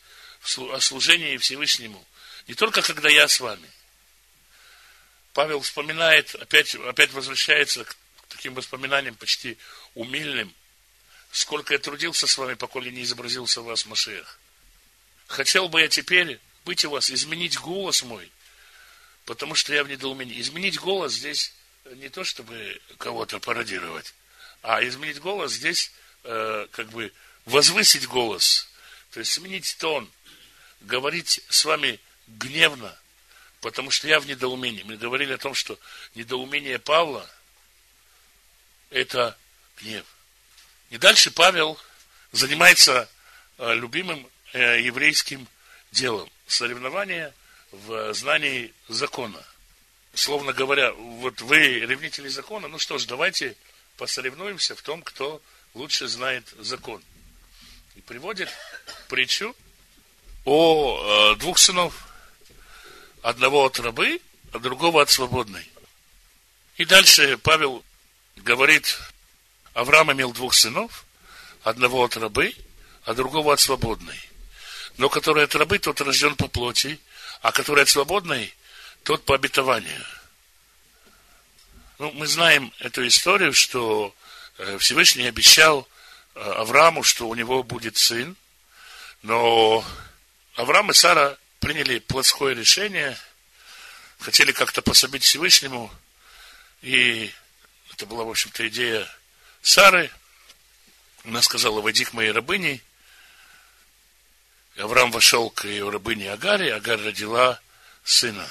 о 0.57 0.81
служении 0.81 1.37
Всевышнему. 1.37 2.05
Не 2.47 2.55
только 2.55 2.83
когда 2.83 3.09
я 3.09 3.26
с 3.29 3.41
вами. 3.41 3.68
Павел 5.33 5.61
вспоминает, 5.61 6.35
опять, 6.37 6.74
опять 6.74 7.12
возвращается 7.12 7.85
к 7.85 7.97
таким 8.29 8.55
воспоминаниям 8.55 9.14
почти 9.14 9.59
умильным. 9.95 10.55
Сколько 11.31 11.74
я 11.74 11.79
трудился 11.79 12.26
с 12.26 12.39
вами, 12.39 12.55
поколе 12.55 12.91
не 12.91 13.03
изобразился 13.03 13.61
в 13.61 13.64
вас 13.64 13.85
Машех. 13.87 14.39
Хотел 15.29 15.68
бы 15.68 15.83
я 15.83 15.89
теперь 15.89 16.41
быть 16.64 16.85
у 16.85 16.91
вас, 16.91 17.11
изменить 17.11 17.59
голос 17.59 18.03
мой, 18.03 18.33
потому 19.26 19.55
что 19.55 19.74
я 19.74 19.85
в 19.85 19.89
недоумении. 19.89 20.41
Изменить 20.41 20.79
голос 20.81 21.12
здесь 21.12 21.53
не 21.97 22.09
то, 22.09 22.24
чтобы 22.24 22.81
кого-то 22.97 23.39
пародировать, 23.39 24.14
а 24.62 24.83
изменить 24.83 25.20
голос 25.20 25.53
здесь 25.53 25.93
э, 26.24 26.66
как 26.72 26.89
бы 26.89 27.12
возвысить 27.45 28.07
голос, 28.07 28.68
то 29.11 29.20
есть 29.20 29.33
сменить 29.33 29.76
тон, 29.79 30.11
говорить 30.81 31.41
с 31.51 31.64
вами 31.66 32.01
гневно, 32.26 32.99
потому 33.61 33.91
что 33.91 34.09
я 34.09 34.20
в 34.20 34.26
недоумении. 34.26 34.83
Мы 34.83 34.97
говорили 34.97 35.35
о 35.35 35.39
том, 35.39 35.55
что 35.55 35.79
недоумение 36.14 36.79
Павла– 36.79 37.29
это 38.91 39.37
гнев. 39.81 40.07
И 40.89 40.97
дальше 40.97 41.31
Павел 41.31 41.79
занимается 42.33 43.09
э, 43.59 43.74
любимым 43.74 44.26
э, 44.53 44.80
еврейским 44.80 45.46
делом– 45.92 46.30
соревнования 46.46 47.34
в 47.72 48.14
знании 48.14 48.72
закона. 48.88 49.44
Словно 50.14 50.53
говоря, 50.53 50.92
вот 50.92 51.40
вы 51.42 51.80
ревнители 51.80 52.28
закона, 52.28 52.68
ну 52.68 52.78
что 52.78 52.99
ж, 52.99 53.07
давайте 53.07 53.57
посоревнуемся 53.96 54.74
в 54.74 54.82
том, 54.82 55.03
кто 55.03 55.40
лучше 55.74 56.09
знает 56.09 56.44
закон. 56.59 57.03
И 57.94 58.01
приводит 58.01 58.49
притчу 59.09 59.55
о 60.44 61.32
э, 61.32 61.36
двух 61.36 61.59
сынов. 61.59 62.09
Одного 63.22 63.66
от 63.66 63.78
рабы, 63.80 64.20
а 64.53 64.59
другого 64.59 65.03
от 65.03 65.11
свободной. 65.11 65.68
И 66.76 66.84
дальше 66.84 67.36
Павел 67.38 67.84
говорит, 68.36 68.99
Авраам 69.74 70.12
имел 70.12 70.32
двух 70.32 70.55
сынов, 70.55 71.05
одного 71.64 72.05
от 72.05 72.16
рабы, 72.16 72.55
а 73.05 73.14
другого 73.14 73.53
от 73.53 73.61
свободной. 73.61 74.18
Но 74.99 75.09
который 75.09 75.44
от 75.44 75.55
рабы, 75.55 75.78
тот 75.78 76.01
рожден 76.01 76.34
по 76.36 76.49
плоти, 76.49 77.01
а 77.40 77.53
который 77.53 77.84
от 77.84 77.88
свободной, 77.88 78.55
тот 79.05 79.24
по 79.24 79.34
обетованию. 79.34 80.05
Ну, 81.99 82.12
мы 82.12 82.26
знаем 82.26 82.72
эту 82.80 83.07
историю, 83.07 83.53
что 83.53 84.14
э, 84.59 84.76
Всевышний 84.78 85.26
обещал 85.26 85.88
э, 86.34 86.40
Аврааму, 86.40 87.03
что 87.03 87.28
у 87.28 87.34
него 87.34 87.62
будет 87.62 87.96
сын, 87.96 88.36
но 89.22 89.84
Авраам 90.55 90.90
и 90.90 90.94
Сара 90.94 91.38
приняли 91.61 92.01
плотское 92.01 92.55
решение, 92.55 93.16
хотели 94.18 94.53
как-то 94.53 94.82
пособить 94.82 95.22
Всевышнему, 95.22 95.92
и 96.82 97.32
это 97.92 98.07
была, 98.07 98.24
в 98.24 98.30
общем-то, 98.30 98.66
идея 98.68 99.09
Сары. 99.62 100.11
Она 101.24 101.42
сказала, 101.42 101.80
войди 101.80 102.05
к 102.05 102.12
моей 102.12 102.30
рабыне. 102.30 102.80
Авраам 104.79 105.11
вошел 105.11 105.51
к 105.51 105.64
ее 105.64 105.91
рабыне 105.91 106.33
Агаре, 106.33 106.72
Агар 106.72 107.01
родила 107.01 107.61
сына. 108.05 108.49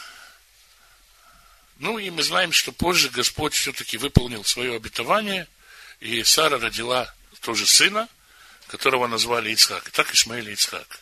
Ну, 1.80 1.99
и 1.99 2.09
мы 2.09 2.21
знаем, 2.21 2.51
что 2.51 2.71
позже 2.71 3.09
Господь 3.09 3.53
все-таки 3.53 3.97
выполнил 3.97 4.43
свое 4.43 4.75
обетование, 4.75 5.47
и 5.99 6.23
Сара 6.23 6.59
родила 6.59 7.13
тоже 7.41 7.65
сына, 7.65 8.09
которого 8.67 9.07
назвали 9.07 9.51
Ицхак. 9.51 9.88
И 9.88 9.91
так 9.91 10.13
Ишмаэль 10.13 10.49
и 10.49 10.53
Ицхак. 10.53 10.99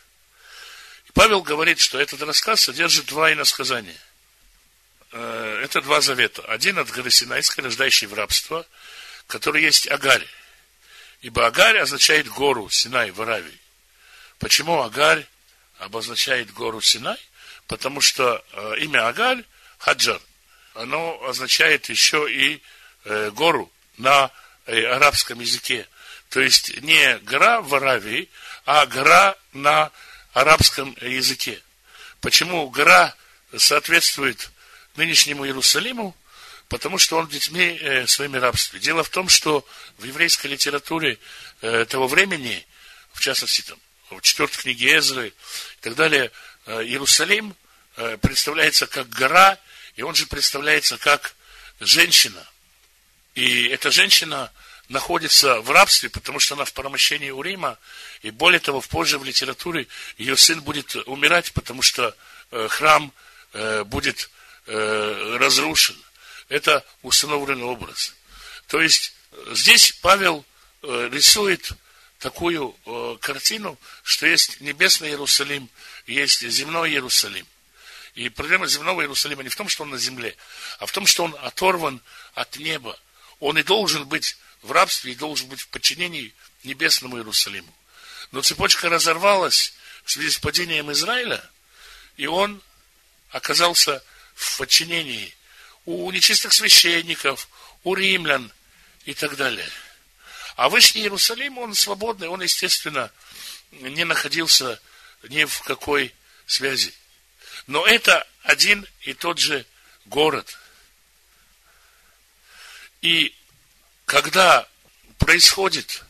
И 1.08 1.12
Павел 1.14 1.42
говорит, 1.42 1.80
что 1.80 2.00
этот 2.00 2.22
рассказ 2.22 2.62
содержит 2.62 3.08
два 3.08 3.34
иносказания. 3.34 3.98
Э, 5.12 5.62
это 5.64 5.82
два 5.82 6.02
завета. 6.02 6.44
Один 6.44 6.78
от 6.78 6.92
горы 6.92 7.10
Синайской, 7.10 7.64
рождающий 7.64 8.08
в 8.08 8.14
рабство, 8.14 8.66
который 9.28 9.64
есть 9.64 9.88
Агарь. 9.90 10.28
Ибо 11.22 11.48
Агарь 11.48 11.80
означает 11.80 12.28
гору 12.28 12.70
Синай 12.70 13.12
в 13.12 13.22
Аравии. 13.22 13.60
Почему 14.46 14.84
Агарь 14.84 15.26
обозначает 15.80 16.54
гору 16.54 16.80
Синай? 16.80 17.18
Потому 17.66 18.00
что 18.00 18.46
э, 18.52 18.76
имя 18.82 19.08
Агарь, 19.08 19.44
Хаджар, 19.80 20.22
оно 20.76 21.20
означает 21.28 21.90
еще 21.90 22.32
и 22.32 22.62
э, 23.06 23.32
гору 23.32 23.72
на 23.98 24.30
э, 24.68 24.86
арабском 24.86 25.40
языке. 25.40 25.88
То 26.30 26.42
есть 26.42 26.80
не 26.84 27.18
гора 27.24 27.62
в 27.62 27.74
Аравии, 27.74 28.30
а 28.68 28.86
гора 28.86 29.36
на 29.54 29.90
арабском 30.34 30.96
языке. 31.02 31.60
Почему 32.22 32.70
гора 32.70 33.16
соответствует 33.58 34.52
нынешнему 34.96 35.48
Иерусалиму? 35.48 36.16
Потому 36.70 37.00
что 37.00 37.18
он 37.18 37.28
детьми 37.30 37.80
э, 37.82 38.06
своими 38.06 38.38
рабстве. 38.38 38.80
Дело 38.80 39.04
в 39.04 39.10
том, 39.10 39.28
что 39.28 39.66
в 39.98 40.04
еврейской 40.04 40.46
литературе 40.46 41.18
э, 41.62 41.86
того 41.86 42.08
времени, 42.08 42.64
в 43.12 43.22
частности, 43.22 43.62
там, 43.64 43.80
в 44.10 44.22
четвертой 44.22 44.62
книге 44.62 44.98
Эзры 44.98 45.30
и 45.30 45.82
так 45.82 45.96
далее, 45.96 46.32
э, 46.66 46.84
Иерусалим 46.84 47.56
э, 47.98 48.18
представляется 48.18 48.88
как 48.88 49.10
гора, 49.10 49.58
и 49.96 50.04
он 50.04 50.16
же 50.16 50.28
представляется 50.28 50.98
как 50.98 51.36
женщина. 51.80 52.46
И 53.34 53.68
эта 53.68 53.92
женщина 53.92 54.52
находится 54.88 55.62
в 55.62 55.72
рабстве, 55.72 56.10
потому 56.10 56.40
что 56.40 56.56
она 56.56 56.66
в 56.66 56.74
промощении 56.74 57.32
у 57.32 57.42
Рима, 57.42 57.78
и 58.22 58.30
более 58.30 58.60
того, 58.60 58.82
позже 58.82 59.18
в 59.18 59.24
литературе 59.24 59.88
ее 60.18 60.38
сын 60.38 60.62
будет 60.62 60.96
умирать, 61.08 61.52
потому 61.54 61.82
что 61.82 62.16
э, 62.52 62.68
храм 62.70 63.12
будет 63.86 64.30
разрушен. 64.66 65.96
Это 66.50 66.84
установленный 67.04 67.64
образ. 67.64 68.14
То 68.68 68.82
есть 68.82 69.14
здесь 69.52 69.94
Павел 70.02 70.44
рисует 70.82 71.72
такую 72.26 72.76
картину, 73.22 73.78
что 74.02 74.26
есть 74.26 74.60
небесный 74.60 75.10
Иерусалим, 75.10 75.70
есть 76.08 76.42
земной 76.42 76.90
Иерусалим. 76.90 77.46
И 78.16 78.30
проблема 78.30 78.66
земного 78.66 79.02
Иерусалима 79.02 79.44
не 79.44 79.50
в 79.50 79.56
том, 79.56 79.70
что 79.70 79.84
он 79.84 79.92
на 79.92 80.00
земле, 80.00 80.36
а 80.80 80.88
в 80.88 80.92
том, 80.92 81.06
что 81.06 81.24
он 81.24 81.36
оторван 81.40 82.02
от 82.34 82.58
неба. 82.58 83.00
Он 83.40 83.60
и 83.60 83.64
должен 83.64 84.08
быть 84.08 84.38
в 84.64 84.72
рабстве 84.72 85.12
и 85.12 85.16
должен 85.16 85.48
быть 85.50 85.62
в 85.62 85.68
подчинении 85.68 86.34
небесному 86.64 87.18
Иерусалиму. 87.18 87.72
Но 88.32 88.42
цепочка 88.42 88.90
разорвалась 88.90 89.76
в 90.04 90.12
связи 90.12 90.32
с 90.32 90.40
падением 90.40 90.92
Израиля, 90.94 91.48
и 92.18 92.26
он 92.26 92.60
оказался 93.30 94.04
в 94.34 94.58
подчинении 94.58 95.32
у 95.86 96.10
нечистых 96.10 96.54
священников, 96.54 97.48
у 97.84 97.94
римлян 97.94 98.52
и 99.04 99.14
так 99.14 99.36
далее. 99.36 99.70
А 100.56 100.70
Вышний 100.70 101.02
Иерусалим, 101.02 101.58
он 101.58 101.74
свободный, 101.74 102.30
он, 102.30 102.42
естественно, 102.42 103.12
не 103.72 104.06
находился 104.06 104.80
ни 105.28 105.44
в 105.44 105.62
какой 105.62 106.14
связи. 106.46 106.94
Но 107.68 107.86
это 107.86 108.26
один 108.44 108.88
и 109.02 109.14
тот 109.14 109.38
же 109.40 109.66
город. 110.06 110.58
И 113.02 113.36
когда 114.06 114.68
происходит 115.18 116.04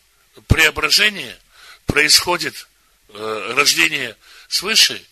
преображение, 0.48 1.38
происходит 1.86 2.68
э, 3.10 3.54
рождение 3.56 4.16
свыше, 4.48 5.04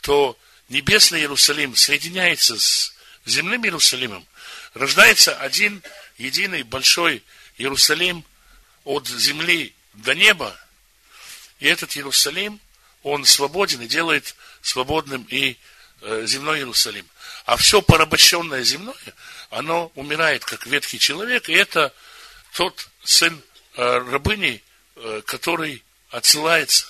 то 0.00 0.38
небесный 0.68 1.20
Иерусалим 1.20 1.76
соединяется 1.76 2.58
с 2.58 2.94
земным 3.26 3.64
Иерусалимом, 3.64 4.26
рождается 4.74 5.36
один 5.36 5.82
единый 6.16 6.62
большой 6.62 7.22
Иерусалим 7.58 8.24
от 8.88 9.06
земли 9.06 9.74
до 9.92 10.14
неба, 10.14 10.58
и 11.60 11.66
этот 11.66 11.94
Иерусалим, 11.94 12.58
он 13.02 13.26
свободен 13.26 13.82
и 13.82 13.86
делает 13.86 14.34
свободным 14.62 15.26
и 15.28 15.58
э, 16.00 16.24
земной 16.24 16.60
Иерусалим. 16.60 17.06
А 17.44 17.58
все 17.58 17.82
порабощенное 17.82 18.62
земное, 18.62 18.94
оно 19.50 19.92
умирает, 19.94 20.42
как 20.46 20.66
ветхий 20.66 20.98
человек, 20.98 21.50
и 21.50 21.52
это 21.52 21.92
тот 22.54 22.88
сын 23.04 23.42
э, 23.74 23.98
рабыни, 24.10 24.62
э, 24.96 25.20
который 25.26 25.84
отсылается. 26.08 26.86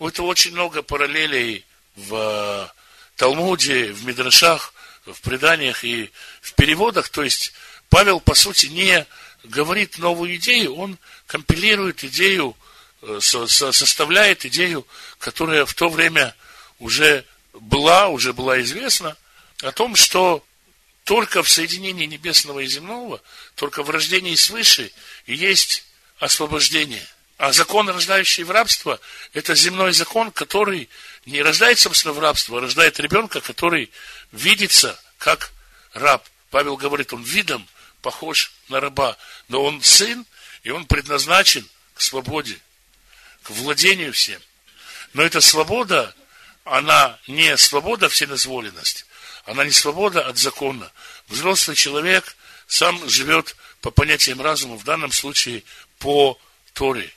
Это 0.00 0.24
очень 0.24 0.52
много 0.52 0.82
параллелей 0.82 1.64
в 1.94 2.74
Талмуде, 3.14 3.92
в 3.92 4.04
Мидрашах, 4.04 4.74
в 5.04 5.20
преданиях 5.20 5.84
и 5.84 6.10
в 6.40 6.54
переводах. 6.54 7.10
То 7.10 7.22
есть 7.22 7.52
Павел, 7.90 8.18
по 8.18 8.34
сути, 8.34 8.66
не 8.66 9.06
говорит 9.48 9.98
новую 9.98 10.36
идею, 10.36 10.76
он 10.76 10.98
компилирует 11.26 12.04
идею, 12.04 12.56
составляет 13.18 14.44
идею, 14.46 14.86
которая 15.18 15.64
в 15.64 15.74
то 15.74 15.88
время 15.88 16.34
уже 16.78 17.24
была, 17.52 18.08
уже 18.08 18.32
была 18.32 18.60
известна, 18.60 19.16
о 19.62 19.72
том, 19.72 19.96
что 19.96 20.44
только 21.04 21.42
в 21.42 21.48
соединении 21.48 22.06
небесного 22.06 22.60
и 22.60 22.66
земного, 22.66 23.22
только 23.54 23.82
в 23.82 23.90
рождении 23.90 24.34
свыше 24.34 24.90
и 25.26 25.34
есть 25.34 25.84
освобождение. 26.18 27.06
А 27.38 27.52
закон, 27.52 27.88
рождающий 27.88 28.44
в 28.44 28.50
рабство, 28.50 28.98
это 29.32 29.54
земной 29.54 29.92
закон, 29.92 30.30
который 30.30 30.88
не 31.26 31.42
рождает, 31.42 31.78
собственно, 31.78 32.14
в 32.14 32.18
рабство, 32.18 32.58
а 32.58 32.60
рождает 32.62 32.98
ребенка, 32.98 33.40
который 33.40 33.90
видится 34.32 34.98
как 35.18 35.52
раб. 35.92 36.26
Павел 36.50 36.76
говорит, 36.76 37.12
он 37.12 37.22
видом 37.22 37.68
похож 38.06 38.52
на 38.68 38.78
раба, 38.78 39.16
но 39.48 39.64
он 39.64 39.82
сын, 39.82 40.24
и 40.62 40.70
он 40.70 40.86
предназначен 40.86 41.68
к 41.92 42.00
свободе, 42.00 42.56
к 43.42 43.50
владению 43.50 44.12
всем. 44.12 44.40
Но 45.12 45.24
эта 45.24 45.40
свобода, 45.40 46.14
она 46.62 47.18
не 47.26 47.56
свобода 47.56 48.08
вседозволенности, 48.08 49.06
она 49.44 49.64
не 49.64 49.72
свобода 49.72 50.24
от 50.24 50.38
закона. 50.38 50.92
Взрослый 51.26 51.74
человек 51.74 52.36
сам 52.68 53.08
живет 53.08 53.56
по 53.80 53.90
понятиям 53.90 54.40
разума, 54.40 54.76
в 54.76 54.84
данном 54.84 55.10
случае 55.10 55.64
по 55.98 56.38
Торе. 56.74 57.12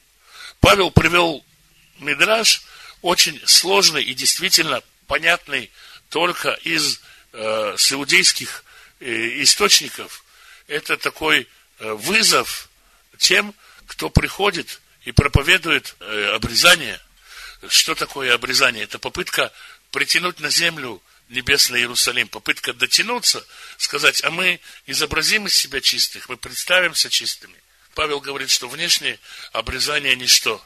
Павел 0.59 0.89
привел 0.89 1.45
Мидраж 1.99 2.63
очень 3.03 3.39
сложный 3.45 4.01
и 4.01 4.15
действительно 4.15 4.81
понятный 5.05 5.69
только 6.09 6.53
из 6.63 6.99
э, 7.33 7.75
саудейских 7.77 8.63
э, 9.01 9.43
источников. 9.43 10.23
Это 10.69 10.97
такой 10.97 11.47
э, 11.79 11.93
вызов 11.93 12.69
тем, 13.17 13.55
кто 13.87 14.11
приходит 14.11 14.81
и 15.01 15.11
проповедует 15.11 15.95
э, 15.99 16.31
обрезание. 16.35 17.01
Что 17.69 17.95
такое 17.95 18.35
обрезание? 18.35 18.83
Это 18.83 18.99
попытка 18.99 19.51
притянуть 19.89 20.39
на 20.39 20.51
землю 20.51 21.01
небесный 21.29 21.79
Иерусалим, 21.79 22.27
попытка 22.27 22.73
дотянуться, 22.73 23.43
сказать, 23.77 24.23
а 24.23 24.29
мы 24.29 24.59
изобразим 24.85 25.47
из 25.47 25.55
себя 25.55 25.81
чистых, 25.81 26.29
мы 26.29 26.37
представимся 26.37 27.09
чистыми. 27.09 27.55
Павел 27.95 28.19
говорит, 28.19 28.51
что 28.51 28.69
внешнее 28.69 29.19
обрезание 29.51 30.15
ничто. 30.15 30.63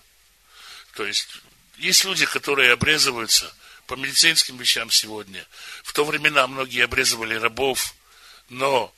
То 0.96 1.06
есть, 1.06 1.30
есть 1.78 2.04
люди, 2.04 2.26
которые 2.26 2.74
обрезываются 2.74 3.56
по 3.88 3.94
медицинским 3.94 4.58
вещам 4.58 4.92
сегодня. 4.92 5.46
В 5.82 5.94
то 5.94 6.04
времена 6.04 6.46
многие 6.48 6.84
обрезывали 6.84 7.36
рабов, 7.36 7.96
но 8.50 8.94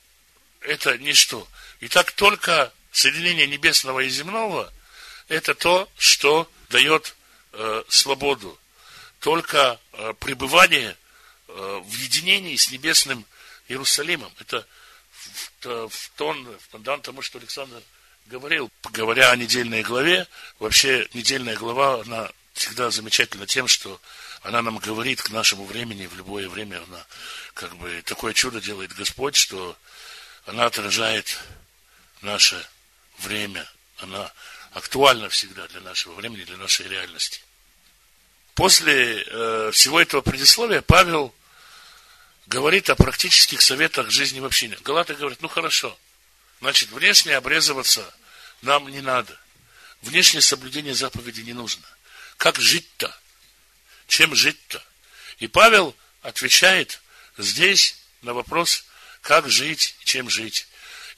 это 0.66 0.98
ничто. 0.98 1.46
И 1.80 1.88
так 1.88 2.12
только 2.12 2.72
соединение 2.92 3.46
небесного 3.46 4.00
и 4.00 4.08
земного– 4.08 4.72
это 5.28 5.54
то, 5.54 5.88
что 5.96 6.50
дает 6.70 7.16
э, 7.52 7.82
свободу. 7.88 8.58
Только 9.20 9.80
э, 9.92 10.14
пребывание 10.20 10.96
Э, 11.48 11.80
в 11.82 11.94
единении 11.94 12.56
с 12.56 12.70
небесным 12.70 13.24
Иерусалимом. 13.68 14.30
Это 14.40 14.66
в, 15.10 15.88
в 15.88 16.10
тон, 16.16 16.44
в 16.44 16.82
тон 16.82 17.00
тому, 17.00 17.22
что 17.22 17.38
Александр 17.38 17.82
говорил, 18.26 18.70
говоря 18.92 19.30
о 19.30 19.36
недельной 19.36 19.82
главе, 19.82 20.26
вообще 20.58 21.08
недельная 21.14 21.56
глава, 21.56 22.02
она 22.02 22.30
всегда 22.52 22.90
замечательна 22.90 23.46
тем, 23.46 23.68
что 23.68 24.00
она 24.42 24.60
нам 24.60 24.78
говорит 24.78 25.22
к 25.22 25.30
нашему 25.30 25.64
времени, 25.64 26.06
в 26.06 26.16
любое 26.16 26.48
время 26.48 26.82
она 26.88 27.06
как 27.54 27.74
бы 27.76 28.02
такое 28.04 28.34
чудо 28.34 28.60
делает 28.60 28.92
Господь, 28.94 29.36
что 29.36 29.78
она 30.46 30.66
отражает 30.66 31.38
наше 32.22 32.64
время, 33.18 33.68
она 33.98 34.32
актуальна 34.72 35.28
всегда 35.28 35.66
для 35.68 35.80
нашего 35.80 36.14
времени, 36.14 36.44
для 36.44 36.56
нашей 36.56 36.88
реальности. 36.88 37.40
После 38.54 39.22
э, 39.22 39.70
всего 39.72 40.00
этого 40.00 40.22
предисловия 40.22 40.80
Павел 40.80 41.34
говорит 42.46 42.88
о 42.88 42.96
практических 42.96 43.60
советах 43.60 44.10
жизни 44.10 44.40
в 44.40 44.44
общине. 44.44 44.78
Галаты 44.82 45.14
говорит, 45.14 45.42
ну 45.42 45.48
хорошо, 45.48 45.98
значит, 46.60 46.90
внешне 46.90 47.36
обрезываться 47.36 48.14
нам 48.62 48.88
не 48.88 49.00
надо. 49.00 49.38
Внешнее 50.02 50.42
соблюдение 50.42 50.94
заповеди 50.94 51.40
не 51.40 51.52
нужно. 51.52 51.84
Как 52.36 52.60
жить-то? 52.60 53.14
Чем 54.06 54.34
жить-то? 54.34 54.82
И 55.38 55.48
Павел 55.48 55.96
отвечает 56.22 57.00
здесь 57.36 57.96
на 58.22 58.32
вопрос, 58.32 58.84
как 59.26 59.50
жить, 59.50 59.96
чем 60.04 60.30
жить. 60.30 60.66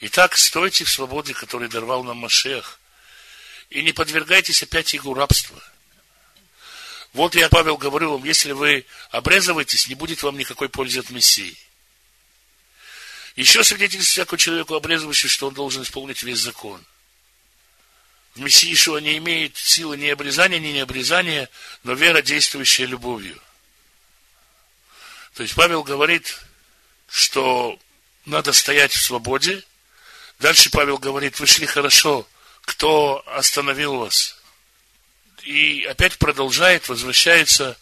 Итак, 0.00 0.36
стойте 0.36 0.84
в 0.84 0.90
свободе, 0.90 1.34
который 1.34 1.68
даровал 1.68 2.02
нам 2.04 2.16
Машех, 2.16 2.80
и 3.70 3.82
не 3.82 3.92
подвергайтесь 3.92 4.62
опять 4.62 4.94
игу 4.94 5.14
рабства– 5.14 5.62
вот 7.12 7.34
я, 7.34 7.48
Павел, 7.48 7.76
говорю 7.76 8.12
вам, 8.12 8.24
если 8.24 8.52
вы 8.52 8.84
обрезываетесь, 9.10 9.88
не 9.88 9.94
будет 9.94 10.22
вам 10.22 10.36
никакой 10.36 10.68
пользы 10.68 11.00
от 11.00 11.10
Мессии. 11.10 11.56
Еще 13.34 13.64
свидетельство 13.64 14.04
всякому 14.04 14.38
человеку 14.38 14.74
обрезывающему, 14.74 15.30
что 15.30 15.48
он 15.48 15.54
должен 15.54 15.82
исполнить 15.82 16.22
весь 16.22 16.38
закон. 16.38 16.84
В 18.34 18.40
Мессии 18.40 18.72
Ишуа 18.72 18.98
не 18.98 19.16
имеет 19.18 19.56
силы 19.56 19.96
ни 19.96 20.06
обрезания, 20.08 20.58
ни 20.58 20.68
необрезания, 20.68 21.48
но 21.82 21.94
вера, 21.94 22.20
действующая 22.20 22.86
любовью. 22.86 23.40
То 25.34 25.42
есть 25.42 25.54
Павел 25.54 25.82
говорит, 25.82 26.40
что 27.08 27.78
надо 28.28 28.52
стоять 28.52 28.92
в 28.92 29.02
свободе. 29.02 29.62
Дальше 30.38 30.70
Павел 30.70 30.98
говорит, 30.98 31.40
вы 31.40 31.46
шли 31.46 31.66
хорошо, 31.66 32.26
кто 32.62 33.24
остановил 33.26 33.96
вас? 33.96 34.38
и 35.48 35.84
опять 35.84 36.18
продолжает, 36.18 36.88
возвращается 36.88 37.78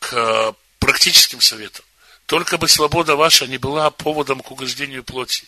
к 0.00 0.54
практическим 0.80 1.40
советам. 1.40 1.84
Только 2.26 2.58
бы 2.58 2.68
свобода 2.68 3.14
ваша 3.14 3.46
не 3.46 3.58
была 3.58 3.90
поводом 3.90 4.40
к 4.40 4.50
угождению 4.50 5.04
плоти, 5.04 5.46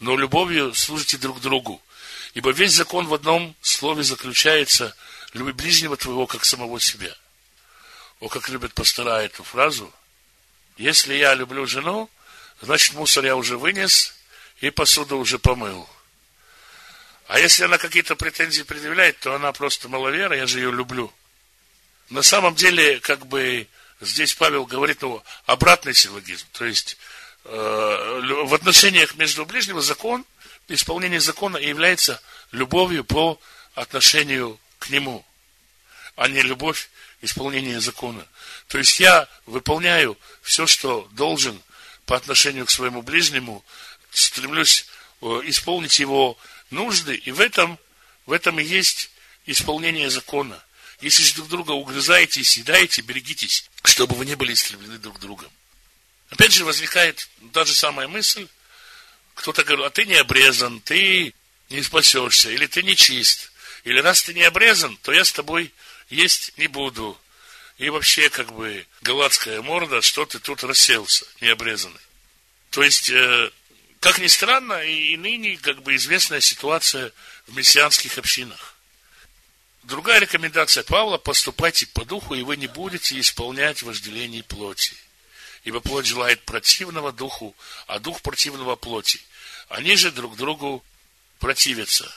но 0.00 0.16
любовью 0.16 0.74
служите 0.74 1.18
друг 1.18 1.40
другу. 1.42 1.82
Ибо 2.32 2.50
весь 2.50 2.72
закон 2.72 3.06
в 3.06 3.14
одном 3.14 3.54
слове 3.60 4.02
заключается 4.02 4.96
«люби 5.34 5.52
ближнего 5.52 5.96
твоего, 5.96 6.26
как 6.26 6.46
самого 6.46 6.80
себя». 6.80 7.14
О, 8.20 8.28
как 8.28 8.48
любят 8.48 8.72
пастора 8.72 9.22
эту 9.22 9.44
фразу. 9.44 9.92
Если 10.78 11.14
я 11.14 11.34
люблю 11.34 11.66
жену, 11.66 12.08
значит 12.60 12.94
мусор 12.94 13.24
я 13.24 13.36
уже 13.36 13.58
вынес 13.58 14.14
и 14.60 14.70
посуду 14.70 15.18
уже 15.18 15.38
помыл. 15.38 15.88
А 17.28 17.40
если 17.40 17.64
она 17.64 17.78
какие-то 17.78 18.14
претензии 18.14 18.62
предъявляет, 18.62 19.18
то 19.18 19.34
она 19.34 19.52
просто 19.52 19.88
маловера, 19.88 20.36
я 20.36 20.46
же 20.46 20.60
ее 20.60 20.70
люблю. 20.70 21.12
На 22.08 22.22
самом 22.22 22.54
деле, 22.54 23.00
как 23.00 23.26
бы 23.26 23.66
здесь 24.00 24.34
Павел 24.34 24.64
говорит, 24.64 25.02
ну, 25.02 25.22
обратный 25.44 25.92
силлогизм. 25.92 26.46
То 26.52 26.64
есть, 26.64 26.96
э, 27.44 28.20
в 28.44 28.54
отношениях 28.54 29.16
между 29.16 29.44
ближним 29.44 29.80
закон, 29.80 30.24
исполнение 30.68 31.20
закона 31.20 31.56
является 31.56 32.20
любовью 32.52 33.04
по 33.04 33.40
отношению 33.74 34.58
к 34.78 34.90
нему, 34.90 35.24
а 36.14 36.28
не 36.28 36.42
любовь 36.42 36.88
исполнения 37.22 37.80
закона. 37.80 38.24
То 38.68 38.78
есть 38.78 39.00
я 39.00 39.28
выполняю 39.46 40.16
все, 40.42 40.66
что 40.66 41.08
должен 41.12 41.60
по 42.06 42.16
отношению 42.16 42.66
к 42.66 42.70
своему 42.70 43.02
ближнему, 43.02 43.64
стремлюсь 44.10 44.86
э, 45.20 45.26
исполнить 45.44 45.98
его 45.98 46.38
нужды, 46.70 47.16
и 47.16 47.32
в 47.32 47.40
этом, 47.40 47.78
в 48.24 48.32
этом 48.32 48.58
и 48.60 48.64
есть 48.64 49.10
исполнение 49.44 50.08
закона. 50.08 50.62
Если 51.00 51.22
же 51.22 51.34
друг 51.34 51.48
друга 51.48 51.72
угрызаете 51.72 52.40
и 52.40 52.44
съедаете, 52.44 53.02
берегитесь, 53.02 53.68
чтобы 53.84 54.14
вы 54.14 54.24
не 54.24 54.34
были 54.34 54.54
истреблены 54.54 54.98
друг 54.98 55.20
другом. 55.20 55.50
Опять 56.30 56.52
же 56.52 56.64
возникает 56.64 57.28
та 57.52 57.64
же 57.64 57.74
самая 57.74 58.08
мысль, 58.08 58.48
кто-то 59.34 59.62
говорит, 59.64 59.86
а 59.86 59.90
ты 59.90 60.06
не 60.06 60.14
обрезан, 60.14 60.80
ты 60.80 61.34
не 61.68 61.82
спасешься, 61.82 62.50
или 62.50 62.66
ты 62.66 62.82
не 62.82 62.96
чист, 62.96 63.52
или 63.84 64.00
раз 64.00 64.22
ты 64.22 64.32
не 64.32 64.42
обрезан, 64.42 64.96
то 65.02 65.12
я 65.12 65.24
с 65.24 65.32
тобой 65.32 65.72
есть 66.08 66.56
не 66.56 66.68
буду. 66.68 67.18
И 67.78 67.90
вообще, 67.90 68.30
как 68.30 68.52
бы, 68.52 68.86
галатская 69.02 69.60
морда, 69.60 70.00
что 70.00 70.24
ты 70.24 70.38
тут 70.38 70.64
расселся, 70.64 71.26
не 71.40 71.48
обрезанный. 71.48 72.00
То 72.70 72.82
есть, 72.82 73.10
э, 73.10 73.50
как 74.00 74.18
ни 74.18 74.28
странно, 74.28 74.82
и 74.82 75.16
ныне 75.16 75.58
как 75.58 75.82
бы 75.82 75.94
известная 75.96 76.40
ситуация 76.40 77.12
в 77.46 77.56
мессианских 77.56 78.16
общинах. 78.18 78.76
Другая 79.82 80.20
рекомендация 80.20 80.82
Павла– 80.84 81.16
поступайте 81.18 81.86
по 81.86 82.04
духу, 82.04 82.34
и 82.34 82.42
вы 82.42 82.56
не 82.56 82.66
будете 82.66 83.20
исполнять 83.20 83.82
вожделение 83.82 84.42
плоти. 84.42 84.94
Ибо 85.64 85.80
плоть 85.80 86.06
желает 86.06 86.44
противного 86.44 87.12
духу, 87.12 87.54
а 87.86 87.98
дух 87.98 88.22
противного 88.22 88.76
плоти. 88.76 89.20
Они 89.68 89.96
же 89.96 90.10
друг 90.10 90.36
другу 90.36 90.84
противятся. 91.38 92.12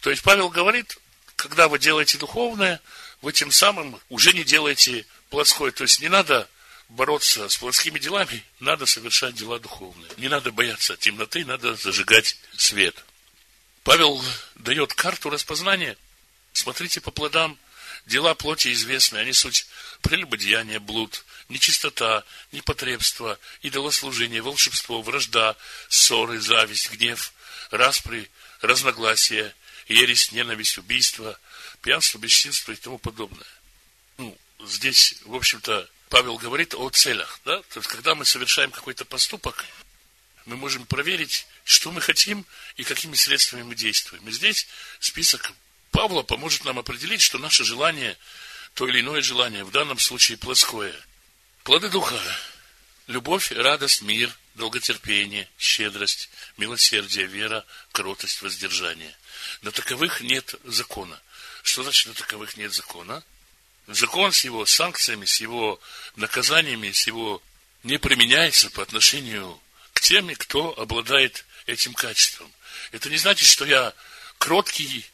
То 0.00 0.10
есть 0.10 0.22
Павел 0.22 0.50
говорит, 0.50 0.98
когда 1.36 1.68
вы 1.68 1.78
делаете 1.78 2.18
духовное, 2.18 2.80
вы 3.22 3.32
тем 3.32 3.50
самым 3.50 3.98
уже 4.08 4.32
не 4.32 4.44
делаете 4.44 5.06
плотское. 5.30 5.70
То 5.70 5.84
есть 5.84 6.00
не 6.00 6.08
надо 6.08 6.48
бороться 6.88 7.48
с 7.48 7.56
плотскими 7.56 7.98
делами, 7.98 8.44
надо 8.60 8.84
совершать 8.84 9.34
дела 9.34 9.58
духовные. 9.58 10.10
Не 10.18 10.28
надо 10.28 10.52
бояться 10.52 10.96
темноты, 10.96 11.44
надо 11.44 11.74
зажигать 11.76 12.36
свет. 12.56 13.02
Павел 13.84 14.22
дает 14.56 14.92
карту 14.92 15.30
распознания. 15.30 15.96
Смотрите 16.52 17.00
по 17.00 17.10
плодам. 17.10 17.58
Дела 18.04 18.34
плоти 18.34 18.72
известны, 18.72 19.18
они 19.18 19.32
суть 19.32 19.68
прелюбодеяние, 20.00 20.80
блуд, 20.80 21.24
нечистота, 21.48 22.24
непотребство, 22.50 23.38
идолослужение, 23.62 24.42
волшебство, 24.42 25.02
вражда, 25.02 25.56
ссоры, 25.88 26.40
зависть, 26.40 26.90
гнев, 26.90 27.32
распри, 27.70 28.28
разногласия, 28.60 29.54
ересь, 29.86 30.32
ненависть, 30.32 30.78
убийство, 30.78 31.38
пьянство, 31.82 32.18
бесчинство 32.18 32.72
и 32.72 32.76
тому 32.76 32.98
подобное. 32.98 33.46
Ну, 34.18 34.36
здесь, 34.64 35.16
в 35.24 35.34
общем-то, 35.34 35.88
Павел 36.08 36.38
говорит 36.38 36.74
о 36.74 36.88
целях, 36.90 37.40
да? 37.44 37.60
То 37.62 37.80
есть, 37.80 37.88
когда 37.88 38.14
мы 38.14 38.24
совершаем 38.24 38.70
какой-то 38.70 39.04
поступок, 39.04 39.64
мы 40.46 40.56
можем 40.56 40.86
проверить, 40.86 41.46
что 41.64 41.92
мы 41.92 42.00
хотим 42.00 42.46
и 42.76 42.84
какими 42.84 43.14
средствами 43.14 43.62
мы 43.62 43.74
действуем. 43.74 44.26
И 44.28 44.32
здесь 44.32 44.66
список 45.00 45.52
Павла 45.90 46.22
поможет 46.22 46.64
нам 46.64 46.78
определить, 46.78 47.20
что 47.20 47.38
наше 47.38 47.64
желание, 47.64 48.16
то 48.74 48.88
или 48.88 49.00
иное 49.00 49.22
желание, 49.22 49.64
в 49.64 49.70
данном 49.70 49.98
случае 49.98 50.38
плоское. 50.38 50.94
Плоды 51.64 51.90
духа. 51.90 52.20
Любовь, 53.06 53.52
радость, 53.52 54.02
мир, 54.02 54.32
долготерпение, 54.54 55.48
щедрость, 55.58 56.30
милосердие, 56.56 57.26
вера, 57.26 57.64
кротость, 57.92 58.42
воздержание. 58.42 59.14
На 59.60 59.70
таковых 59.70 60.20
нет 60.22 60.54
закона. 60.64 61.20
Что 61.62 61.82
значит 61.82 62.08
на 62.08 62.14
таковых 62.14 62.56
нет 62.56 62.72
закона? 62.72 63.22
Закон 63.86 64.32
с 64.32 64.44
его 64.44 64.66
санкциями, 64.66 65.24
с 65.24 65.40
его 65.40 65.80
наказаниями, 66.16 66.92
с 66.92 67.06
его 67.06 67.42
не 67.82 67.98
применяется 67.98 68.70
по 68.70 68.82
отношению 68.82 69.60
к 69.92 70.00
тем, 70.00 70.34
кто 70.36 70.78
обладает 70.78 71.44
этим 71.66 71.94
качеством. 71.94 72.52
Это 72.92 73.10
не 73.10 73.16
значит, 73.16 73.48
что 73.48 73.64
я 73.64 73.92
кроткий, 74.38 75.04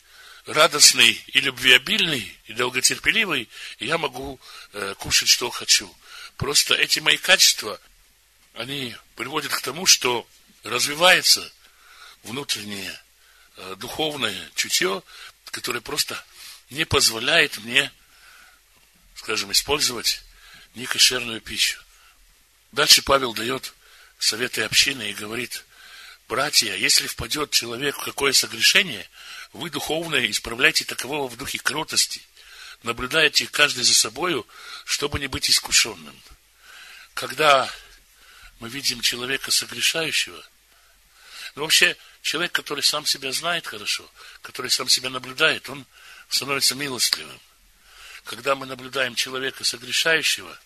радостный 0.46 1.22
и 1.28 1.40
любвеобильный, 1.40 2.36
и 2.46 2.52
долготерпеливый, 2.52 3.48
и 3.78 3.86
я 3.86 3.98
могу 3.98 4.40
э, 4.72 4.94
кушать, 4.98 5.28
что 5.28 5.50
хочу. 5.50 5.94
Просто 6.36 6.74
эти 6.74 7.00
мои 7.00 7.16
качества, 7.16 7.80
они 8.54 8.94
приводят 9.16 9.52
к 9.52 9.60
тому, 9.60 9.86
что 9.86 10.26
развивается 10.62 11.50
внутреннее 12.22 13.00
э, 13.56 13.76
духовное 13.78 14.50
чутье, 14.54 15.02
которое 15.50 15.80
просто 15.80 16.22
не 16.70 16.84
позволяет 16.84 17.58
мне, 17.58 17.92
скажем, 19.14 19.52
использовать 19.52 20.22
некошерную 20.74 21.40
пищу. 21.40 21.80
Дальше 22.72 23.02
Павел 23.02 23.32
дает 23.32 23.74
советы 24.18 24.62
общины 24.62 25.10
и 25.10 25.14
говорит, 25.14 25.64
братья, 26.28 26.74
если 26.74 27.06
впадет 27.06 27.50
человек 27.50 27.96
в 27.96 28.04
какое 28.04 28.32
согрешение, 28.32 29.08
вы 29.52 29.70
духовное 29.70 30.30
исправляйте 30.30 30.84
такового 30.84 31.28
в 31.28 31.36
духе 31.36 31.58
кротости, 31.58 32.20
наблюдаете 32.82 33.46
каждый 33.46 33.84
за 33.84 33.94
собою, 33.94 34.46
чтобы 34.84 35.18
не 35.18 35.26
быть 35.26 35.50
искушенным. 35.50 36.20
Когда 37.14 37.72
мы 38.60 38.68
видим 38.68 39.00
человека 39.00 39.50
согрешающего, 39.50 40.44
ну 41.54 41.62
вообще 41.62 41.96
человек, 42.22 42.52
который 42.52 42.82
сам 42.82 43.06
себя 43.06 43.32
знает 43.32 43.66
хорошо, 43.66 44.08
который 44.42 44.70
сам 44.70 44.88
себя 44.88 45.10
наблюдает, 45.10 45.68
он 45.70 45.86
становится 46.28 46.74
милостливым. 46.74 47.40
Когда 48.24 48.54
мы 48.54 48.66
наблюдаем 48.66 49.14
человека 49.14 49.64
согрешающего, 49.64 50.58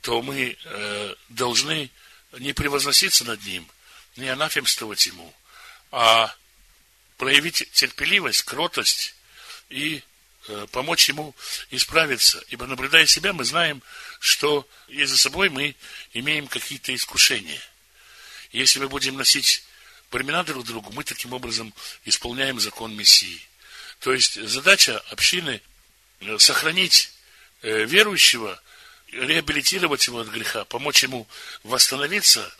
то 0.00 0.22
мы 0.22 0.56
э, 0.62 1.14
должны 1.28 1.90
не 2.38 2.52
превозноситься 2.52 3.24
над 3.24 3.42
ним, 3.44 3.68
не 4.16 4.28
анафемствовать 4.28 5.06
ему, 5.06 5.34
а 5.90 6.34
проявить 7.16 7.68
терпеливость, 7.72 8.42
кротость 8.42 9.14
и 9.70 10.02
э, 10.46 10.66
помочь 10.70 11.08
ему 11.08 11.34
исправиться. 11.70 12.42
Ибо 12.48 12.66
наблюдая 12.66 13.06
себя, 13.06 13.32
мы 13.32 13.44
знаем, 13.44 13.82
что 14.20 14.68
и 14.86 15.04
за 15.04 15.18
собой 15.18 15.48
мы 15.48 15.74
имеем 16.12 16.46
какие-то 16.46 16.94
искушения. 16.94 17.60
Если 18.52 18.78
мы 18.78 18.88
будем 18.88 19.16
носить 19.16 19.64
времена 20.10 20.44
друг 20.44 20.64
другу, 20.64 20.92
мы 20.92 21.04
таким 21.04 21.32
образом 21.32 21.74
исполняем 22.04 22.60
закон 22.60 22.96
Мессии. 22.96 23.47
То 24.00 24.12
есть 24.12 24.40
задача 24.48 24.98
общины 25.10 25.60
э, 26.20 26.38
сохранить 26.38 27.12
э, 27.62 27.84
верующего, 27.84 28.60
реабилитировать 29.10 30.06
его 30.06 30.20
от 30.20 30.28
греха, 30.28 30.64
помочь 30.64 31.02
ему 31.02 31.26
восстановиться, 31.64 32.52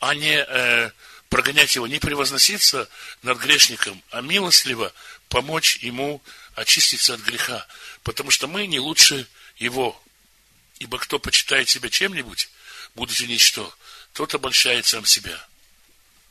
а 0.00 0.14
не 0.14 0.36
э, 0.36 0.90
прогонять 1.28 1.74
его, 1.74 1.86
не 1.86 1.98
превозноситься 1.98 2.88
над 3.22 3.38
грешником, 3.38 4.02
а 4.10 4.20
милостливо 4.20 4.92
помочь 5.28 5.78
ему 5.78 6.22
очиститься 6.54 7.14
от 7.14 7.20
греха. 7.20 7.66
Потому 8.02 8.30
что 8.30 8.46
мы 8.46 8.66
не 8.66 8.80
лучше 8.80 9.26
его. 9.56 10.00
Ибо 10.78 10.98
кто 10.98 11.18
почитает 11.18 11.68
себя 11.68 11.90
чем-нибудь, 11.90 12.48
будучи 12.94 13.24
ничто, 13.24 13.74
тот 14.12 14.34
обольщает 14.34 14.86
сам 14.86 15.04
себя. 15.04 15.38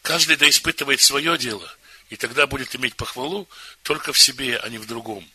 Каждый 0.01 0.37
да 0.37 0.47
испытывает 0.47 1.01
свое 1.01 1.37
дело, 1.37 1.75
и 2.09 2.15
тогда 2.15 2.47
будет 2.47 2.75
иметь 2.75 2.95
похвалу 2.95 3.47
только 3.83 4.13
в 4.13 4.19
себе, 4.19 4.57
а 4.57 4.69
не 4.69 4.77
в 4.77 4.87
другом. 4.87 5.29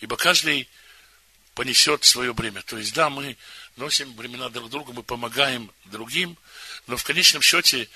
Ибо 0.00 0.16
каждый 0.16 0.68
понесет 1.54 2.04
свое 2.04 2.32
бремя. 2.32 2.62
То 2.62 2.78
есть, 2.78 2.94
да, 2.94 3.10
мы 3.10 3.36
носим 3.76 4.12
бремена 4.12 4.48
друг 4.48 4.70
друга, 4.70 4.92
мы 4.92 5.02
помогаем 5.02 5.72
другим, 5.86 6.38
но 6.86 6.96
в 6.96 7.04
конечном 7.04 7.42
счете 7.42 7.88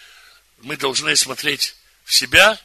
мы 0.63 0.77
должны 0.77 1.15
смотреть 1.17 1.77
в 2.05 2.13
себя, 2.13 2.59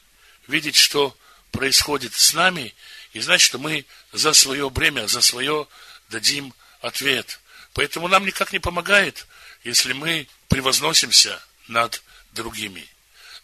видеть, 0.47 0.75
что 0.75 1.15
происходит 1.51 2.13
с 2.13 2.33
нами, 2.33 2.73
и 3.13 3.19
знать, 3.19 3.41
что 3.41 3.57
мы 3.57 3.85
за 4.11 4.33
свое 4.33 4.69
бремя, 4.69 5.07
за 5.07 5.21
свое 5.21 5.67
дадим 6.09 6.53
ответ. 6.81 7.39
Поэтому 7.73 8.07
нам 8.07 8.25
никак 8.25 8.51
не 8.51 8.59
помогает, 8.59 9.27
если 9.63 9.93
мы 9.93 10.27
превозносимся 10.47 11.41
над 11.67 12.01
другими. 12.31 12.87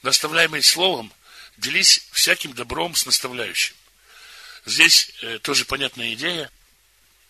Наставляемый 0.01 0.63
словом, 0.63 1.13
делись 1.57 2.07
всяким 2.11 2.53
добром 2.53 2.95
с 2.95 3.05
наставляющим. 3.05 3.75
Здесь 4.65 5.11
э, 5.21 5.39
тоже 5.39 5.65
понятная 5.65 6.13
идея. 6.13 6.51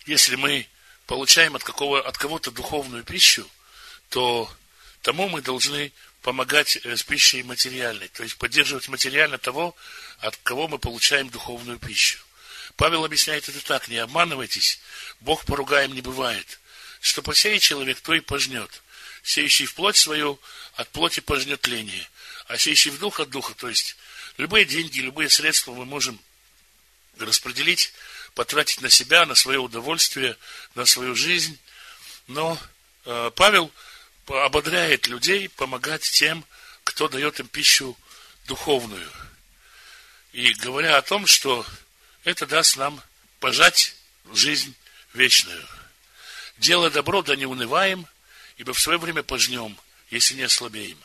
Если 0.05 0.36
мы 0.36 0.67
получаем 1.07 1.55
от, 1.55 1.63
какого, 1.63 2.01
от 2.01 2.17
кого-то 2.17 2.51
духовную 2.51 3.03
пищу, 3.03 3.49
то 4.09 4.53
тому 5.01 5.28
мы 5.30 5.41
должны 5.41 5.91
помогать 6.21 6.78
э, 6.78 6.95
с 6.95 7.03
пищей 7.03 7.43
материальной, 7.43 8.07
то 8.07 8.24
есть 8.24 8.38
поддерживать 8.38 8.88
материально 8.88 9.38
того, 9.38 9.76
от 10.19 10.38
кого 10.38 10.67
мы 10.67 10.80
получаем 10.80 11.30
духовную 11.30 11.80
пищу. 11.80 12.19
Павел 12.76 13.05
объясняет 13.05 13.49
это 13.49 13.63
так, 13.63 13.88
не 13.88 13.97
обманывайтесь, 13.97 14.80
Бог 15.19 15.45
поругаем 15.45 15.93
не 15.93 16.01
бывает. 16.01 16.59
Что 17.01 17.21
посеет 17.21 17.61
человек, 17.61 17.99
то 17.99 18.13
и 18.13 18.21
пожнет. 18.21 18.82
Сеющий 19.24 19.65
в 19.65 19.74
плоть 19.74 19.97
свою, 19.97 20.39
от 20.76 20.89
плоти 20.89 21.19
пожнет 21.19 21.61
тление. 21.61 22.07
А 22.47 22.57
сеющий 22.57 22.91
в 22.91 22.99
дух 22.99 23.19
от 23.19 23.30
духа, 23.30 23.53
то 23.55 23.67
есть 23.67 23.97
любые 24.38 24.65
деньги, 24.65 24.99
любые 24.99 25.29
средства 25.29 25.73
мы 25.73 25.86
можем 25.86 26.19
распределить, 27.17 27.93
потратить 28.36 28.81
на 28.81 28.89
себя, 28.89 29.25
на 29.25 29.36
свое 29.36 29.59
удовольствие, 29.59 30.38
на 30.75 30.86
свою 30.86 31.15
жизнь. 31.15 31.59
Но 32.27 32.59
э, 33.05 33.31
Павел 33.36 33.71
ободряет 34.27 35.07
людей 35.07 35.49
помогать 35.49 36.03
тем, 36.03 36.45
кто 36.84 37.07
дает 37.07 37.39
им 37.39 37.47
пищу 37.47 37.97
духовную. 38.47 39.09
И 40.31 40.53
говоря 40.55 40.97
о 40.97 41.01
том, 41.01 41.27
что 41.27 41.65
это 42.23 42.47
даст 42.47 42.77
нам 42.77 43.01
пожать 43.39 43.95
жизнь 44.31 44.73
вечную. 45.13 45.67
Дело 46.57 46.89
добро, 46.89 47.21
да 47.21 47.36
не 47.36 47.45
унываем, 47.45 48.07
ибо 48.57 48.73
в 48.73 48.79
свое 48.79 48.97
время 48.97 49.23
пожнем, 49.23 49.77
если 50.09 50.36
не 50.36 50.43
ослабеем. 50.43 50.97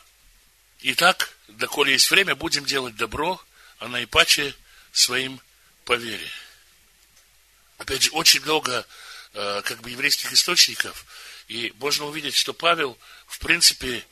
Итак, 0.81 1.35
доколе 1.47 1.93
есть 1.93 2.09
время, 2.09 2.35
будем 2.35 2.65
делать 2.65 2.95
добро, 2.95 3.41
а 3.79 3.87
наипаче 3.87 4.55
своим 4.91 5.39
по 5.85 5.93
вере. 5.93 6.29
Опять 7.77 8.03
же, 8.03 8.11
очень 8.11 8.41
много 8.41 8.85
э, 9.33 9.61
как 9.63 9.81
бы 9.81 9.89
еврейских 9.89 10.33
источников– 10.33 11.05
и 11.49 11.73
можно 11.79 12.05
увидеть, 12.05 12.35
что 12.35 12.53
Павел, 12.53 12.97
в 13.25 13.39
принципе, 13.39 14.05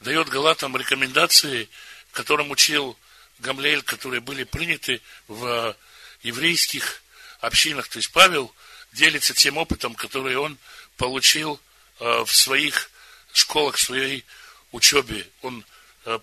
дает 0.00 0.28
Галатам 0.28 0.76
рекомендации, 0.76 1.68
которым 2.12 2.52
учил 2.52 2.96
Гамлеэль, 3.40 3.82
которые 3.82 4.20
были 4.20 4.44
приняты 4.44 5.02
в 5.26 5.76
еврейских 6.22 7.02
общинах. 7.40 7.88
То 7.88 7.98
есть 7.98 8.12
Павел 8.12 8.54
делится 8.92 9.34
тем 9.34 9.58
опытом, 9.58 9.96
который 9.96 10.36
он 10.36 10.56
получил 10.96 11.60
э, 11.98 12.24
в 12.24 12.32
своих 12.32 12.90
школах, 13.32 13.74
в 13.74 13.82
своей 13.82 14.24
учебе. 14.70 15.26
Он 15.42 15.64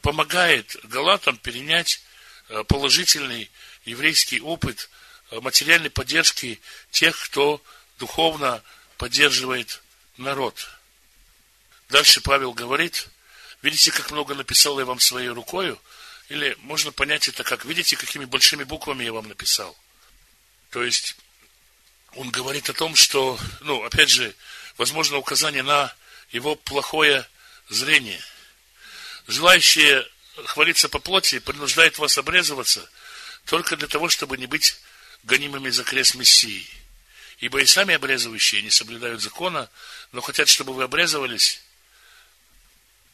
помогает 0.01 0.77
Галатам 0.84 1.38
перенять 1.38 2.01
э, 2.49 2.63
положительный 2.65 3.49
еврейский 3.86 4.41
опыт 4.41 4.89
материальной 5.32 5.89
поддержки 5.89 6.61
тех, 6.91 7.17
кто 7.17 7.63
духовно 7.97 8.61
поддерживает 8.97 9.82
народ. 10.17 10.69
Дальше 11.89 12.21
Павел 12.21 12.53
говорит, 12.53 13.07
видите, 13.61 13.91
как 13.91 14.11
много 14.11 14.36
написал 14.36 14.79
я 14.79 14.86
вам 14.86 14.99
своей 14.99 15.29
рукою, 15.29 15.79
или 16.29 16.55
можно 16.59 16.91
понять 16.91 17.27
это 17.27 17.43
как, 17.43 17.65
видите, 17.65 17.97
какими 17.97 18.25
большими 18.25 18.63
буквами 18.63 19.03
я 19.03 19.13
вам 19.13 19.27
написал. 19.27 19.77
То 20.69 20.84
есть, 20.84 21.15
он 22.15 22.29
говорит 22.29 22.69
о 22.69 22.73
том, 22.73 22.95
что, 22.95 23.38
ну, 23.61 23.84
опять 23.84 24.09
же, 24.09 24.34
возможно, 24.77 25.17
указание 25.17 25.63
на 25.63 25.93
его 26.32 26.55
плохое 26.55 27.27
зрение. 27.69 28.21
Желающие 29.28 30.07
хвалиться 30.45 30.89
по 30.89 30.99
плоти 30.99 31.39
принуждает 31.39 31.97
вас 31.97 32.17
обрезываться 32.17 32.89
только 33.45 33.76
для 33.76 33.88
того, 33.88 34.09
чтобы 34.09 34.38
не 34.38 34.47
быть 34.47 34.78
гонимыми 35.24 35.69
за 35.69 35.84
крест 35.84 36.15
Мессии. 36.15 36.67
Ибо 37.39 37.61
и 37.61 37.65
сами 37.65 37.95
обрезывающие 37.95 38.61
не 38.61 38.69
соблюдают 38.69 39.22
закона, 39.22 39.69
но 40.11 40.22
хотят, 40.22 40.47
чтобы 40.47 40.74
вы 40.74 40.84
обрезывались. 40.84 41.61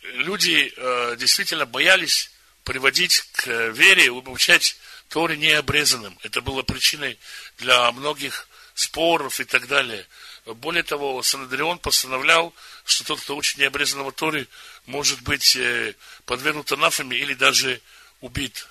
Люди 0.01 0.73
э, 0.75 1.15
действительно 1.17 1.65
боялись 1.65 2.31
приводить 2.63 3.19
к 3.33 3.47
вере, 3.69 4.09
обучать 4.09 4.77
Торе 5.09 5.37
необрезанным. 5.37 6.17
Это 6.23 6.41
было 6.41 6.63
причиной 6.63 7.17
для 7.57 7.89
многих 7.93 8.47
споров 8.73 9.39
и 9.39 9.45
так 9.45 9.67
далее. 9.67 10.05
Более 10.45 10.83
того, 10.83 11.23
Санадрион 11.23 11.79
постановлял, 11.79 12.53
что 12.87 13.03
тот, 13.03 13.21
кто 13.21 13.35
учит 13.35 13.57
необрезанного 13.57 14.11
Торе, 14.11 14.47
может 14.85 15.21
быть 15.21 15.55
э, 15.55 15.93
подвергнут 16.25 16.71
анафеме 16.71 17.17
или 17.17 17.33
даже 17.33 17.81
убит. 18.21 18.67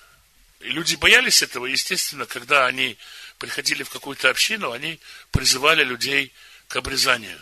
И 0.59 0.69
люди 0.69 0.95
боялись 0.95 1.43
этого, 1.43 1.67
естественно, 1.67 2.25
когда 2.25 2.65
они 2.65 2.97
приходили 3.37 3.83
в 3.83 3.89
какую-то 3.89 4.29
общину, 4.29 4.71
они 4.71 4.99
призывали 5.31 5.83
людей 5.83 6.33
к 6.67 6.75
обрезанию. 6.75 7.39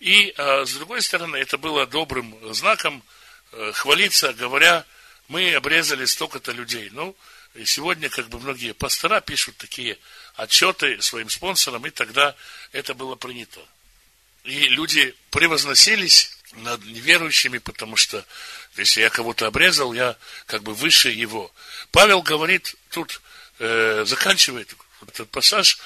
И, 0.00 0.32
а, 0.36 0.64
с 0.64 0.72
другой 0.72 1.02
стороны, 1.02 1.36
это 1.36 1.58
было 1.58 1.86
добрым 1.86 2.54
знаком 2.54 3.02
э, 3.52 3.72
хвалиться, 3.74 4.32
говоря, 4.32 4.86
мы 5.28 5.54
обрезали 5.54 6.06
столько-то 6.06 6.52
людей. 6.52 6.88
Ну, 6.92 7.14
и 7.54 7.64
сегодня, 7.66 8.08
как 8.08 8.28
бы, 8.28 8.38
многие 8.38 8.72
пастора 8.72 9.20
пишут 9.20 9.56
такие 9.58 9.98
отчеты 10.36 11.02
своим 11.02 11.28
спонсорам, 11.28 11.84
и 11.86 11.90
тогда 11.90 12.34
это 12.72 12.94
было 12.94 13.16
принято. 13.16 13.60
И 14.48 14.68
люди 14.68 15.14
превозносились 15.30 16.30
над 16.52 16.82
неверующими, 16.86 17.58
потому 17.58 17.96
что 17.96 18.24
если 18.76 19.02
я 19.02 19.10
кого-то 19.10 19.46
обрезал, 19.46 19.92
я 19.92 20.16
как 20.46 20.62
бы 20.62 20.72
выше 20.72 21.10
его. 21.10 21.52
Павел 21.90 22.22
говорит, 22.22 22.74
тут 22.88 23.20
э, 23.58 24.04
заканчивает 24.06 24.74
этот 25.06 25.30
пассаж 25.30 25.78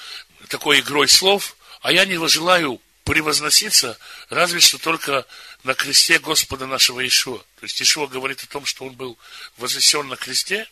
такой 0.47 0.79
игрой 0.79 1.09
слов, 1.09 1.57
а 1.81 1.91
я 1.91 2.05
не 2.05 2.15
желаю 2.29 2.79
превозноситься, 3.03 3.97
разве 4.29 4.61
что 4.61 4.77
только 4.77 5.25
на 5.63 5.73
кресте 5.73 6.17
Господа 6.19 6.65
нашего 6.65 7.05
Ишуа. 7.05 7.39
То 7.59 7.63
есть 7.65 7.81
Ишуа 7.81 8.07
говорит 8.07 8.43
о 8.43 8.47
том, 8.47 8.65
что 8.65 8.85
он 8.85 8.93
был 8.93 9.17
вознесен 9.57 10.07
на 10.07 10.15
кресте, 10.15 10.69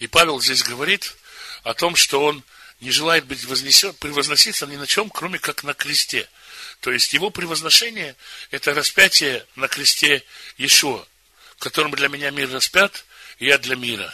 и 0.00 0.08
Павел 0.08 0.40
здесь 0.40 0.64
говорит 0.64 1.14
о 1.62 1.74
том, 1.74 1.94
что 1.94 2.24
он 2.24 2.42
не 2.80 2.90
желает 2.90 3.26
быть 3.26 3.44
вознесен, 3.44 3.94
превозноситься 3.94 4.66
ни 4.66 4.76
на 4.76 4.86
чем, 4.88 5.10
кроме 5.10 5.38
как 5.38 5.62
на 5.62 5.74
кресте. 5.74 6.28
То 6.80 6.90
есть 6.90 7.12
его 7.12 7.30
превозношение– 7.30 8.16
это 8.50 8.72
распятие 8.72 9.46
на 9.54 9.68
кресте 9.68 10.24
Иешуа, 10.56 11.06
которым 11.58 11.92
для 11.92 12.08
меня 12.08 12.30
мир 12.30 12.50
распят, 12.50 13.04
и 13.38 13.46
я 13.46 13.58
для 13.58 13.76
мира. 13.76 14.12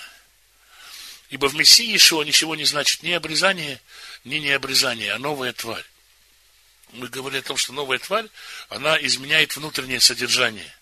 Ибо 1.30 1.48
в 1.48 1.54
Мессии 1.54 1.86
Иешуа 1.86 2.24
ничего 2.24 2.56
не 2.56 2.64
значит 2.64 3.02
ни 3.04 3.12
обрезание, 3.12 3.80
ни 4.24 4.36
необрезание, 4.36 5.12
а 5.12 5.18
новая 5.18 5.52
тварь. 5.52 5.84
Мы 6.92 7.08
говорили 7.08 7.40
о 7.40 7.44
том, 7.44 7.56
что 7.56 7.72
новая 7.72 7.98
тварь, 7.98 8.26
она 8.68 8.96
изменяет 9.00 9.56
внутреннее 9.56 10.00
содержание. 10.00 10.72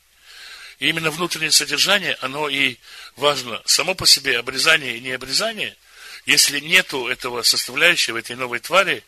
И 0.79 0.89
именно 0.89 1.11
внутреннее 1.11 1.53
содержание, 1.53 2.17
оно 2.21 2.49
и 2.49 2.79
важно. 3.17 3.61
Само 3.67 3.95
по 3.95 4.07
себе 4.07 4.39
обрезание 4.39 4.97
и 4.97 5.01
необрезание, 5.01 5.77
если 6.25 6.61
нету 6.61 7.09
этого 7.09 7.43
составляющего, 7.43 8.19
этой 8.19 8.37
новой 8.37 8.61
твари, 8.61 9.05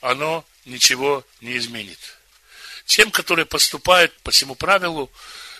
оно 0.00 0.44
ничего 0.64 1.26
не 1.40 1.56
изменит. 1.56 2.19
Тем, 2.84 3.10
которые 3.10 3.46
поступают 3.46 4.16
по 4.20 4.30
всему 4.30 4.54
правилу, 4.54 5.10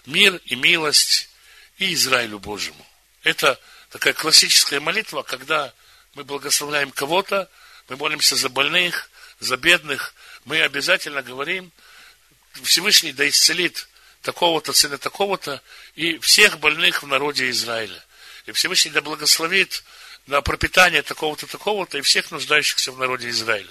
мир 0.07 0.41
и 0.47 0.57
милость 0.57 1.29
и 1.79 1.95
Израилю 1.95 2.39
Божьему. 2.39 2.87
Это 3.23 3.61
такая 3.91 4.13
классическая 4.13 4.81
молитва, 4.81 5.23
когда 5.23 5.73
мы 6.15 6.25
благословляем 6.25 6.91
кого-то, 6.91 7.51
мы 7.89 7.97
молимся 7.97 8.37
за 8.37 8.49
больных, 8.49 9.11
за 9.41 9.57
бедных, 9.57 10.15
мы 10.45 10.61
обязательно 10.61 11.23
говорим, 11.23 11.73
Всевышний 12.63 13.13
да 13.13 13.29
исцелит 13.29 13.89
такого-то, 14.23 14.73
сына 14.73 14.99
такого-то, 14.99 15.63
и 15.95 16.19
всех 16.19 16.59
больных 16.59 17.03
в 17.03 17.07
народе 17.07 17.51
Израиля. 17.51 18.05
И 18.47 18.53
Всевышний 18.53 18.91
да 18.91 19.01
благословит 19.01 19.85
на 20.31 20.43
пропитание 20.43 21.03
такого-то, 21.03 21.49
такого-то 21.49 21.99
и 21.99 22.03
всех 22.03 22.31
нуждающихся 22.31 22.93
в 22.93 22.99
народе 22.99 23.29
Израиля. 23.31 23.71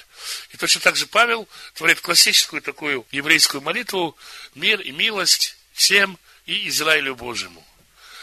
И 0.52 0.58
точно 0.58 0.82
так 0.82 0.98
же 0.98 1.08
Павел 1.08 1.48
творит 1.74 2.02
классическую 2.02 2.62
такую 2.62 3.06
еврейскую 3.12 3.62
молитву 3.62 4.18
«Мир 4.56 4.82
и 4.82 4.92
милость 4.92 5.56
всем 5.72 6.20
и 6.46 6.68
Израилю 6.68 7.16
Божьему». 7.16 7.66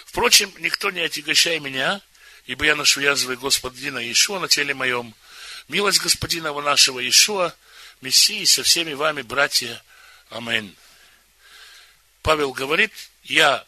Впрочем, 0.04 0.52
никто 0.58 0.90
не 0.90 1.00
отягощай 1.00 1.58
меня, 1.60 2.02
ибо 2.44 2.66
я 2.66 2.76
ношу 2.76 3.00
язвы 3.00 3.36
Господина 3.36 3.98
Иешуа 3.98 4.38
на 4.38 4.48
теле 4.48 4.74
моем. 4.74 5.14
Милость 5.68 6.02
Господина 6.02 6.52
нашего 6.60 7.00
Иешуа, 7.00 7.54
Мессии 8.02 8.44
со 8.44 8.62
всеми 8.62 8.92
вами, 8.92 9.22
братья. 9.22 9.82
Аминь. 10.28 10.76
Павел 12.20 12.52
говорит, 12.52 12.92
я 13.24 13.64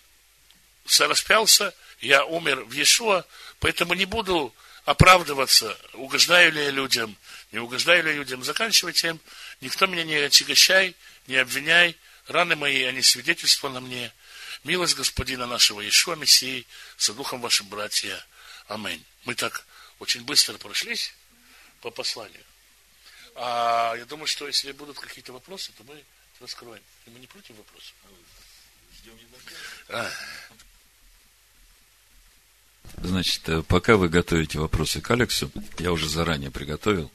сораспялся, 0.84 1.74
я 2.00 2.24
умер 2.26 2.64
в 2.64 2.72
Иешуа, 2.72 3.24
поэтому 3.60 3.94
не 3.94 4.04
буду 4.04 4.54
оправдываться, 4.84 5.76
угождаю 5.94 6.52
ли 6.52 6.64
я 6.64 6.70
людям, 6.70 7.16
не 7.52 7.58
угождаю 7.58 8.04
ли 8.04 8.10
я 8.10 8.16
людям. 8.16 8.42
Заканчивать 8.42 8.96
тем, 8.96 9.20
никто 9.60 9.86
меня 9.86 10.04
не 10.04 10.16
отягощай, 10.16 10.94
не 11.26 11.36
обвиняй, 11.36 11.96
раны 12.26 12.56
мои, 12.56 12.82
они 12.84 13.02
свидетельство 13.02 13.68
на 13.68 13.80
мне. 13.80 14.12
Милость 14.64 14.96
Господина 14.96 15.46
нашего 15.46 15.80
Иешуа 15.80 16.16
Мессии, 16.16 16.66
со 16.96 17.12
духом 17.12 17.40
вашим, 17.40 17.68
братья. 17.68 18.24
Аминь. 18.66 19.04
Мы 19.24 19.34
так 19.34 19.64
очень 19.98 20.22
быстро 20.22 20.56
прошлись 20.58 21.12
по 21.80 21.90
посланию. 21.90 22.44
А 23.34 23.94
я 23.96 24.04
думаю, 24.04 24.26
что 24.26 24.46
если 24.46 24.72
будут 24.72 24.98
какие-то 24.98 25.32
вопросы, 25.32 25.70
то 25.72 25.84
мы 25.84 26.02
раскроем. 26.40 26.82
И 27.06 27.10
мы 27.10 27.20
не 27.20 27.26
против 27.26 27.56
вопросов? 27.56 27.94
Значит, 32.96 33.48
э, 33.48 33.62
пока 33.62 33.96
вы 33.96 34.08
готовите 34.08 34.58
вопросы 34.58 35.00
к 35.00 35.10
Алексу, 35.10 35.50
я 35.78 35.92
уже 35.92 36.08
заранее 36.08 36.50
приготовил. 36.50 37.10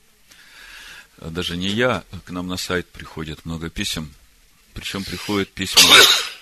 А 1.17 1.30
даже 1.30 1.57
не 1.57 1.69
я, 1.69 2.03
к 2.26 2.32
нам 2.32 2.47
на 2.47 2.57
сайт 2.57 2.88
приходит 2.88 3.45
много 3.45 3.69
писем. 3.69 4.13
Причем 4.74 5.03
приходят 5.03 5.49
письма 5.49 5.95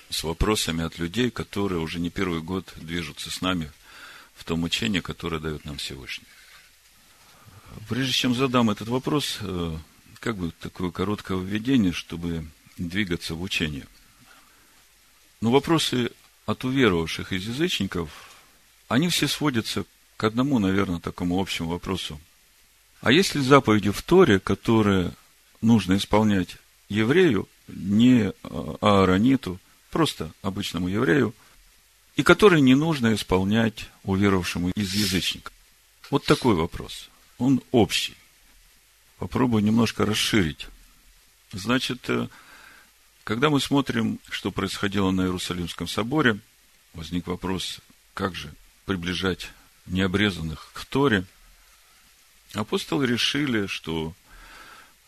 с 0.09 0.23
вопросами 0.23 0.83
от 0.83 0.97
людей, 0.99 1.31
которые 1.31 1.79
уже 1.79 1.99
не 1.99 2.09
первый 2.09 2.41
год 2.41 2.71
движутся 2.75 3.31
с 3.31 3.41
нами 3.41 3.71
в 4.35 4.43
том 4.43 4.63
учении, 4.63 4.99
которое 4.99 5.39
дает 5.39 5.65
нам 5.65 5.77
Всевышний. 5.77 6.27
Прежде 7.89 8.11
чем 8.11 8.35
задам 8.35 8.69
этот 8.69 8.87
вопрос, 8.87 9.37
э, 9.41 9.77
как 10.19 10.37
бы 10.37 10.51
такое 10.51 10.91
короткое 10.91 11.37
введение, 11.39 11.93
чтобы 11.93 12.45
двигаться 12.77 13.35
в 13.35 13.41
учение– 13.41 13.87
но 15.41 15.49
вопросы 15.49 16.11
от 16.45 16.63
уверовавших 16.63 17.33
из 17.33 17.47
язычников, 17.47 18.09
они 18.91 19.07
все 19.07 19.27
сводятся 19.27 19.85
к 20.17 20.23
одному, 20.25 20.59
наверное, 20.59 20.99
такому 20.99 21.39
общему 21.39 21.69
вопросу. 21.69 22.19
А 22.99 23.11
есть 23.11 23.35
ли 23.35 23.41
заповеди 23.41 23.89
в 23.89 24.01
Торе, 24.01 24.39
которые 24.39 25.13
нужно 25.61 25.95
исполнять 25.95 26.57
еврею, 26.89 27.47
не 27.69 28.33
аарониту, 28.81 29.59
просто 29.91 30.31
обычному 30.41 30.89
еврею, 30.89 31.33
и 32.17 32.23
которые 32.23 32.61
не 32.61 32.75
нужно 32.75 33.13
исполнять 33.13 33.87
уверовавшему 34.03 34.71
из 34.71 34.93
язычников? 34.93 35.53
Вот 36.09 36.25
такой 36.25 36.55
вопрос. 36.55 37.09
Он 37.37 37.61
общий. 37.71 38.15
Попробую 39.17 39.63
немножко 39.63 40.05
расширить. 40.05 40.67
Значит, 41.53 42.09
э, 42.09 42.27
когда 43.23 43.49
мы 43.49 43.61
смотрим, 43.61 44.19
что 44.29 44.51
происходило 44.51 45.11
на 45.11 45.21
Иерусалимском 45.21 45.87
соборе, 45.87 46.39
возник 46.93 47.27
вопрос, 47.27 47.79
как 48.13 48.35
же 48.35 48.53
приближать 48.85 49.49
необрезанных 49.85 50.71
к 50.73 50.85
Торе. 50.85 51.25
Апостолы 52.53 53.07
решили, 53.07 53.67
что 53.67 54.13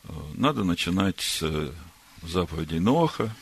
э, 0.04 0.14
надо 0.36 0.64
начинать 0.64 1.20
с 1.20 1.74
заповедей 2.22 2.80
Ноха. 2.80 3.36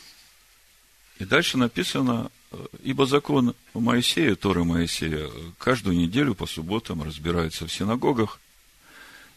И 1.19 1.25
дальше 1.25 1.57
написано, 1.57 2.31
э, 2.51 2.65
ибо 2.83 3.05
закон 3.05 3.55
Моисея, 3.73 4.35
Торы 4.35 4.63
Моисея, 4.63 5.29
каждую 5.57 5.97
неделю 5.97 6.35
по 6.35 6.47
субботам 6.47 7.03
разбирается 7.03 7.67
в 7.67 7.73
синагогах. 7.73 8.39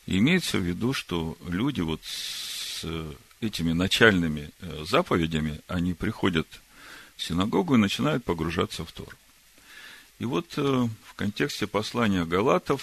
И 0.06 0.18
имеется 0.18 0.58
в 0.58 0.62
виду, 0.62 0.92
что 0.92 1.36
люди 1.46 1.80
вот 1.80 2.00
с 2.04 2.84
этими 3.40 3.72
начальными 3.72 4.50
э, 4.60 4.84
заповедями, 4.88 5.60
они 5.66 5.94
приходят 5.94 6.46
в 7.16 7.22
синагогу 7.22 7.74
и 7.74 7.78
начинают 7.78 8.24
погружаться 8.24 8.84
в 8.84 8.92
Тор. 8.92 9.16
И 10.18 10.24
вот 10.24 10.46
э, 10.56 10.62
в 10.62 11.14
контексте 11.14 11.66
послания 11.66 12.24
Галатов, 12.24 12.82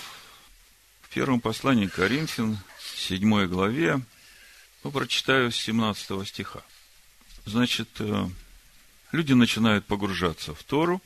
в 1.01 1.09
первом 1.09 1.39
послании 1.39 1.87
Коринфян, 1.87 2.59
7 2.95 3.47
главе, 3.47 4.01
ну, 4.83 4.91
прочитаю 4.91 5.51
с 5.51 5.55
17 5.55 6.27
стиха. 6.27 6.61
значит, 7.45 7.89
э, 7.99 8.27
люди 9.11 9.33
начинают 9.33 9.85
погружаться 9.85 10.53
в 10.53 10.63
Тору, 10.63 11.01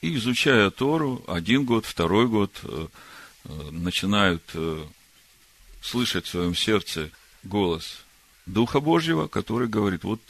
и 0.00 0.16
изучая 0.16 0.70
Тору, 0.70 1.22
один 1.28 1.64
год, 1.64 1.84
второй 1.84 2.28
год, 2.28 2.58
э, 2.64 2.86
начинают 3.70 4.42
слышать 5.82 6.26
в 6.26 6.30
своем 6.30 6.54
сердце 6.54 7.10
голос 7.42 8.04
Духа 8.46 8.78
Божьего, 8.78 9.26
который 9.26 9.66
говорит, 9.66 10.04
вот, 10.04 10.20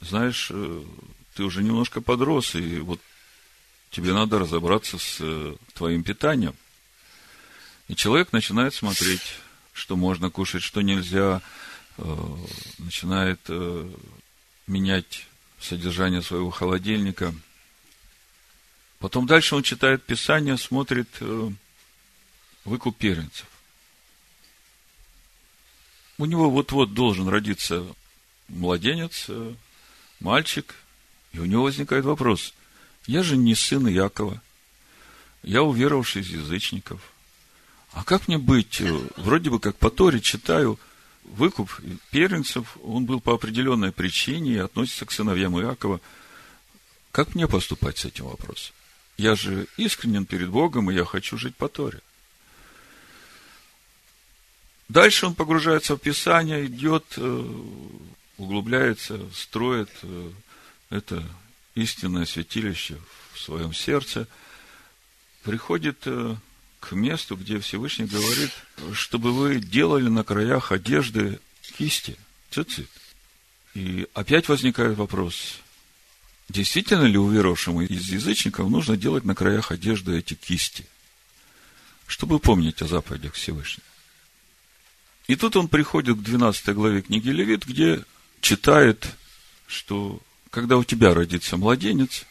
знаешь, 0.00 0.50
ты 1.34 1.44
уже 1.44 1.62
немножко 1.62 2.00
подрос, 2.00 2.54
и 2.54 2.78
вот 2.78 2.98
тебе 3.90 4.12
надо 4.12 4.38
разобраться 4.38 4.98
с 4.98 5.56
твоим 5.74 6.02
питанием. 6.02 6.54
И 7.88 7.94
человек 7.94 8.32
начинает 8.32 8.74
смотреть, 8.74 9.22
что 9.72 9.96
можно 9.96 10.30
кушать, 10.30 10.62
что 10.62 10.80
нельзя, 10.82 11.40
начинает 12.78 13.40
менять 14.66 15.26
содержание 15.60 16.22
своего 16.22 16.50
холодильника. 16.50 17.34
Потом 18.98 19.26
дальше 19.26 19.54
он 19.54 19.62
читает 19.62 20.04
Писание, 20.04 20.56
смотрит 20.56 21.08
э, 21.20 21.50
выкуп 22.64 22.96
первенцев. 22.96 23.46
У 26.18 26.24
него 26.24 26.50
вот-вот 26.50 26.94
должен 26.94 27.28
родиться 27.28 27.86
младенец, 28.48 29.26
э, 29.28 29.54
мальчик, 30.18 30.74
и 31.32 31.38
у 31.38 31.44
него 31.44 31.64
возникает 31.64 32.04
вопрос. 32.04 32.54
Я 33.06 33.22
же 33.22 33.36
не 33.36 33.54
сын 33.54 33.86
Якова, 33.86 34.42
я 35.42 35.62
уверовавший 35.62 36.22
из 36.22 36.28
язычников. 36.28 37.00
А 37.92 38.04
как 38.04 38.28
мне 38.28 38.38
быть? 38.38 38.80
Э, 38.80 38.98
вроде 39.16 39.50
бы 39.50 39.60
как 39.60 39.76
по 39.76 39.90
Торе 39.90 40.20
читаю– 40.20 40.78
выкуп 41.26 41.70
первенцев, 42.10 42.76
он 42.82 43.04
был 43.04 43.20
по 43.20 43.34
определенной 43.34 43.92
причине 43.92 44.54
и 44.54 44.58
относится 44.58 45.06
к 45.06 45.12
сыновьям 45.12 45.58
Иакова. 45.60 46.00
Как 47.12 47.34
мне 47.34 47.48
поступать 47.48 47.98
с 47.98 48.04
этим 48.04 48.26
вопросом? 48.26 48.74
Я 49.16 49.34
же 49.34 49.66
искренен 49.76 50.26
перед 50.26 50.50
Богом, 50.50 50.90
и 50.90 50.94
я 50.94 51.04
хочу 51.04 51.38
жить 51.38 51.56
по 51.56 51.68
Торе. 51.68 52.00
Дальше 54.88 55.26
он 55.26 55.34
погружается 55.34 55.96
в 55.96 55.98
Писание, 55.98 56.66
идет, 56.66 57.04
э, 57.16 57.54
углубляется, 58.36 59.20
строит 59.32 59.90
э, 60.02 60.30
это 60.90 61.24
истинное 61.76 62.24
святилище 62.24 62.98
в 63.32 63.38
своем 63.38 63.72
сердце, 63.72 64.26
приходит 65.44 65.98
э, 66.06 66.34
к 66.80 66.92
месту, 66.92 67.36
где 67.36 67.60
Всевышний 67.60 68.06
говорит, 68.06 68.50
чтобы 68.92 69.32
вы 69.32 69.60
делали 69.60 70.08
на 70.08 70.24
краях 70.24 70.72
одежды 70.72 71.38
кисти, 71.78 72.16
цицит. 72.50 72.90
И 73.74 74.08
опять 74.14 74.48
возникает 74.48 74.96
вопрос, 74.96 75.58
действительно 76.48 77.04
ли 77.04 77.18
уверовавшему 77.18 77.82
из 77.82 78.08
язычников 78.08 78.68
нужно 78.70 78.96
делать 78.96 79.24
на 79.24 79.34
краях 79.34 79.70
одежды 79.70 80.18
эти 80.18 80.34
кисти, 80.34 80.86
чтобы 82.06 82.38
помнить 82.38 82.80
о 82.80 82.88
заповедях 82.88 83.34
Всевышнего. 83.34 83.86
И 85.26 85.36
тут 85.36 85.56
он 85.56 85.68
приходит 85.68 86.16
к 86.16 86.22
12 86.22 86.68
главе 86.70 87.02
книги 87.02 87.28
Левит, 87.28 87.66
где 87.66 88.02
читает, 88.40 89.06
что 89.66 90.22
когда 90.56 90.78
у 90.78 90.84
тебя 90.84 91.12
родится 91.12 91.58
младенец 91.58 92.24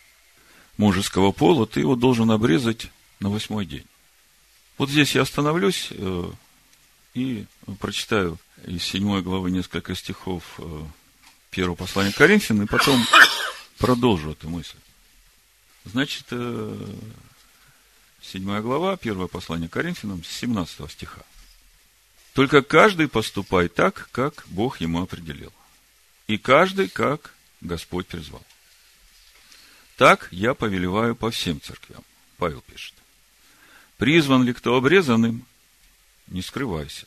мужеского 0.77 1.31
пола, 1.31 1.68
ты 1.68 1.81
его 1.81 1.95
должен 1.95 2.31
обрезать 2.31 2.88
на 3.19 3.30
восьмой 3.30 3.68
день. 3.68 3.85
Вот 4.80 4.89
здесь 4.89 5.14
я 5.14 5.22
остановлюсь 5.22 5.89
э, 5.91 6.31
и 7.14 7.45
прочитаю 7.80 8.39
из 8.65 8.84
седьмой 8.84 9.22
главы 9.22 9.52
несколько 9.52 9.93
стихов 9.93 10.56
э, 10.57 10.84
первого 11.52 11.76
послания 11.76 12.11
к 12.11 12.15
Коринфянам, 12.15 12.64
и 12.64 12.68
потом 12.68 12.99
продолжу 13.77 14.31
эту 14.31 14.49
мысль. 14.49 14.80
Значит, 15.84 16.26
э, 16.31 16.95
седьмая 18.23 18.61
глава, 18.61 18.97
первое 18.97 19.27
послание 19.27 19.69
Коринфянам, 19.69 20.23
с 20.23 20.30
17 20.30 20.91
стиха. 20.91 21.22
Только 22.34 22.64
каждый 22.64 23.07
поступай 23.07 23.68
так, 23.68 24.10
как 24.11 24.45
Бог 24.47 24.81
ему 24.81 25.03
определил. 25.03 25.53
И 26.26 26.39
каждый, 26.39 26.89
как 26.89 27.35
Господь 27.66 28.08
призвал. 28.08 28.44
Так 29.98 30.28
я 30.32 30.54
повелеваю 30.54 31.16
по 31.16 31.32
всем 31.32 31.62
церквям. 31.62 32.04
Павел 32.38 32.62
пишет. 32.62 32.94
Призван 33.98 34.44
ли 34.44 34.54
кто 34.54 34.76
обрезанным? 34.76 35.46
Не 36.28 36.42
скрывайся. 36.42 37.06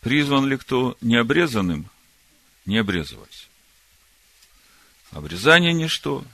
Призван 0.00 0.46
ли 0.48 0.56
кто 0.56 0.96
необрезанным? 1.00 1.88
Не 2.66 2.78
обрезывайся. 2.78 3.46
Обрезание 5.10 5.72
ничто, 5.72 6.24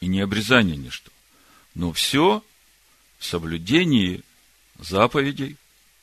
и 0.00 0.06
необрезание 0.06 0.76
ничто. 0.76 1.10
Но 1.74 1.92
все 1.92 2.44
в 3.18 3.24
соблюдении 3.24 4.22
заповедей 4.78 5.56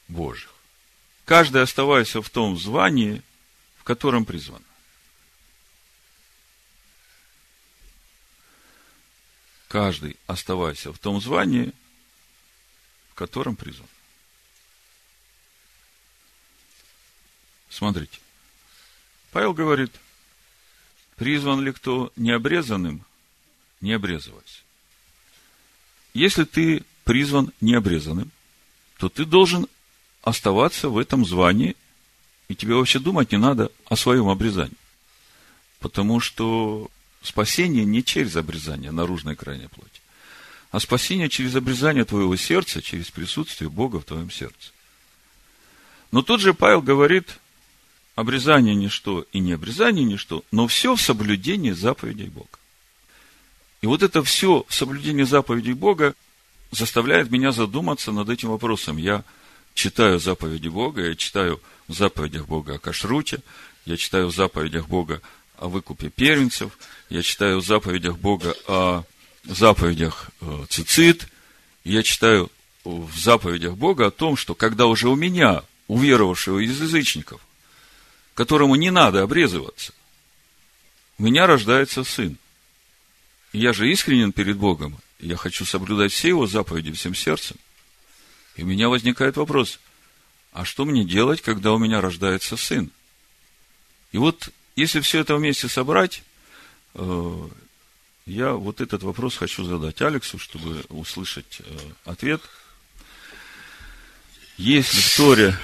Божьих. 0.08 0.50
Каждый 1.26 1.62
оставайся 1.62 2.22
в 2.22 2.30
том 2.30 2.58
звании, 2.58 3.22
в 3.78 3.84
котором 3.84 4.26
призван. 4.26 4.62
Каждый 9.76 10.16
оставайся 10.26 10.94
в 10.94 11.00
том 11.00 11.20
звании, 11.20 11.74
которым 13.14 13.58
призван. 13.58 13.90
Смотрите. 17.68 18.20
Павел 19.34 19.54
говорит, 19.54 19.92
призван 21.18 21.60
ли 21.60 21.74
кто 21.74 22.10
необрезанным, 22.16 23.04
не 23.82 23.92
обрезывайся. 23.92 24.62
Если 26.14 26.46
ты 26.46 26.86
призван 27.04 27.52
необрезанным, 27.60 28.32
то 28.98 29.10
ты 29.10 29.26
должен 29.26 29.68
оставаться 30.22 30.88
в 30.88 30.98
этом 30.98 31.26
звании, 31.26 31.76
и 32.48 32.56
тебе 32.56 32.76
вообще 32.76 33.00
думать 33.00 33.34
не 33.34 33.38
надо 33.38 33.70
о 33.88 33.98
своем 33.98 34.30
обрезании. 34.30 34.78
Потому 35.82 36.22
что 36.22 36.90
спасение 37.26 37.86
не 37.86 38.04
через 38.04 38.36
обрезание 38.36 38.92
наружной 38.92 39.36
крайней 39.36 39.68
плоти 39.68 40.02
а 40.76 40.80
спасение 40.82 41.30
через 41.30 41.56
обрезание 41.56 42.04
твоего 42.04 42.36
сердца, 42.36 42.82
через 42.82 43.10
присутствие 43.10 43.70
Бога 43.70 44.02
в 44.02 44.04
твоем 44.04 44.30
сердце. 44.30 44.72
Но 46.12 46.22
тут 46.22 46.42
же 46.42 46.54
Павел 46.54 46.82
говорит, 46.82 47.40
обрезание 48.16 48.76
ничто 48.76 49.26
и 49.32 49.40
не 49.40 49.54
обрезание 49.54 50.04
ничто, 50.04 50.44
но 50.52 50.68
все 50.68 50.98
в 50.98 51.02
соблюдении 51.02 51.72
заповедей 51.72 52.28
Бога. 52.28 52.60
И 53.80 53.88
вот 53.88 54.04
это 54.04 54.22
все 54.22 54.66
в 54.68 54.76
соблюдении 54.76 55.24
заповедей 55.24 55.72
Бога 55.72 56.14
заставляет 56.72 57.32
меня 57.32 57.54
задуматься 57.54 58.12
над 58.12 58.28
этим 58.28 58.50
вопросом. 58.50 58.98
Я 58.98 59.24
читаю 59.76 60.20
заповеди 60.20 60.68
Бога, 60.68 61.08
я 61.08 61.16
читаю 61.16 61.62
в 61.88 61.94
заповедях 61.94 62.48
Бога 62.48 62.76
о 62.76 62.80
кашруте, 62.80 63.40
я 63.86 63.96
читаю 63.96 64.28
в 64.28 64.36
заповедях 64.36 64.90
Бога 64.90 65.22
о 65.58 65.68
выкупе 65.68 66.10
первенцев, 66.10 66.78
я 67.10 67.22
читаю 67.22 67.60
в 67.60 67.66
заповедях 67.66 68.18
Бога 68.18 68.56
о 68.68 69.04
заповедях 69.44 70.30
э, 70.42 70.66
цицит, 70.70 71.28
я 71.84 72.04
читаю 72.04 72.52
в 72.84 73.18
заповедях 73.18 73.76
Бога 73.76 74.08
о 74.08 74.12
том, 74.12 74.38
что 74.38 74.56
когда 74.56 74.88
уже 74.88 75.10
у 75.10 75.16
меня, 75.16 75.64
уверовавшего 75.88 76.60
из 76.60 76.80
язычников, 76.82 77.42
которому 78.34 78.76
не 78.76 78.92
надо 78.92 79.22
обрезываться, 79.22 79.94
у 81.18 81.24
меня 81.24 81.48
рождается 81.48 82.04
сын. 82.04 82.38
Я 83.54 83.72
же 83.72 83.90
искренен 83.90 84.34
перед 84.34 84.58
Богом, 84.58 84.98
я 85.20 85.38
хочу 85.38 85.66
соблюдать 85.66 86.12
все 86.12 86.30
его 86.30 86.46
заповеди 86.46 86.92
всем 86.92 87.16
сердцем. 87.16 87.58
И 88.56 88.64
у 88.64 88.66
меня 88.66 88.90
возникает 88.90 89.38
вопрос, 89.38 89.80
а 90.52 90.66
что 90.66 90.86
мне 90.86 91.04
делать, 91.04 91.42
когда 91.42 91.74
у 91.74 91.78
меня 91.78 92.02
рождается 92.02 92.58
сын? 92.58 92.92
И 94.12 94.18
вот, 94.18 94.50
если 94.76 95.00
все 95.00 95.20
это 95.20 95.36
вместе 95.36 95.68
собрать, 95.68 96.24
э, 96.96 97.48
я 98.26 98.54
вот 98.54 98.82
этот 98.82 99.04
вопрос 99.04 99.38
хочу 99.38 99.64
задать 99.64 100.02
Алексу, 100.02 100.40
чтобы 100.40 100.84
услышать 100.90 101.60
э, 101.60 101.78
ответ. 102.06 102.42
Есть 104.58 104.94
ли 104.94 105.02
в 105.02 105.18
Торе 105.18 105.58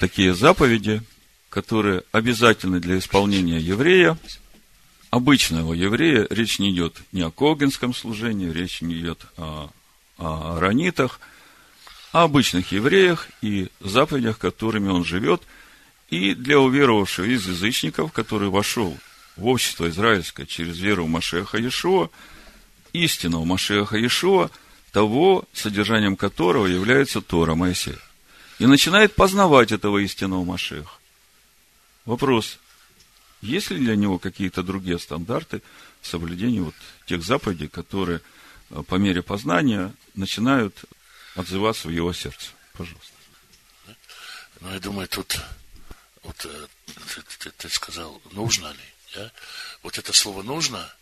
такие 0.00 0.34
заповеди, 0.34 1.02
которые 1.48 2.02
обязательны 2.12 2.80
для 2.80 2.98
исполнения 2.98 3.58
еврея, 3.58 4.18
обычного 5.10 5.74
еврея, 5.74 6.26
речь 6.30 6.58
не 6.58 6.72
идет 6.72 6.96
не 7.12 7.22
о 7.22 7.30
когенском 7.30 7.94
служении, 7.94 8.50
речь 8.50 8.80
не 8.80 8.98
идет 8.98 9.26
о, 9.36 9.70
о 10.16 10.58
ранитах, 10.58 11.20
а 12.12 12.24
обычных 12.24 12.72
евреях 12.72 13.28
и 13.42 13.68
заповедях, 13.80 14.38
которыми 14.38 14.88
он 14.88 15.04
живет, 15.04 15.42
и 16.12 16.34
для 16.34 16.60
уверовавшего 16.60 17.24
из 17.24 17.48
язычников, 17.48 18.12
который 18.12 18.50
вошел 18.50 18.98
в 19.36 19.46
общество 19.46 19.88
израильское 19.88 20.44
через 20.44 20.78
веру 20.78 21.06
в 21.06 21.08
Машеха 21.08 21.56
Иешуа, 21.56 22.10
истинного 22.92 23.46
Машеха 23.46 23.96
Иешуа, 23.96 24.50
того, 24.92 25.46
содержанием 25.54 26.16
которого 26.16 26.66
является 26.66 27.22
Тора 27.22 27.54
Моисея. 27.54 27.98
И 28.58 28.66
начинает 28.66 29.14
познавать 29.14 29.72
этого 29.72 29.96
истинного 30.04 30.44
Машеха. 30.44 30.92
Вопрос, 32.04 32.58
Есть 33.40 33.70
ли 33.70 33.78
для 33.78 33.96
него 33.96 34.18
какие-то 34.18 34.62
другие 34.62 34.98
стандарты 34.98 35.62
соблюдения 36.02 36.60
вот 36.60 36.74
тех 37.06 37.24
заповедей, 37.24 37.68
которые 37.68 38.20
э, 38.68 38.82
по 38.86 38.96
мере 38.96 39.22
познания 39.22 39.94
начинают 40.14 40.84
отзываться 41.36 41.88
в 41.88 41.90
его 41.90 42.12
сердце? 42.12 42.50
Пожалуйста. 42.74 43.14
Ну, 44.60 44.70
я 44.74 44.78
думаю, 44.78 45.08
тут 45.08 45.40
вот 46.22 46.44
э, 46.44 46.66
ты, 47.14 47.22
ты, 47.38 47.50
ты 47.50 47.68
сказал, 47.68 48.20
нужно 48.32 48.72
ли? 48.72 48.94
Да? 49.14 49.32
Вот 49.82 49.98
это 49.98 50.12
слово 50.12 50.42
нужно, 50.42 50.92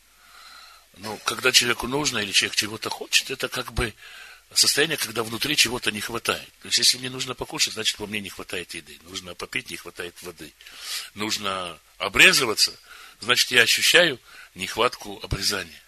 ну, 0.97 1.17
когда 1.25 1.53
человеку 1.53 1.87
нужно 1.87 2.19
или 2.19 2.33
человек 2.33 2.57
чего-то 2.57 2.91
хочет, 2.91 3.31
это 3.31 3.49
как 3.49 3.73
бы 3.73 3.95
состояние, 4.53 4.97
когда 4.97 5.23
внутри 5.23 5.57
чего-то 5.57 5.91
не 5.91 6.01
хватает. 6.01 6.49
То 6.63 6.69
есть, 6.69 6.79
если 6.79 6.99
мне 6.99 7.11
нужно 7.11 7.35
покушать, 7.35 7.75
значит, 7.75 7.99
во 7.99 8.07
мне 8.07 8.21
не 8.21 8.31
хватает 8.31 8.75
еды. 8.75 8.99
Нужно 9.03 9.35
попить, 9.35 9.71
не 9.71 9.77
хватает 9.77 10.15
воды. 10.23 10.53
Нужно 11.15 11.79
обрезываться, 11.99 12.73
значит, 13.21 13.51
я 13.51 13.63
ощущаю 13.63 14.19
нехватку 14.55 15.21
обрезания. 15.23 15.83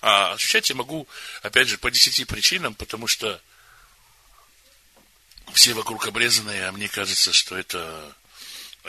А 0.00 0.32
ощущать 0.34 0.70
я 0.70 0.76
могу, 0.76 1.06
опять 1.42 1.68
же, 1.68 1.78
по 1.78 1.90
десяти 1.90 2.24
причинам, 2.24 2.74
потому 2.74 3.06
что 3.06 3.40
все 5.52 5.74
вокруг 5.74 6.06
обрезанные, 6.06 6.66
а 6.66 6.72
мне 6.72 6.88
кажется, 6.88 7.32
что 7.32 7.56
это 7.56 8.14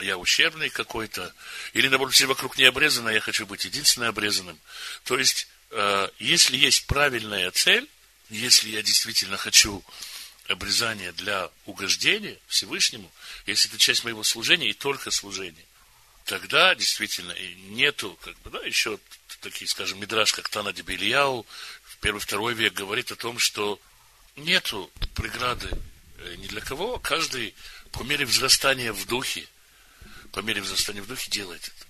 я 0.00 0.18
ущербный 0.18 0.68
какой-то, 0.68 1.32
или, 1.72 1.88
наоборот, 1.88 2.14
все 2.14 2.26
вокруг 2.26 2.58
не 2.58 2.64
обрезаны, 2.64 3.10
а 3.10 3.12
я 3.12 3.20
хочу 3.20 3.46
быть 3.46 3.64
единственным 3.64 4.10
обрезанным. 4.10 4.58
То 5.04 5.18
есть, 5.18 5.48
э, 5.70 6.08
если 6.18 6.56
есть 6.56 6.86
правильная 6.86 7.50
цель, 7.50 7.88
если 8.28 8.70
я 8.70 8.82
действительно 8.82 9.36
хочу 9.36 9.84
обрезания 10.48 11.12
для 11.12 11.50
угождения 11.64 12.38
Всевышнему, 12.46 13.10
если 13.46 13.70
это 13.70 13.78
часть 13.78 14.04
моего 14.04 14.22
служения 14.22 14.68
и 14.68 14.74
только 14.74 15.10
служения, 15.10 15.64
тогда 16.24 16.74
действительно 16.74 17.34
нету, 17.70 18.18
как 18.22 18.38
бы, 18.40 18.50
да, 18.50 18.60
еще 18.60 18.98
такие, 19.40 19.68
скажем, 19.68 20.00
мидраж, 20.00 20.32
как 20.32 20.48
Тана 20.48 20.72
Дебельяу, 20.72 21.46
в 21.84 21.96
первый-второй 21.98 22.54
век 22.54 22.74
говорит 22.74 23.12
о 23.12 23.16
том, 23.16 23.38
что 23.38 23.80
нету 24.36 24.90
преграды 25.14 25.70
ни 26.36 26.46
для 26.46 26.60
кого, 26.60 26.98
каждый 26.98 27.54
по 27.92 28.02
мере 28.02 28.24
взрастания 28.26 28.92
в 28.92 29.06
духе, 29.06 29.46
по 30.32 30.40
мере 30.40 30.60
взрастания 30.60 31.02
в 31.02 31.06
духе 31.06 31.30
делает 31.30 31.62
это. 31.62 31.86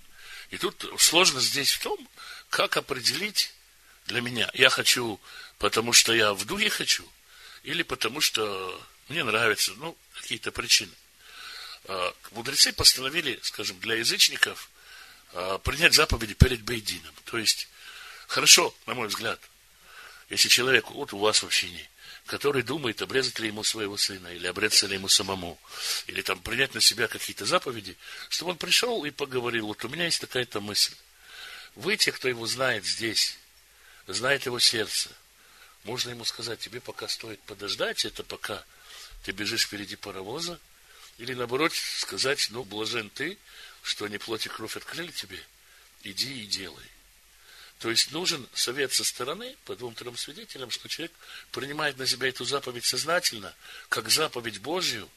И 0.50 0.58
тут 0.58 0.86
сложность 0.98 1.48
здесь 1.48 1.72
в 1.72 1.82
том, 1.82 2.08
как 2.50 2.76
определить 2.76 3.52
для 4.06 4.20
меня, 4.20 4.50
я 4.54 4.68
хочу 4.68 5.20
потому 5.58 5.92
что 5.92 6.12
я 6.12 6.34
в 6.34 6.44
духе 6.44 6.68
хочу, 6.68 7.08
или 7.62 7.82
потому 7.82 8.20
что 8.20 8.80
мне 9.08 9.24
нравится, 9.24 9.72
ну, 9.76 9.96
какие-то 10.14 10.52
причины. 10.52 10.92
А, 11.84 12.14
мудрецы 12.32 12.72
постановили, 12.72 13.38
скажем, 13.42 13.78
для 13.80 13.96
язычников 13.96 14.70
а, 15.32 15.58
принять 15.58 15.94
заповеди 15.94 16.34
перед 16.34 16.62
Бейдином. 16.62 17.14
То 17.24 17.38
есть, 17.38 17.68
хорошо, 18.26 18.74
на 18.86 18.94
мой 18.94 19.08
взгляд, 19.08 19.40
если 20.28 20.48
человек, 20.48 20.90
вот 20.90 21.12
у 21.12 21.18
вас 21.18 21.42
в 21.42 21.46
общине, 21.46 21.88
который 22.26 22.62
думает, 22.62 23.00
обрезать 23.02 23.38
ли 23.38 23.48
ему 23.48 23.62
своего 23.62 23.96
сына, 23.96 24.28
или 24.28 24.46
обрезаться 24.46 24.86
ли 24.86 24.94
ему 24.94 25.08
самому, 25.08 25.58
или 26.06 26.22
там 26.22 26.40
принять 26.40 26.74
на 26.74 26.80
себя 26.80 27.06
какие-то 27.06 27.46
заповеди, 27.46 27.96
чтобы 28.28 28.52
он 28.52 28.58
пришел 28.58 29.04
и 29.04 29.10
поговорил, 29.10 29.68
вот 29.68 29.84
у 29.84 29.88
меня 29.88 30.04
есть 30.04 30.20
такая-то 30.20 30.60
мысль. 30.60 30.94
Вы, 31.76 31.96
те, 31.96 32.10
кто 32.10 32.28
его 32.28 32.46
знает 32.46 32.84
здесь, 32.84 33.38
знает 34.06 34.44
его 34.46 34.58
сердце, 34.58 35.10
можно 35.84 36.10
ему 36.10 36.24
сказать, 36.24 36.58
тебе 36.58 36.80
пока 36.80 37.06
стоит 37.06 37.40
подождать, 37.42 38.04
это 38.04 38.24
пока 38.24 38.64
ты 39.22 39.30
бежишь 39.30 39.64
впереди 39.64 39.94
паровоза, 39.94 40.58
или 41.18 41.32
наоборот 41.32 41.72
сказать, 41.74 42.48
ну, 42.50 42.64
блажен 42.64 43.08
ты, 43.10 43.38
что 43.82 44.08
не 44.08 44.18
плоть 44.18 44.46
и 44.46 44.48
кровь 44.48 44.76
открыли 44.76 45.12
тебе, 45.12 45.40
иди 46.02 46.42
и 46.42 46.46
делай. 46.46 46.84
То 47.78 47.90
есть 47.90 48.10
нужен 48.10 48.48
совет 48.54 48.92
со 48.92 49.04
стороны 49.04 49.54
по 49.64 49.76
двум-трем 49.76 50.16
свидетелям, 50.16 50.70
что 50.70 50.88
человек 50.88 51.12
принимает 51.52 51.98
на 51.98 52.06
себя 52.06 52.28
эту 52.28 52.44
заповедь 52.44 52.84
сознательно, 52.84 53.54
как 53.88 54.08
заповедь 54.08 54.60
Божью, 54.60 55.08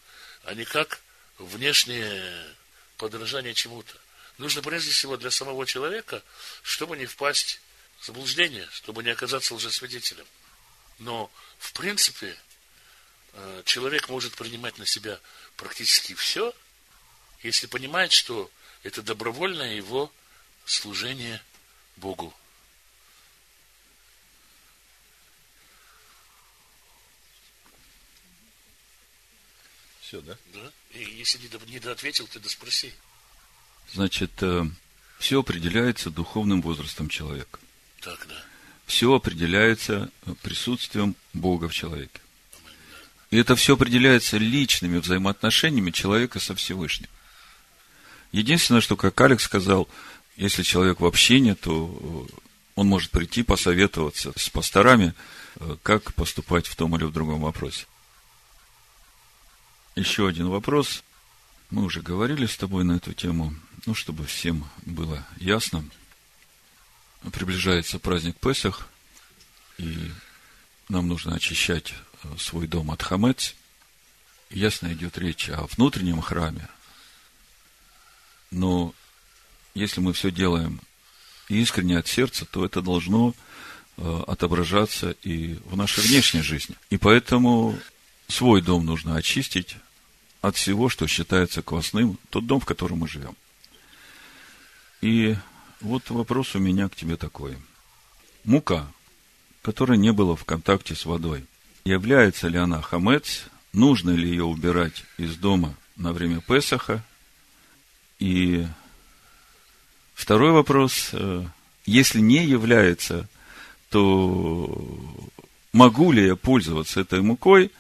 а 0.44 0.54
не 0.54 0.66
как 0.66 1.02
внешнее 1.38 2.56
подражание 2.98 3.54
чему-то. 3.54 3.94
Нужно 4.38 4.62
прежде 4.62 4.92
всего 4.92 5.16
для 5.16 5.32
самого 5.32 5.66
человека, 5.66 6.22
чтобы 6.62 6.98
не 6.98 7.06
впасть 7.06 7.62
в 8.00 8.06
заблуждение, 8.06 8.68
чтобы 8.72 9.04
не 9.04 9.10
оказаться 9.10 9.56
лжесвидетелем. 9.56 10.26
Но, 10.98 11.32
в 11.58 11.72
принципе, 11.74 12.38
э, 13.34 13.64
человек 13.66 14.10
может 14.10 14.36
принимать 14.36 14.78
на 14.78 14.86
себя 14.86 15.20
практически 15.56 16.14
все, 16.14 16.54
если 17.42 17.68
понимает, 17.68 18.12
что 18.12 18.52
это 18.84 19.02
добровольное 19.02 19.76
его 19.76 20.12
служение 20.66 21.42
Богу. 21.96 22.34
Все, 30.10 30.22
да? 30.22 30.36
Да. 30.54 30.72
И 30.92 31.04
если 31.04 31.40
не, 31.68 31.80
доответил, 31.80 32.28
ты 32.28 32.40
да 32.40 32.50
спроси. 32.50 32.92
Значит, 33.94 34.32
э, 34.42 34.66
все 35.20 35.40
определяется 35.40 36.10
духовным 36.10 36.62
возрастом 36.62 37.10
человека. 37.10 37.60
Так, 38.02 38.26
да 38.28 38.36
все 38.90 39.14
определяется 39.14 40.10
присутствием 40.42 41.16
Бога 41.34 41.70
в 41.70 41.74
человеке. 41.74 42.20
И 43.30 43.38
это 43.38 43.56
все 43.56 43.76
определяется 43.76 44.38
личными 44.40 44.98
взаимоотношениями 44.98 45.92
человека 45.92 46.40
со 46.40 46.56
Всевышним. 46.56 47.08
Единственное, 48.32 48.82
что, 48.82 48.98
как 48.98 49.22
Алекс 49.22 49.44
сказал, 49.44 49.88
если 50.38 50.64
человек 50.64 51.02
в 51.02 51.06
общине, 51.06 51.54
то 51.54 52.28
он 52.74 52.88
может 52.88 53.12
прийти 53.12 53.44
посоветоваться 53.44 54.34
с 54.36 54.50
пасторами, 54.50 55.14
как 55.84 56.16
поступать 56.16 56.66
в 56.66 56.76
том 56.76 56.96
или 56.96 57.04
в 57.04 57.12
другом 57.12 57.42
вопросе. 57.42 57.86
Еще 60.00 60.28
один 60.28 60.48
вопрос. 60.48 61.04
Мы 61.70 61.84
уже 61.84 62.02
говорили 62.02 62.46
с 62.46 62.58
тобой 62.58 62.84
на 62.84 62.94
эту 62.94 63.14
тему, 63.14 63.54
ну, 63.86 63.94
чтобы 63.94 64.26
всем 64.26 64.68
было 64.86 65.26
ясно– 65.38 65.86
приближается 67.34 68.00
праздник 68.00 68.38
Песах, 68.38 68.88
и 69.78 70.12
нам 70.88 71.08
нужно 71.08 71.36
очищать 71.36 71.94
э, 72.24 72.30
свой 72.38 72.68
дом 72.68 72.92
от 72.92 73.04
хамец. 73.04 73.56
Ясно 74.50 74.94
идет 74.94 75.18
речь 75.18 75.50
о 75.50 75.68
внутреннем 75.68 76.22
храме, 76.22 76.68
но 78.52 78.94
если 79.76 80.02
мы 80.02 80.14
все 80.14 80.32
делаем 80.32 80.82
искренне 81.50 81.98
от 81.98 82.08
сердца, 82.08 82.46
то 82.46 82.66
это 82.66 82.82
должно 82.82 83.36
э, 83.98 84.24
отображаться 84.28 85.12
и 85.24 85.56
в 85.66 85.76
нашей 85.76 86.04
внешней 86.04 86.42
жизни. 86.42 86.76
И 86.90 86.98
поэтому 86.98 87.78
свой 88.28 88.62
дом 88.62 88.86
нужно 88.86 89.18
очистить 89.18 89.76
от 90.42 90.56
всего, 90.56 90.90
что 90.90 91.08
считается 91.08 91.62
квасным, 91.62 92.18
тот 92.30 92.46
дом, 92.46 92.60
в 92.60 92.66
котором 92.66 93.00
мы 93.00 93.08
живем. 93.08 93.36
И 95.02 95.36
вот 95.82 96.10
вопрос 96.10 96.56
у 96.56 96.60
меня 96.60 96.90
к 96.90 96.96
тебе 96.96 97.16
такой. 97.16 97.58
Мука, 98.44 98.88
которая 99.62 99.98
не 99.98 100.12
была 100.12 100.36
в 100.36 100.46
контакте 100.46 100.96
с 100.96 101.06
водой, 101.06 101.46
является 101.86 102.48
ли 102.48 102.58
она 102.58 102.82
хамец, 102.82 103.46
нужно 103.74 104.12
ли 104.12 104.30
ее 104.30 104.44
убирать 104.44 105.04
из 105.18 105.36
дома 105.36 105.76
на 105.96 106.14
время 106.14 106.42
Песаха? 106.42 107.04
И 108.20 108.66
второй 110.14 110.52
вопрос, 110.52 111.10
э, 111.14 111.46
если 111.86 112.20
не 112.20 112.46
является, 112.46 113.28
то 113.90 114.86
могу 115.72 116.12
ли 116.12 116.26
я 116.26 116.36
пользоваться 116.36 117.02
этой 117.02 117.22
мукой 117.22 117.72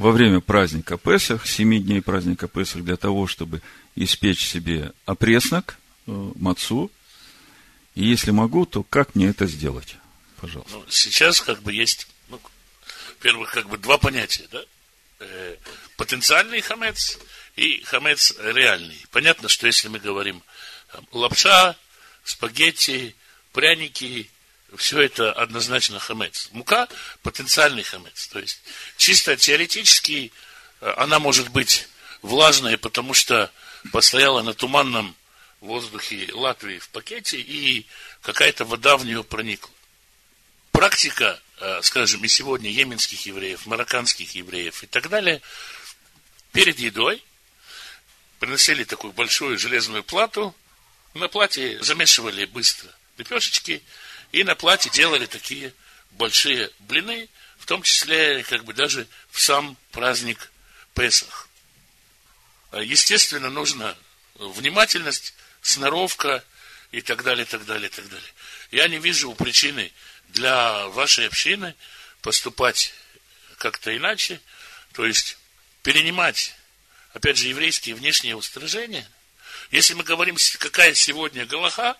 во 0.00 0.12
время 0.12 0.40
праздника 0.40 0.96
Песах, 0.96 1.46
семи 1.46 1.78
дней 1.78 2.00
праздника 2.00 2.48
Песах, 2.48 2.82
для 2.84 2.96
того, 2.96 3.26
чтобы 3.26 3.60
испечь 3.96 4.48
себе 4.48 4.92
опреснок, 5.04 5.76
э, 6.06 6.32
мацу, 6.36 6.90
и 7.94 8.04
если 8.04 8.30
могу, 8.30 8.64
то 8.64 8.82
как 8.82 9.14
мне 9.14 9.28
это 9.28 9.46
сделать? 9.46 9.96
Пожалуйста. 10.40 10.72
Ну, 10.78 10.84
сейчас 10.88 11.42
как 11.42 11.60
бы 11.60 11.74
есть, 11.74 12.08
ну, 12.30 12.40
во-первых, 13.08 13.52
как 13.52 13.68
бы 13.68 13.76
два 13.76 13.98
понятия, 13.98 14.48
да? 14.50 14.62
Э, 15.18 15.56
потенциальный 15.98 16.62
хамец 16.62 17.18
и 17.56 17.82
хамец 17.82 18.34
реальный. 18.38 19.04
Понятно, 19.10 19.50
что 19.50 19.66
если 19.66 19.88
мы 19.88 19.98
говорим 19.98 20.42
там, 20.92 21.06
лапша, 21.12 21.76
спагетти, 22.24 23.14
пряники, 23.52 24.30
все 24.76 25.00
это 25.00 25.32
однозначно 25.32 25.98
хамец. 25.98 26.48
Мука– 26.52 26.88
потенциальный 27.22 27.82
хамец. 27.82 28.28
То 28.28 28.38
есть, 28.38 28.60
чисто 28.96 29.36
теоретически 29.36 30.32
э, 30.80 30.94
она 30.96 31.18
может 31.18 31.48
быть 31.50 31.88
влажная, 32.22 32.76
потому 32.78 33.14
что 33.14 33.50
постояла 33.92 34.42
на 34.42 34.54
туманном 34.54 35.16
воздухе 35.60 36.28
Латвии 36.32 36.78
в 36.78 36.88
пакете, 36.88 37.38
и 37.38 37.86
какая-то 38.22 38.64
вода 38.64 38.96
в 38.96 39.04
нее 39.04 39.24
проникла. 39.24 39.70
Практика, 40.72 41.40
э, 41.60 41.80
скажем, 41.82 42.24
и 42.24 42.28
сегодня 42.28 42.70
йеменских 42.70 43.26
евреев, 43.26 43.66
марокканских 43.66 44.34
евреев 44.34 44.82
и 44.82 44.86
так 44.86 45.08
далее, 45.08 45.42
перед 46.52 46.78
едой 46.78 47.22
приносили 48.38 48.84
такую 48.84 49.12
большую 49.12 49.58
железную 49.58 50.02
плату, 50.02 50.54
На 51.12 51.28
платье 51.28 51.82
замешивали 51.82 52.44
быстро 52.44 52.88
лепешечки, 53.18 53.82
и 54.32 54.44
на 54.44 54.54
платье 54.54 54.90
делали 54.90 55.26
такие 55.26 55.74
большие 56.12 56.70
блины, 56.80 57.28
в 57.58 57.66
том 57.66 57.82
числе, 57.82 58.42
как 58.44 58.64
бы 58.64 58.72
даже 58.72 59.06
в 59.30 59.40
сам 59.40 59.76
праздник 59.92 60.50
Песах. 60.94 61.48
А, 62.72 62.80
естественно, 62.80 63.50
нужна 63.50 63.96
внимательность, 64.34 65.34
сноровка 65.62 66.44
и 66.90 67.00
так 67.00 67.22
далее, 67.22 67.44
так 67.44 67.64
далее, 67.64 67.88
так 67.88 68.08
далее. 68.08 68.32
Я 68.70 68.88
не 68.88 68.98
вижу 68.98 69.34
причины 69.34 69.92
для 70.28 70.88
вашей 70.88 71.26
общины 71.26 71.74
поступать 72.22 72.92
как-то 73.58 73.96
иначе, 73.96 74.40
то 74.92 75.04
есть 75.04 75.36
перенимать, 75.82 76.54
опять 77.12 77.36
же, 77.36 77.48
еврейские 77.48 77.94
внешние 77.94 78.36
устражения. 78.36 79.08
Если 79.70 79.94
мы 79.94 80.02
говорим, 80.02 80.36
какая 80.58 80.94
сегодня 80.94 81.46
Галаха, 81.46 81.96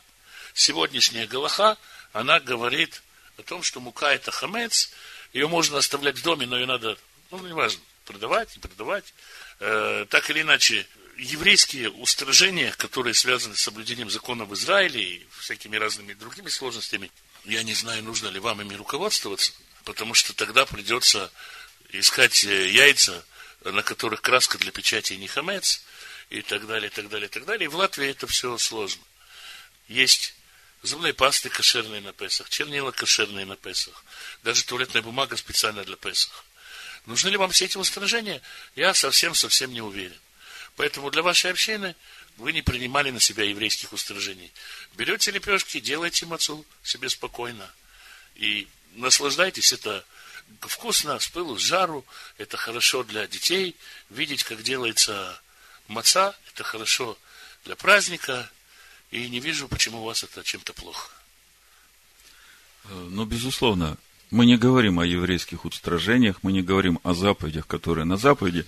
сегодняшняя 0.55 1.27
Галаха, 1.27 1.77
она 2.13 2.41
говорит 2.41 3.03
о 3.39 3.43
том, 3.43 3.63
что 3.63 3.81
мука 3.81 4.13
это 4.13 4.31
хамец, 4.31 4.91
ее 5.33 5.49
можно 5.49 5.79
оставлять 5.79 6.19
в 6.19 6.23
доме, 6.23 6.47
но 6.47 6.59
ее 6.59 6.67
надо, 6.67 6.99
ну, 7.31 7.47
неважно, 7.47 7.81
продавать, 8.05 8.55
не 8.57 8.61
продавать. 8.61 9.15
Э, 9.61 10.07
так 10.09 10.29
или 10.31 10.43
иначе, 10.43 10.87
еврейские 11.17 11.91
устражения, 11.91 12.73
которые 12.73 13.15
связаны 13.15 13.55
с 13.55 13.61
соблюдением 13.61 14.11
закона 14.11 14.45
в 14.45 14.55
Израиле 14.55 15.03
и 15.03 15.27
всякими 15.39 15.77
разными 15.77 16.15
другими 16.15 16.49
сложностями, 16.49 17.11
я 17.45 17.63
не 17.63 17.75
знаю, 17.75 18.03
нужно 18.03 18.29
ли 18.29 18.41
вам 18.41 18.61
ими 18.61 18.75
руководствоваться, 18.75 19.53
потому 19.85 20.15
что 20.15 20.35
тогда 20.35 20.67
придется 20.67 21.31
искать 21.91 22.45
э, 22.45 22.71
яйца, 22.71 23.25
на 23.65 23.83
которых 23.83 24.23
краска 24.23 24.59
для 24.59 24.73
печати 24.73 25.13
не 25.15 25.29
хамец, 25.29 25.83
и 26.31 26.43
так 26.43 26.67
далее, 26.67 26.91
и 26.91 26.95
так 26.95 27.09
далее, 27.09 27.27
и 27.27 27.31
так 27.31 27.45
далее. 27.45 27.67
И 27.67 27.69
в 27.69 27.77
Латвии 27.77 28.09
это 28.09 28.27
все 28.27 28.57
сложно. 28.57 29.03
Есть 29.89 30.35
зубные 30.83 31.15
пасты 31.15 31.49
кошерные 31.49 32.01
на 32.01 32.13
Песах, 32.13 32.49
чернила 32.49 32.91
кошерные 32.91 33.47
на 33.47 33.57
Песах, 33.57 34.05
даже 34.43 34.65
туалетная 34.65 35.03
бумага 35.03 35.37
специальная 35.37 35.85
для 35.85 35.97
Песах. 35.97 36.45
Нужны 37.07 37.29
ли 37.31 37.37
вам 37.37 37.51
все 37.51 37.65
эти 37.65 37.79
устражения? 37.79 38.43
Я 38.77 38.95
совсем-совсем 38.95 39.73
не 39.73 39.81
уверен. 39.81 40.19
Поэтому 40.77 41.11
для 41.11 41.23
вашей 41.23 41.51
общины 41.51 41.97
вы 42.37 42.53
не 42.53 42.63
принимали 42.63 43.11
на 43.11 43.21
себя 43.21 43.45
еврейских 43.45 43.93
устражений. 43.93 44.53
Берете 44.95 45.31
лепешки, 45.31 45.81
делайте 45.81 46.27
мацу 46.27 46.65
себе 46.83 47.09
спокойно. 47.09 47.71
И 48.35 48.69
наслаждайтесь, 48.95 49.73
это 49.73 50.05
вкусно, 50.61 51.19
с 51.19 51.29
пылу, 51.29 51.59
с 51.59 51.63
жару, 51.63 52.05
это 52.39 52.57
хорошо 52.57 53.03
для 53.03 53.27
детей. 53.27 53.77
Видеть, 54.09 54.45
как 54.45 54.63
делается 54.63 55.41
маца, 55.89 56.35
это 56.53 56.65
хорошо 56.65 57.19
для 57.65 57.77
праздника. 57.77 58.51
И 59.11 59.29
не 59.29 59.41
вижу, 59.41 59.69
почему 59.69 60.03
у 60.03 60.05
вас 60.05 60.23
это 60.23 60.43
чем-то 60.45 60.73
плохо. 60.73 61.11
Ну, 62.89 63.25
безусловно, 63.25 63.97
мы 64.31 64.47
не 64.47 64.57
говорим 64.57 65.01
о 65.01 65.07
еврейских 65.07 65.65
устражениях, 65.65 66.43
мы 66.43 66.53
не 66.53 66.63
говорим 66.63 67.01
о 67.03 67.15
заповедях, 67.15 67.67
которые 67.67 68.05
на 68.05 68.17
заповеди. 68.17 68.67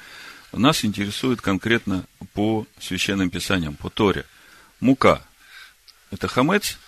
Нас 0.52 0.84
интересует 0.84 1.40
конкретно 1.40 2.04
по 2.34 2.66
священным 2.80 3.30
писаниям, 3.30 3.76
по 3.76 3.88
Торе. 3.88 4.26
Мука. 4.80 5.24
Это 6.10 6.28
хамец? 6.28 6.78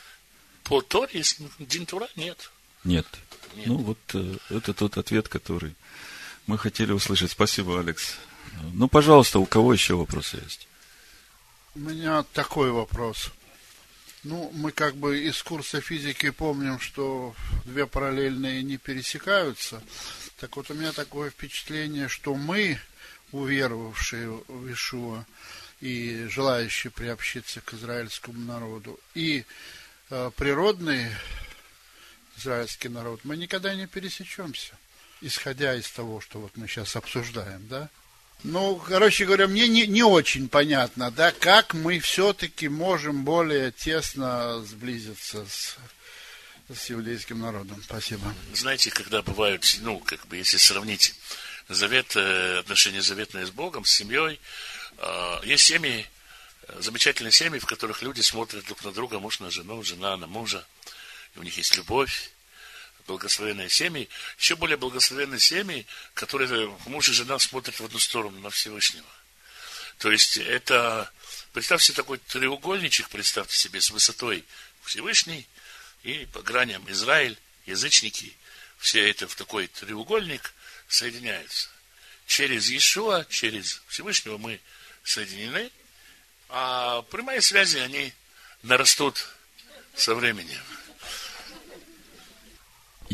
По 0.64 0.81
Торе, 0.82 1.22
Динтура, 1.59 2.09
нет. 2.16 2.51
Нет. 2.82 3.06
нет. 3.55 3.66
Ну, 3.66 3.76
вот 3.76 3.98
э, 4.14 4.36
это 4.51 4.74
тот 4.74 4.98
ответ, 4.98 5.28
который 5.28 5.74
мы 6.47 6.59
хотели 6.59 6.93
услышать. 6.93 7.31
Спасибо, 7.31 7.81
Алекс. 7.81 8.16
Ну, 8.72 8.89
пожалуйста, 8.89 9.39
у 9.39 9.47
кого 9.47 9.72
еще 9.72 9.94
вопросы 9.94 10.40
есть? 10.44 10.68
У 11.74 11.78
меня 11.78 12.22
такой 12.35 12.70
вопрос. 12.70 13.31
Ну, 14.24 14.51
мы 14.55 14.72
как 14.72 14.96
бы 14.96 15.22
из 15.22 15.42
курса 15.42 15.82
физики 15.82 16.30
помним, 16.30 16.80
что 16.80 17.34
две 17.66 17.86
параллельные 17.86 18.62
не 18.62 18.78
пересекаются. 18.78 19.82
Так 20.40 20.56
вот, 20.56 20.70
у 20.70 20.74
меня 20.74 20.92
такое 20.92 21.28
впечатление, 21.28 22.09
что 22.09 22.34
мы, 22.34 22.80
уверовавшие 23.32 24.30
в 24.48 24.72
Ишуа 24.72 25.26
и 25.82 26.26
желающие 26.30 26.90
приобщиться 26.90 27.60
к 27.60 27.74
израильскому 27.74 28.38
народу, 28.38 28.98
и 29.14 29.44
э, 30.09 30.30
природный 30.36 31.10
израильский 32.38 32.88
народ, 32.88 33.20
мы 33.24 33.36
никогда 33.36 33.74
не 33.74 33.86
пересечемся, 33.86 34.72
исходя 35.20 35.74
из 35.74 35.90
того, 35.90 36.22
что 36.22 36.40
вот 36.40 36.56
мы 36.56 36.66
сейчас 36.66 36.96
обсуждаем, 36.96 37.68
да? 37.68 37.90
Ну, 38.45 38.77
короче 38.77 39.25
говоря, 39.25 39.49
мне 39.49 39.69
не, 39.69 39.87
не 39.87 40.03
очень 40.03 40.51
понятно, 40.51 41.11
да, 41.11 41.33
как 41.33 41.73
мы 41.73 41.99
все-таки 41.99 42.69
можем 42.69 43.25
более 43.25 43.73
тесно 43.73 44.62
сблизиться 44.62 45.47
с, 45.47 45.79
с 46.71 46.91
еврейским 46.91 47.41
народом. 47.41 47.83
Спасибо. 47.83 48.35
Знаете, 48.53 48.91
когда 48.91 49.23
бывают, 49.23 49.79
ну, 49.81 49.99
как 49.99 50.27
бы, 50.27 50.37
если 50.37 50.59
сравнить 50.59 51.15
завет, 51.71 52.15
э, 52.16 52.59
отношения 52.59 53.01
заветные 53.01 53.47
с 53.47 53.51
Богом, 53.51 53.87
с 53.87 53.91
семьей, 53.91 54.39
э, 54.99 55.37
есть 55.45 55.65
семьи, 55.65 56.07
замечательные 56.81 57.33
семьи, 57.33 57.59
в 57.59 57.65
которых 57.65 58.03
люди 58.03 58.21
смотрят 58.21 58.66
друг 58.66 58.85
на 58.85 58.93
друга, 58.93 59.21
муж 59.21 59.41
на 59.41 59.51
жену, 59.51 59.83
жена 59.83 60.19
на 60.19 60.27
мужа, 60.27 60.66
и 61.35 61.39
у 61.39 61.43
них 61.43 61.57
есть 61.57 61.77
любовь, 61.79 62.31
благословенные 63.06 63.70
семьи, 63.70 64.09
еще 64.39 64.56
более 64.56 64.76
благословенные 64.76 65.40
семьи, 65.40 65.86
которые 66.14 66.68
муж 66.86 67.09
и 67.09 67.12
жена 67.12 67.39
смотрят 67.39 67.78
в 67.78 67.85
одну 67.85 67.98
сторону, 67.98 68.39
на 68.40 68.51
Всевышнего. 68.51 69.06
То 69.98 70.10
есть 70.10 70.36
это, 70.36 71.10
представьте 71.52 71.93
такой 71.93 72.18
треугольничек, 72.18 73.09
представьте 73.09 73.56
себе, 73.56 73.81
с 73.81 73.90
высотой 73.90 74.44
Всевышний 74.82 75.47
и 76.02 76.26
по 76.32 76.43
граням 76.43 76.90
Израиль, 76.90 77.39
язычники, 77.66 78.36
все 78.78 79.09
это 79.09 79.26
в 79.28 79.35
такой 79.35 79.68
треугольник 79.68 80.52
соединяются. 80.89 81.68
Через 82.26 82.68
Иешуа, 82.68 83.24
через 83.28 83.82
Всевышнего 83.89 84.39
мы 84.39 84.60
соединены, 85.02 85.70
а 86.48 87.02
прямые 87.02 87.40
связи, 87.40 87.78
они 87.78 88.12
нарастут 88.62 89.26
со 89.94 90.14
временем. 90.14 90.60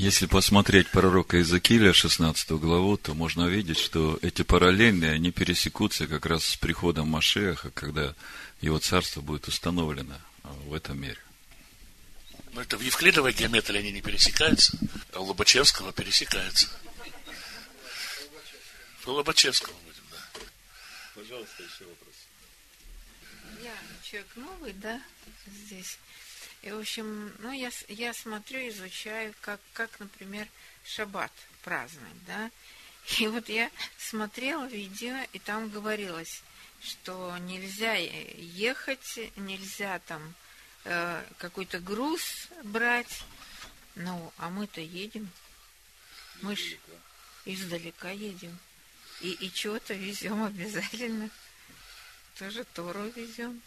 Если 0.01 0.25
посмотреть 0.25 0.89
пророка 0.89 1.37
Иезекииля, 1.37 1.93
16 1.93 2.53
главу, 2.53 2.97
то 2.97 3.13
можно 3.13 3.45
увидеть, 3.45 3.77
что 3.77 4.19
эти 4.23 4.41
параллельные, 4.41 5.13
они 5.13 5.31
пересекутся 5.31 6.07
как 6.07 6.25
раз 6.25 6.47
с 6.47 6.57
приходом 6.57 7.09
Машеха, 7.09 7.71
когда 7.73 8.15
его 8.63 8.79
царство 8.79 9.21
будет 9.21 9.47
установлено 9.47 10.19
в 10.43 10.73
этом 10.73 10.99
мире. 10.99 11.19
Но 12.55 12.63
это 12.63 12.79
в 12.79 12.81
Евклидовой 12.81 13.35
геометрии 13.35 13.77
они 13.77 13.93
не 13.93 14.01
пересекаются, 14.01 14.79
а 15.13 15.21
у 15.21 15.25
Лобачевского 15.27 15.93
пересекаются. 15.93 16.69
В 19.03 19.09
Лобачевского 19.09 19.75
будем, 19.85 20.05
да. 20.11 20.41
Пожалуйста, 21.15 21.63
еще 21.63 21.85
вопрос. 21.85 22.15
Я 23.63 23.75
человек 24.03 24.29
новый, 24.37 24.73
да, 24.73 25.03
здесь. 25.47 25.99
И, 26.63 26.71
в 26.71 26.79
общем, 26.79 27.33
ну, 27.39 27.53
я, 27.53 27.71
я 27.89 28.13
смотрю, 28.13 28.69
изучаю, 28.69 29.35
как, 29.41 29.61
как, 29.73 29.99
например, 29.99 30.47
шаббат 30.85 31.33
праздновать, 31.63 32.25
да. 32.27 32.51
И 33.19 33.27
вот 33.29 33.49
я 33.49 33.71
смотрела 33.99 34.67
видео, 34.67 35.17
и 35.33 35.39
там 35.39 35.71
говорилось, 35.71 36.43
что 36.83 37.37
нельзя 37.39 37.95
ехать, 37.95 39.19
нельзя 39.37 39.99
там 40.01 40.35
э, 40.85 41.25
какой-то 41.39 41.81
груз 41.81 42.49
брать. 42.63 43.25
Ну, 43.95 44.33
а 44.37 44.51
мы-то 44.51 44.81
едем. 44.81 45.31
Мы 46.43 46.57
ж 46.57 46.77
издалека 47.45 48.11
едем. 48.11 48.59
И, 49.21 49.33
и 49.33 49.53
чего-то 49.53 49.95
везем 49.95 50.45
обязательно. 50.45 51.31
Тоже 52.39 52.65
Тору 52.65 53.09
везем. 53.09 53.61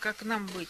Как 0.00 0.22
нам 0.22 0.46
быть? 0.46 0.68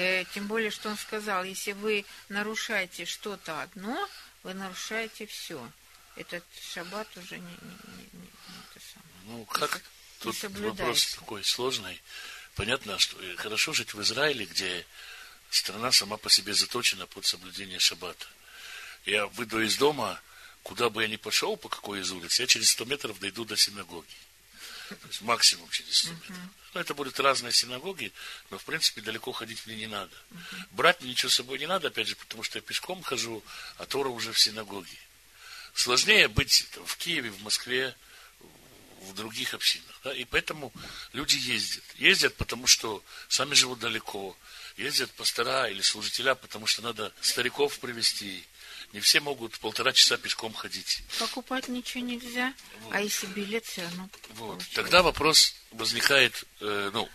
Э, 0.00 0.24
тем 0.32 0.46
более, 0.46 0.70
что 0.70 0.88
он 0.88 0.96
сказал, 0.96 1.44
если 1.44 1.72
вы 1.72 2.06
нарушаете 2.30 3.04
что-то 3.04 3.60
одно, 3.60 4.08
вы 4.42 4.54
нарушаете 4.54 5.26
все. 5.26 5.70
Этот 6.16 6.42
шаббат 6.72 7.06
уже 7.18 7.38
не, 7.38 7.44
не, 7.44 7.76
не, 7.96 8.04
не, 8.12 8.20
не 8.22 8.28
это 8.70 8.80
самое. 8.94 9.10
Ну, 9.26 9.44
как? 9.44 9.82
Тут 10.20 10.42
вопрос 10.42 11.16
такой 11.16 11.44
сложный. 11.44 12.00
Понятно, 12.54 12.98
что 12.98 13.18
хорошо 13.36 13.74
жить 13.74 13.92
в 13.92 14.00
Израиле, 14.00 14.46
где 14.46 14.86
страна 15.50 15.92
сама 15.92 16.16
по 16.16 16.30
себе 16.30 16.54
заточена 16.54 17.06
под 17.06 17.26
соблюдение 17.26 17.78
шаббата. 17.78 18.26
Я 19.04 19.26
выйду 19.26 19.60
из 19.60 19.76
дома, 19.76 20.18
куда 20.62 20.88
бы 20.88 21.02
я 21.02 21.08
ни 21.08 21.16
пошел, 21.16 21.58
по 21.58 21.68
какой 21.68 22.00
из 22.00 22.10
улиц, 22.10 22.40
я 22.40 22.46
через 22.46 22.70
100 22.70 22.86
метров 22.86 23.20
дойду 23.20 23.44
до 23.44 23.54
синагоги. 23.54 24.16
То 24.96 25.08
есть 25.08 25.22
максимум 25.22 25.68
через 25.70 25.98
100 25.98 26.12
метров. 26.12 26.36
Ну, 26.74 26.80
это 26.80 26.94
будут 26.94 27.18
разные 27.18 27.52
синагоги, 27.52 28.12
но, 28.50 28.58
в 28.58 28.64
принципе, 28.64 29.00
далеко 29.00 29.32
ходить 29.32 29.66
мне 29.66 29.76
не 29.76 29.86
надо. 29.86 30.16
Брать 30.70 31.00
мне 31.00 31.10
ничего 31.10 31.30
с 31.30 31.34
собой 31.34 31.58
не 31.58 31.66
надо, 31.66 31.88
опять 31.88 32.08
же, 32.08 32.16
потому 32.16 32.42
что 32.42 32.58
я 32.58 32.62
пешком 32.62 33.02
хожу, 33.02 33.42
а 33.78 33.86
Тора 33.86 34.08
уже 34.08 34.32
в 34.32 34.38
синагоге. 34.38 34.98
Сложнее 35.74 36.28
быть 36.28 36.66
в 36.84 36.96
Киеве, 36.96 37.30
в 37.30 37.42
Москве, 37.42 37.94
в 39.00 39.14
других 39.14 39.54
общинах. 39.54 40.00
Да? 40.04 40.14
И 40.14 40.24
поэтому 40.24 40.72
люди 41.12 41.36
ездят. 41.36 41.84
Ездят, 41.96 42.36
потому 42.36 42.66
что 42.66 43.02
сами 43.28 43.54
живут 43.54 43.78
далеко. 43.78 44.36
Ездят 44.76 45.10
пастора 45.12 45.68
или 45.68 45.80
служителя, 45.80 46.34
потому 46.34 46.66
что 46.66 46.82
надо 46.82 47.12
стариков 47.20 47.78
привести. 47.78 48.44
Не 48.92 49.00
все 49.00 49.20
могут 49.20 49.58
полтора 49.60 49.92
часа 49.92 50.16
пешком 50.16 50.52
ходить. 50.52 51.02
Покупать 51.18 51.68
ничего 51.68 52.02
нельзя, 52.02 52.52
вот. 52.80 52.94
а 52.94 53.00
если 53.00 53.26
билет 53.26 53.64
все 53.64 53.82
равно. 53.82 54.10
Вот. 54.30 54.64
Тогда 54.74 55.02
вопрос 55.02 55.54
возникает, 55.70 56.44
э, 56.60 56.90
ну, 56.92 57.08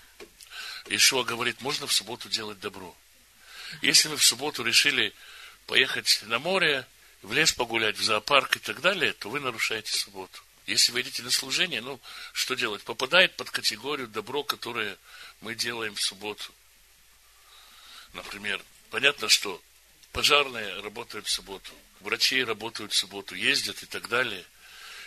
Ишуа 0.88 1.23
говорит, 1.23 1.61
можно 1.61 1.85
в 1.85 1.93
субботу 1.93 2.30
делать 2.30 2.60
добро. 2.60 2.95
Если 3.81 4.07
вы 4.07 4.15
в 4.15 4.23
субботу 4.23 4.64
решили 4.64 5.14
поехать 5.68 6.22
на 6.23 6.39
море, 6.39 6.88
в 7.22 7.34
лес 7.34 7.52
погулять, 7.52 7.97
в 7.97 8.03
зоопарк 8.03 8.56
и 8.56 8.60
так 8.60 8.80
далее, 8.81 9.11
то 9.14 9.30
вы 9.30 9.39
нарушаете 9.39 9.91
субботу. 9.91 10.41
Если 10.68 10.91
вы 10.91 11.02
идете 11.02 11.23
на 11.23 11.31
служение, 11.31 11.81
ну, 11.81 11.99
что 12.34 12.56
делать? 12.56 12.84
Попадает 12.84 13.35
под 13.35 13.49
категорию 13.52 14.07
добро, 14.07 14.43
которое 14.43 14.97
мы 15.41 15.56
делаем 15.56 15.93
в 15.95 16.02
субботу. 16.02 16.53
Например, 18.14 18.64
понятно, 18.89 19.27
что 19.27 19.61
пожарные 20.16 20.80
работают 20.80 21.28
в 21.28 21.30
субботу, 21.30 21.72
врачи 22.00 22.42
работают 22.42 22.94
в 22.94 22.96
субботу, 22.96 23.36
ездят 23.36 23.84
и 23.84 23.86
так 23.86 24.08
далее. 24.08 24.46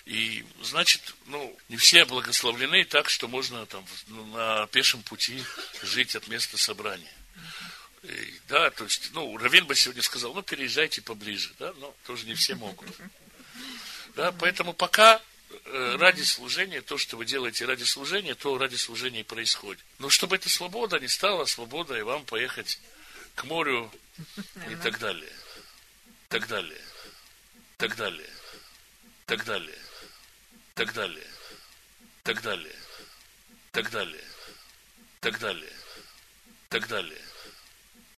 И, 0.05 0.45
значит, 0.63 1.15
ну, 1.27 1.59
не 1.71 1.79
все 1.79 2.05
благословлены 2.05 2.85
так, 2.85 3.09
что 3.09 3.27
можно 3.27 3.65
там 3.67 3.85
на 4.07 4.67
пешем 4.67 5.03
пути 5.03 5.43
жить 5.83 6.15
от 6.15 6.29
места 6.29 6.59
собрания. 6.59 7.13
И, 8.03 8.41
да, 8.49 8.71
то 8.71 8.85
есть, 8.85 9.11
ну, 9.15 9.37
Равин 9.39 9.67
бы 9.67 9.75
сегодня 9.75 10.03
сказал, 10.03 10.35
ну, 10.35 10.43
переезжайте 10.43 11.01
поближе, 11.01 11.53
да, 11.59 11.73
но 11.79 11.95
тоже 12.07 12.27
не 12.27 12.35
все 12.35 12.55
могут. 12.55 12.89
Да, 14.15 14.31
поэтому 14.33 14.75
пока 14.75 15.23
э, 15.51 15.97
ради 15.99 16.23
служения, 16.23 16.83
то, 16.83 16.99
что 16.99 17.17
вы 17.17 17.25
делаете 17.25 17.65
ради 17.65 17.85
служения, 17.85 18.35
то 18.35 18.59
ради 18.59 18.77
служения 18.77 19.21
и 19.21 19.25
происходит. 19.25 19.83
Но 19.99 20.11
чтобы 20.11 20.37
эта 20.37 20.51
свобода 20.51 20.99
не 21.01 21.09
стала 21.09 21.47
свободой 21.47 22.03
вам 22.03 22.25
поехать 22.25 22.79
к 23.35 23.45
морю 23.45 23.91
и 24.69 24.77
так 24.77 24.99
далее. 24.99 25.33
Так 26.29 26.47
далее. 26.49 26.81
Так 27.77 27.97
далее. 27.97 28.31
Так 29.27 29.45
далее. 29.45 29.79
Так 30.75 30.95
далее. 30.95 31.27
Так 32.25 32.43
далее. 32.43 32.77
Так 33.73 33.91
далее. 33.91 34.25
Так 35.21 35.39
далее. 35.39 35.73
Так 36.69 36.89
далее 36.89 37.28